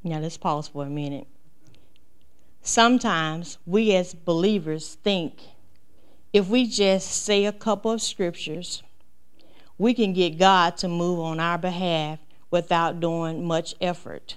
Now 0.03 0.19
let's 0.19 0.38
pause 0.38 0.67
for 0.67 0.85
a 0.85 0.89
minute. 0.89 1.27
Sometimes 2.68 3.59
we 3.65 3.95
as 3.95 4.13
believers 4.13 4.95
think 4.95 5.39
if 6.34 6.49
we 6.49 6.68
just 6.68 7.24
say 7.24 7.45
a 7.45 7.53
couple 7.53 7.91
of 7.91 8.01
scriptures 8.01 8.84
we 9.78 9.93
can 9.93 10.11
get 10.11 10.38
God 10.38 10.76
to 10.80 10.89
move 10.89 11.18
on 11.22 11.39
our 11.39 11.57
behalf 11.57 12.20
without 12.51 12.99
doing 12.99 13.45
much 13.45 13.74
effort, 13.80 14.36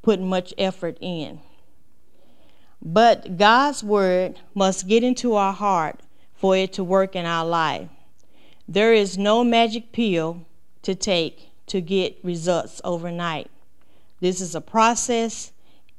putting 0.00 0.26
much 0.26 0.54
effort 0.56 0.96
in. 1.02 1.40
But 2.80 3.36
God's 3.36 3.84
word 3.84 4.40
must 4.54 4.88
get 4.88 5.04
into 5.04 5.34
our 5.34 5.52
heart 5.52 6.00
for 6.32 6.56
it 6.56 6.72
to 6.72 6.82
work 6.82 7.14
in 7.14 7.26
our 7.26 7.44
life. 7.44 7.90
There 8.66 8.94
is 8.94 9.18
no 9.18 9.44
magic 9.44 9.92
pill 9.92 10.46
to 10.80 10.94
take 10.94 11.50
to 11.66 11.82
get 11.82 12.16
results 12.22 12.80
overnight. 12.84 13.50
This 14.20 14.40
is 14.40 14.54
a 14.54 14.62
process 14.62 15.51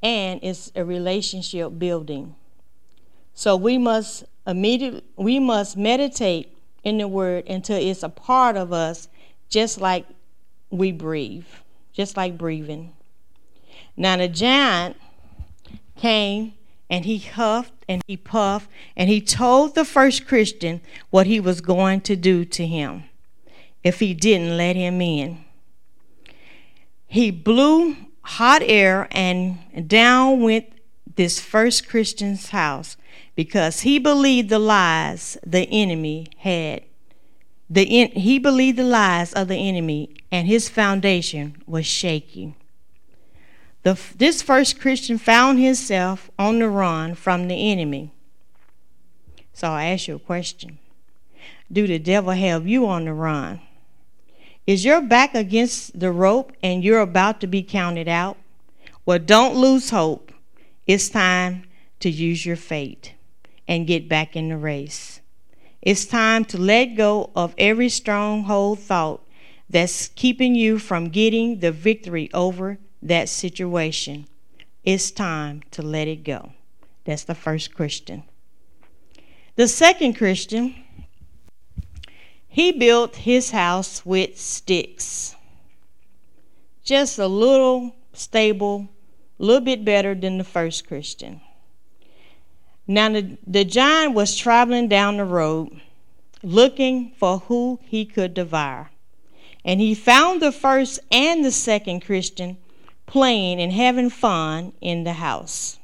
and 0.03 0.41
it's 0.43 0.71
a 0.75 0.83
relationship 0.83 1.79
building. 1.79 2.35
So 3.33 3.55
we 3.55 3.77
must 3.77 4.25
immediately 4.45 5.01
we 5.15 5.39
must 5.39 5.77
meditate 5.77 6.55
in 6.83 6.97
the 6.97 7.07
Word 7.07 7.47
until 7.47 7.77
it's 7.77 8.03
a 8.03 8.09
part 8.09 8.57
of 8.57 8.73
us, 8.73 9.07
just 9.49 9.79
like 9.79 10.05
we 10.69 10.91
breathe, 10.91 11.47
just 11.93 12.17
like 12.17 12.37
breathing. 12.37 12.91
Now, 13.95 14.17
the 14.17 14.27
giant 14.27 14.97
came 15.95 16.53
and 16.89 17.05
he 17.05 17.19
huffed 17.19 17.73
and 17.87 18.01
he 18.05 18.17
puffed 18.17 18.69
and 18.97 19.09
he 19.09 19.21
told 19.21 19.75
the 19.75 19.85
first 19.85 20.27
Christian 20.27 20.81
what 21.09 21.27
he 21.27 21.39
was 21.39 21.61
going 21.61 22.01
to 22.01 22.15
do 22.15 22.43
to 22.45 22.67
him 22.67 23.05
if 23.83 23.99
he 23.99 24.13
didn't 24.13 24.57
let 24.57 24.75
him 24.75 25.01
in. 25.01 25.45
He 27.07 27.31
blew 27.31 27.95
hot 28.23 28.61
air 28.63 29.07
and 29.11 29.87
down 29.87 30.41
went 30.41 30.71
this 31.15 31.39
first 31.39 31.87
Christian's 31.87 32.49
house 32.49 32.97
because 33.35 33.81
he 33.81 33.99
believed 33.99 34.49
the 34.49 34.59
lies 34.59 35.37
the 35.45 35.67
enemy 35.69 36.27
had. 36.37 36.83
The 37.69 37.85
he 38.07 38.39
believed 38.39 38.77
the 38.77 38.83
lies 38.83 39.33
of 39.33 39.47
the 39.47 39.55
enemy, 39.55 40.15
and 40.31 40.47
his 40.47 40.69
foundation 40.69 41.61
was 41.65 41.85
shaky. 41.85 42.55
The, 43.83 43.99
this 44.15 44.41
first 44.41 44.79
Christian 44.79 45.17
found 45.17 45.59
himself 45.59 46.31
on 46.39 46.59
the 46.59 46.69
run 46.69 47.15
from 47.15 47.47
the 47.47 47.71
enemy. 47.71 48.11
So 49.53 49.67
I 49.67 49.85
ask 49.85 50.07
you 50.07 50.15
a 50.15 50.19
question 50.19 50.79
Do 51.71 51.87
the 51.87 51.99
devil 51.99 52.31
have 52.31 52.67
you 52.67 52.87
on 52.87 53.05
the 53.05 53.13
run? 53.13 53.61
Is 54.65 54.85
your 54.85 55.01
back 55.01 55.35
against 55.35 55.99
the 55.99 56.11
rope 56.11 56.53
and 56.63 56.83
you're 56.83 57.01
about 57.01 57.41
to 57.41 57.47
be 57.47 57.63
counted 57.63 58.07
out? 58.07 58.37
Well, 59.05 59.19
don't 59.19 59.55
lose 59.55 59.89
hope. 59.89 60.31
It's 60.87 61.09
time 61.09 61.65
to 61.99 62.09
use 62.09 62.45
your 62.45 62.55
fate 62.55 63.13
and 63.67 63.87
get 63.87 64.07
back 64.07 64.35
in 64.35 64.49
the 64.49 64.57
race. 64.57 65.19
It's 65.81 66.05
time 66.05 66.45
to 66.45 66.57
let 66.57 66.95
go 66.95 67.31
of 67.35 67.53
every 67.57 67.89
stronghold 67.89 68.79
thought 68.79 69.21
that's 69.69 70.07
keeping 70.09 70.55
you 70.55 70.79
from 70.79 71.09
getting 71.09 71.59
the 71.59 71.71
victory 71.71 72.29
over 72.33 72.77
that 73.01 73.27
situation. 73.27 74.27
It's 74.85 75.11
time 75.11 75.63
to 75.71 75.81
let 75.81 76.07
it 76.07 76.23
go. 76.23 76.53
That's 77.03 77.23
the 77.23 77.35
first 77.35 77.73
Christian. 77.73 78.23
The 79.55 79.67
second 79.67 80.13
Christian, 80.13 80.82
he 82.53 82.71
built 82.71 83.15
his 83.15 83.49
house 83.49 84.05
with 84.05 84.39
sticks. 84.39 85.35
Just 86.83 87.17
a 87.17 87.25
little 87.25 87.95
stable, 88.13 88.89
a 89.39 89.43
little 89.43 89.65
bit 89.65 89.83
better 89.83 90.13
than 90.13 90.37
the 90.37 90.43
first 90.43 90.87
Christian. 90.87 91.41
Now, 92.85 93.09
the, 93.09 93.39
the 93.47 93.65
giant 93.65 94.13
was 94.13 94.37
traveling 94.37 94.87
down 94.87 95.17
the 95.17 95.25
road 95.25 95.81
looking 96.43 97.13
for 97.17 97.39
who 97.39 97.79
he 97.85 98.05
could 98.05 98.35
devour. 98.35 98.91
And 99.65 99.79
he 99.79 99.95
found 99.95 100.39
the 100.39 100.51
first 100.51 100.99
and 101.11 101.43
the 101.43 101.51
second 101.51 102.01
Christian 102.01 102.57
playing 103.07 103.59
and 103.61 103.71
having 103.71 104.11
fun 104.11 104.73
in 104.79 105.05
the 105.05 105.13
house. 105.13 105.79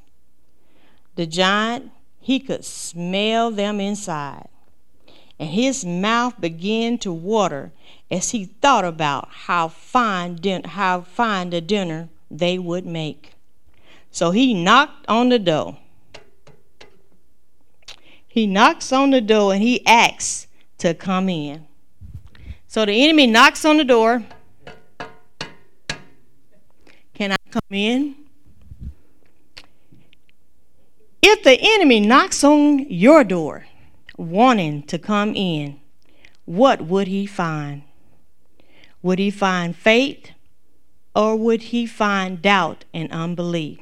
The 1.15 1.25
giant, 1.25 1.89
he 2.19 2.39
could 2.39 2.63
smell 2.63 3.49
them 3.49 3.79
inside, 3.79 4.49
and 5.39 5.49
his 5.49 5.85
mouth 5.85 6.39
began 6.39 6.97
to 6.99 7.13
water 7.13 7.71
as 8.11 8.31
he 8.31 8.45
thought 8.45 8.83
about 8.83 9.29
how 9.29 9.69
fine, 9.69 10.35
din- 10.35 10.65
how 10.65 11.01
fine 11.01 11.49
the 11.49 11.61
dinner 11.61 12.09
they 12.29 12.59
would 12.59 12.85
make. 12.85 13.33
So 14.11 14.31
he 14.31 14.53
knocked 14.53 15.05
on 15.07 15.29
the 15.29 15.39
door. 15.39 15.77
He 18.27 18.45
knocks 18.45 18.91
on 18.91 19.11
the 19.11 19.21
door 19.21 19.53
and 19.53 19.63
he 19.63 19.85
asks 19.85 20.47
to 20.79 20.93
come 20.93 21.29
in. 21.29 21.65
So 22.67 22.85
the 22.85 23.03
enemy 23.03 23.25
knocks 23.25 23.63
on 23.63 23.77
the 23.77 23.83
door. 23.83 24.23
Can 27.13 27.31
I 27.31 27.37
come 27.49 27.61
in? 27.71 28.15
If 31.21 31.43
the 31.43 31.57
enemy 31.59 31.99
knocks 31.99 32.43
on 32.43 32.79
your 32.89 33.23
door 33.23 33.65
wanting 34.19 34.83
to 34.83 34.99
come 34.99 35.33
in, 35.35 35.79
what 36.45 36.81
would 36.81 37.07
he 37.07 37.25
find? 37.25 37.83
Would 39.01 39.19
he 39.19 39.31
find 39.31 39.75
faith 39.75 40.31
or 41.15 41.35
would 41.35 41.63
he 41.63 41.85
find 41.85 42.41
doubt 42.41 42.85
and 42.93 43.11
unbelief? 43.11 43.79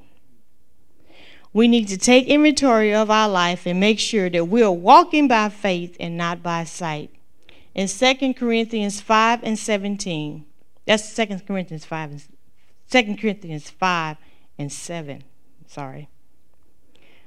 We 1.53 1.67
need 1.67 1.87
to 1.87 1.97
take 1.97 2.27
inventory 2.27 2.93
of 2.93 3.09
our 3.09 3.27
life 3.27 3.65
and 3.65 3.79
make 3.79 3.99
sure 3.99 4.29
that 4.29 4.45
we're 4.45 4.69
walking 4.69 5.27
by 5.27 5.49
faith 5.49 5.97
and 5.99 6.15
not 6.15 6.43
by 6.43 6.65
sight. 6.65 7.09
In 7.73 7.87
2 7.87 8.33
Corinthians 8.35 9.01
5 9.01 9.43
and 9.43 9.57
17, 9.57 10.45
that's 10.85 11.15
2 11.15 11.25
Corinthians 11.47 11.85
5 11.85 12.11
and 12.11 12.21
2 12.89 13.15
Corinthians 13.15 13.69
5 13.69 14.17
and 14.59 14.71
7. 14.71 15.23
Sorry. 15.65 16.09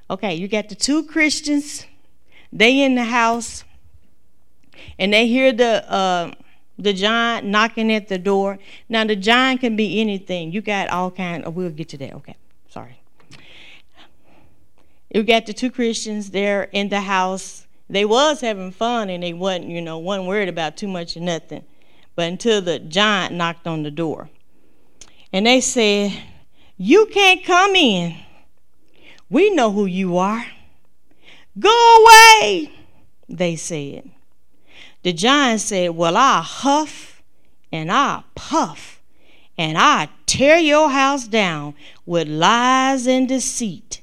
Okay, 0.09 0.35
you 0.35 0.49
got 0.49 0.69
the 0.69 0.75
two 0.75 1.05
Christians. 1.05 1.87
They 2.53 2.83
in 2.83 2.95
the 2.95 3.05
house, 3.05 3.65
and 4.99 5.13
they 5.13 5.27
hear 5.27 5.53
the 5.53 5.91
uh, 5.91 6.33
the 6.79 6.93
giant 6.93 7.47
knocking 7.47 7.93
at 7.93 8.09
the 8.09 8.19
door. 8.19 8.59
Now 8.89 9.05
the 9.05 9.17
giant 9.17 9.61
can 9.61 9.77
be 9.77 10.01
anything. 10.01 10.53
You 10.53 10.61
got 10.61 10.89
all 10.89 11.11
kind. 11.11 11.45
Of, 11.45 11.55
we'll 11.55 11.71
get 11.71 11.89
to 11.91 11.99
that. 11.99 12.15
Okay, 12.15 12.37
sorry. 12.69 13.01
You 15.13 15.25
got 15.25 15.47
the 15.47 15.53
two 15.53 15.71
Christians 15.71 16.31
there 16.31 16.65
in 16.73 16.89
the 16.89 17.01
house. 17.01 17.67
They 17.89 18.05
was 18.05 18.41
having 18.41 18.71
fun 18.71 19.11
and 19.11 19.23
they 19.23 19.33
wasn't, 19.33 19.69
you 19.69 19.83
know, 19.83 19.99
wasn't 19.99 20.29
worried 20.29 20.49
about 20.49 20.77
too 20.77 20.87
much 20.87 21.17
or 21.17 21.21
nothing. 21.21 21.65
But 22.15 22.29
until 22.29 22.63
the 22.63 22.79
giant 22.79 23.35
knocked 23.35 23.67
on 23.67 23.83
the 23.83 23.91
door. 23.91 24.31
And 25.33 25.47
they 25.47 25.61
said, 25.61 26.13
You 26.77 27.07
can't 27.07 27.45
come 27.45 27.75
in. 27.75 28.17
We 29.29 29.51
know 29.51 29.73
who 29.73 29.87
you 29.87 30.17
are. 30.17 30.45
Go 31.61 32.07
away, 32.41 32.73
they 33.29 33.55
said. 33.55 34.11
The 35.03 35.13
giant 35.13 35.61
said, 35.61 35.91
Well, 35.91 36.17
I'll 36.17 36.43
huff 36.43 37.23
and 37.71 37.93
I'll 37.93 38.25
puff 38.35 39.01
and 39.57 39.77
I'll 39.77 40.09
tear 40.25 40.57
your 40.57 40.91
house 40.91 41.29
down 41.29 41.75
with 42.07 42.27
lies 42.29 43.07
and 43.07 43.29
deceit 43.29 44.01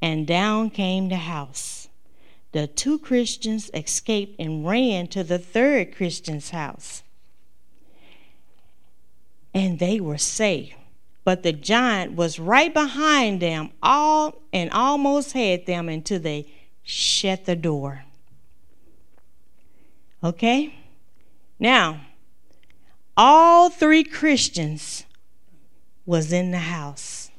and 0.00 0.26
down 0.26 0.70
came 0.70 1.08
the 1.10 1.16
house. 1.16 1.88
The 2.52 2.66
two 2.66 2.98
Christians 2.98 3.70
escaped 3.74 4.40
and 4.40 4.66
ran 4.66 5.08
to 5.08 5.24
the 5.24 5.38
third 5.38 5.94
Christian's 5.94 6.50
house. 6.50 7.02
And 9.52 9.78
they 9.78 10.00
were 10.00 10.18
safe. 10.18 10.74
But 11.24 11.42
the 11.42 11.52
giant 11.52 12.12
was 12.12 12.38
right 12.38 12.72
behind 12.72 13.40
them 13.40 13.70
all 13.82 14.42
and 14.52 14.70
almost 14.70 15.32
had 15.32 15.66
them 15.66 15.88
until 15.88 16.20
they 16.20 16.46
shut 16.84 17.46
the 17.46 17.56
door. 17.56 18.04
Okay? 20.22 20.74
Now, 21.58 22.02
all 23.16 23.70
three 23.70 24.04
Christians 24.04 25.04
was 26.06 26.32
in 26.32 26.50
the 26.50 26.58
house 26.58 27.30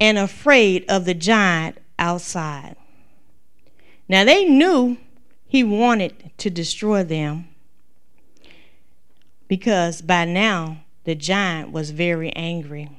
and 0.00 0.16
afraid 0.16 0.84
of 0.88 1.04
the 1.04 1.14
giant 1.14 1.78
outside. 1.98 2.76
Now 4.08 4.24
they 4.24 4.44
knew 4.44 4.98
he 5.46 5.64
wanted 5.64 6.30
to 6.38 6.50
destroy 6.50 7.02
them 7.02 7.48
because 9.48 10.02
by 10.02 10.24
now 10.24 10.84
the 11.04 11.14
giant 11.14 11.72
was 11.72 11.90
very 11.90 12.30
angry. 12.34 12.90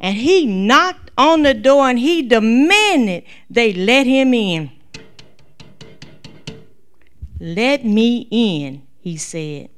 And 0.00 0.16
he 0.16 0.46
knocked 0.46 1.10
on 1.18 1.42
the 1.42 1.52
door 1.52 1.88
and 1.88 1.98
he 1.98 2.22
demanded 2.22 3.24
they 3.50 3.72
let 3.74 4.06
him 4.06 4.32
in. 4.32 4.72
Let 7.38 7.84
me 7.84 8.26
in, 8.30 8.82
he 9.00 9.16
said. 9.16 9.68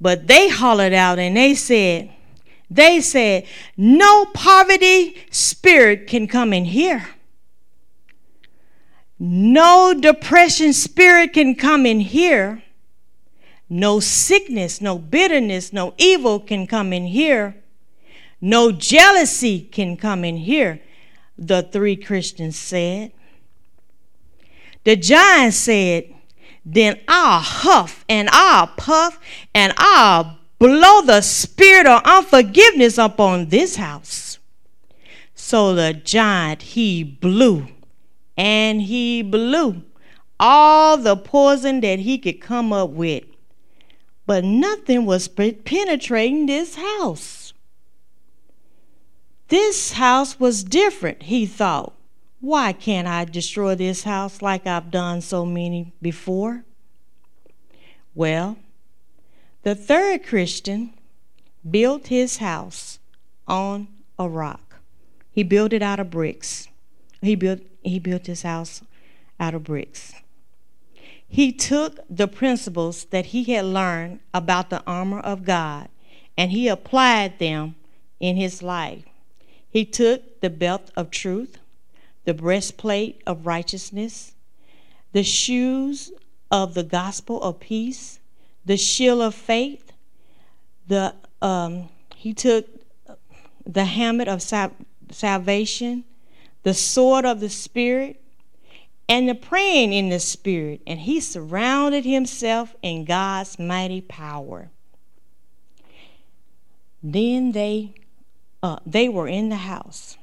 But 0.00 0.26
they 0.26 0.48
hollered 0.48 0.92
out 0.92 1.18
and 1.18 1.36
they 1.36 1.54
said, 1.54 2.10
they 2.70 3.00
said, 3.00 3.46
no 3.76 4.26
poverty 4.26 5.16
spirit 5.30 6.06
can 6.06 6.26
come 6.26 6.52
in 6.52 6.64
here. 6.64 7.08
No 9.18 9.92
depression 9.92 10.72
spirit 10.72 11.32
can 11.32 11.54
come 11.54 11.84
in 11.84 12.00
here. 12.00 12.62
No 13.68 14.00
sickness, 14.00 14.80
no 14.80 14.98
bitterness, 14.98 15.72
no 15.72 15.94
evil 15.98 16.40
can 16.40 16.66
come 16.66 16.92
in 16.92 17.06
here. 17.06 17.59
No 18.40 18.72
jealousy 18.72 19.60
can 19.60 19.96
come 19.96 20.24
in 20.24 20.36
here, 20.38 20.80
the 21.36 21.62
three 21.62 21.96
Christians 21.96 22.56
said. 22.56 23.12
The 24.84 24.96
giant 24.96 25.54
said, 25.54 26.14
Then 26.64 26.98
I'll 27.06 27.40
huff 27.40 28.04
and 28.08 28.28
I'll 28.32 28.68
puff 28.68 29.20
and 29.54 29.74
I'll 29.76 30.38
blow 30.58 31.02
the 31.02 31.20
spirit 31.20 31.86
of 31.86 32.02
unforgiveness 32.04 32.98
upon 32.98 33.48
this 33.48 33.76
house. 33.76 34.38
So 35.34 35.74
the 35.74 35.92
giant 35.92 36.62
he 36.62 37.04
blew 37.04 37.68
and 38.36 38.80
he 38.82 39.22
blew 39.22 39.82
all 40.38 40.96
the 40.96 41.16
poison 41.16 41.80
that 41.80 41.98
he 42.00 42.16
could 42.16 42.40
come 42.40 42.72
up 42.72 42.90
with. 42.90 43.24
But 44.26 44.44
nothing 44.44 45.04
was 45.04 45.28
penetrating 45.28 46.46
this 46.46 46.76
house. 46.76 47.39
This 49.50 49.92
house 49.92 50.38
was 50.38 50.62
different, 50.62 51.24
he 51.24 51.44
thought. 51.44 51.92
Why 52.40 52.72
can't 52.72 53.08
I 53.08 53.24
destroy 53.24 53.74
this 53.74 54.04
house 54.04 54.40
like 54.40 54.64
I've 54.64 54.92
done 54.92 55.20
so 55.20 55.44
many 55.44 55.92
before? 56.00 56.64
Well, 58.14 58.58
the 59.64 59.74
third 59.74 60.24
Christian 60.24 60.94
built 61.68 62.06
his 62.06 62.36
house 62.36 63.00
on 63.48 63.88
a 64.20 64.28
rock. 64.28 64.76
He 65.32 65.42
built 65.42 65.72
it 65.72 65.82
out 65.82 65.98
of 65.98 66.10
bricks. 66.10 66.68
He 67.20 67.34
built 67.34 67.60
he 67.82 67.98
built 67.98 68.26
his 68.26 68.42
house 68.42 68.82
out 69.40 69.54
of 69.54 69.64
bricks. 69.64 70.12
He 71.26 71.50
took 71.50 71.98
the 72.08 72.28
principles 72.28 73.04
that 73.06 73.26
he 73.26 73.42
had 73.44 73.64
learned 73.64 74.20
about 74.32 74.70
the 74.70 74.82
armor 74.86 75.20
of 75.20 75.44
God 75.44 75.88
and 76.38 76.52
he 76.52 76.68
applied 76.68 77.40
them 77.40 77.74
in 78.20 78.36
his 78.36 78.62
life. 78.62 79.09
He 79.70 79.84
took 79.84 80.40
the 80.40 80.50
belt 80.50 80.90
of 80.96 81.10
truth, 81.10 81.58
the 82.24 82.34
breastplate 82.34 83.22
of 83.26 83.46
righteousness, 83.46 84.34
the 85.12 85.22
shoes 85.22 86.12
of 86.50 86.74
the 86.74 86.82
gospel 86.82 87.40
of 87.42 87.60
peace, 87.60 88.18
the 88.64 88.76
shield 88.76 89.20
of 89.20 89.34
faith, 89.34 89.92
the 90.86 91.14
um, 91.40 91.88
he 92.16 92.34
took 92.34 92.66
the 93.64 93.84
helmet 93.84 94.28
of 94.28 94.42
sal- 94.42 94.74
salvation, 95.10 96.04
the 96.64 96.74
sword 96.74 97.24
of 97.24 97.40
the 97.40 97.48
spirit, 97.48 98.20
and 99.08 99.28
the 99.28 99.34
praying 99.34 99.92
in 99.92 100.08
the 100.08 100.20
spirit, 100.20 100.80
and 100.86 101.00
he 101.00 101.20
surrounded 101.20 102.04
himself 102.04 102.74
in 102.82 103.04
God's 103.04 103.58
mighty 103.58 104.00
power. 104.00 104.70
Then 107.02 107.52
they 107.52 107.94
uh, 108.62 108.78
they 108.86 109.08
were 109.08 109.28
in 109.28 109.48
the 109.48 109.56
house. 109.56 110.16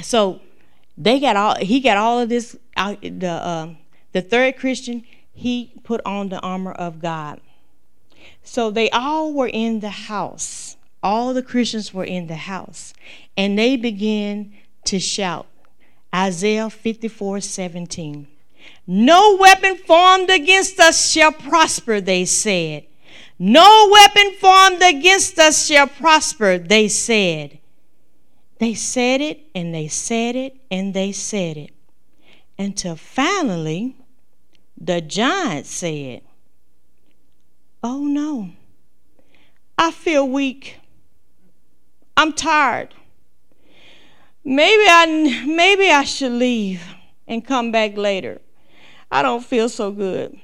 So 0.00 0.40
they 0.96 1.20
got 1.20 1.36
all 1.36 1.56
he 1.56 1.80
got 1.80 1.96
all 1.96 2.20
of 2.20 2.28
this 2.28 2.56
uh, 2.76 2.96
the 3.02 3.28
uh, 3.28 3.68
the 4.12 4.22
third 4.22 4.56
Christian 4.56 5.04
he 5.34 5.72
put 5.82 6.00
on 6.04 6.28
the 6.28 6.40
armor 6.40 6.72
of 6.72 7.00
God. 7.00 7.40
So 8.42 8.70
they 8.70 8.90
all 8.90 9.32
were 9.32 9.48
in 9.48 9.80
the 9.80 9.90
house. 9.90 10.76
All 11.02 11.34
the 11.34 11.42
Christians 11.42 11.92
were 11.92 12.04
in 12.04 12.26
the 12.26 12.36
house. 12.36 12.94
And 13.36 13.58
they 13.58 13.76
began 13.76 14.52
to 14.84 14.98
shout. 14.98 15.46
Isaiah 16.14 16.70
54 16.70 17.40
17. 17.40 18.28
No 18.86 19.36
weapon 19.36 19.76
formed 19.76 20.30
against 20.30 20.78
us 20.78 21.10
shall 21.10 21.32
prosper, 21.32 22.00
they 22.00 22.24
said. 22.24 22.84
No 23.38 23.88
weapon 23.90 24.32
formed 24.34 24.82
against 24.82 25.38
us 25.38 25.66
shall 25.66 25.86
prosper, 25.86 26.58
they 26.58 26.88
said. 26.88 27.58
They 28.58 28.74
said 28.74 29.20
it 29.20 29.40
and 29.54 29.74
they 29.74 29.88
said 29.88 30.36
it 30.36 30.56
and 30.70 30.94
they 30.94 31.12
said 31.12 31.56
it. 31.56 31.72
Until 32.58 32.94
finally, 32.94 33.96
the 34.80 35.00
giant 35.00 35.66
said, 35.66 36.22
Oh 37.82 38.04
no, 38.04 38.50
I 39.76 39.90
feel 39.90 40.28
weak. 40.28 40.78
I'm 42.16 42.32
tired. 42.32 42.94
Maybe 44.44 44.84
I 44.86 45.44
maybe 45.46 45.90
I 45.90 46.04
should 46.04 46.32
leave 46.32 46.82
and 47.26 47.44
come 47.44 47.72
back 47.72 47.96
later. 47.96 48.40
I 49.10 49.22
don't 49.22 49.44
feel 49.44 49.68
so 49.68 49.90
good. 49.90 50.38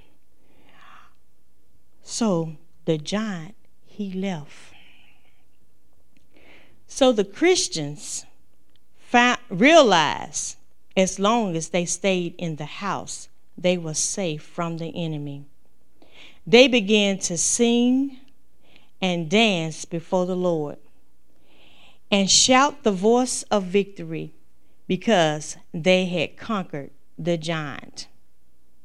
So 2.03 2.57
the 2.89 2.97
giant 2.97 3.55
he 3.84 4.11
left. 4.11 4.72
So 6.86 7.12
the 7.12 7.22
Christians 7.22 8.24
found, 8.99 9.41
realized 9.51 10.57
as 10.97 11.18
long 11.18 11.55
as 11.55 11.68
they 11.68 11.84
stayed 11.84 12.34
in 12.39 12.57
the 12.57 12.64
house, 12.64 13.28
they 13.59 13.76
were 13.76 13.93
safe 13.93 14.43
from 14.43 14.78
the 14.78 14.91
enemy. 14.97 15.45
They 16.47 16.66
began 16.66 17.18
to 17.28 17.36
sing 17.36 18.20
and 19.03 19.28
dance 19.28 19.84
before 19.84 20.24
the 20.24 20.34
Lord 20.34 20.78
and 22.11 22.30
shout 22.30 22.84
the 22.84 22.91
voice 22.91 23.43
of 23.51 23.64
victory 23.64 24.32
because 24.86 25.59
they 25.74 26.07
had 26.07 26.39
conquered 26.39 26.93
the 27.18 27.36
giant. 27.36 28.09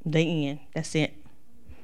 The 0.05 0.49
end. 0.49 0.59
That's 0.75 0.93
it. 0.93 1.22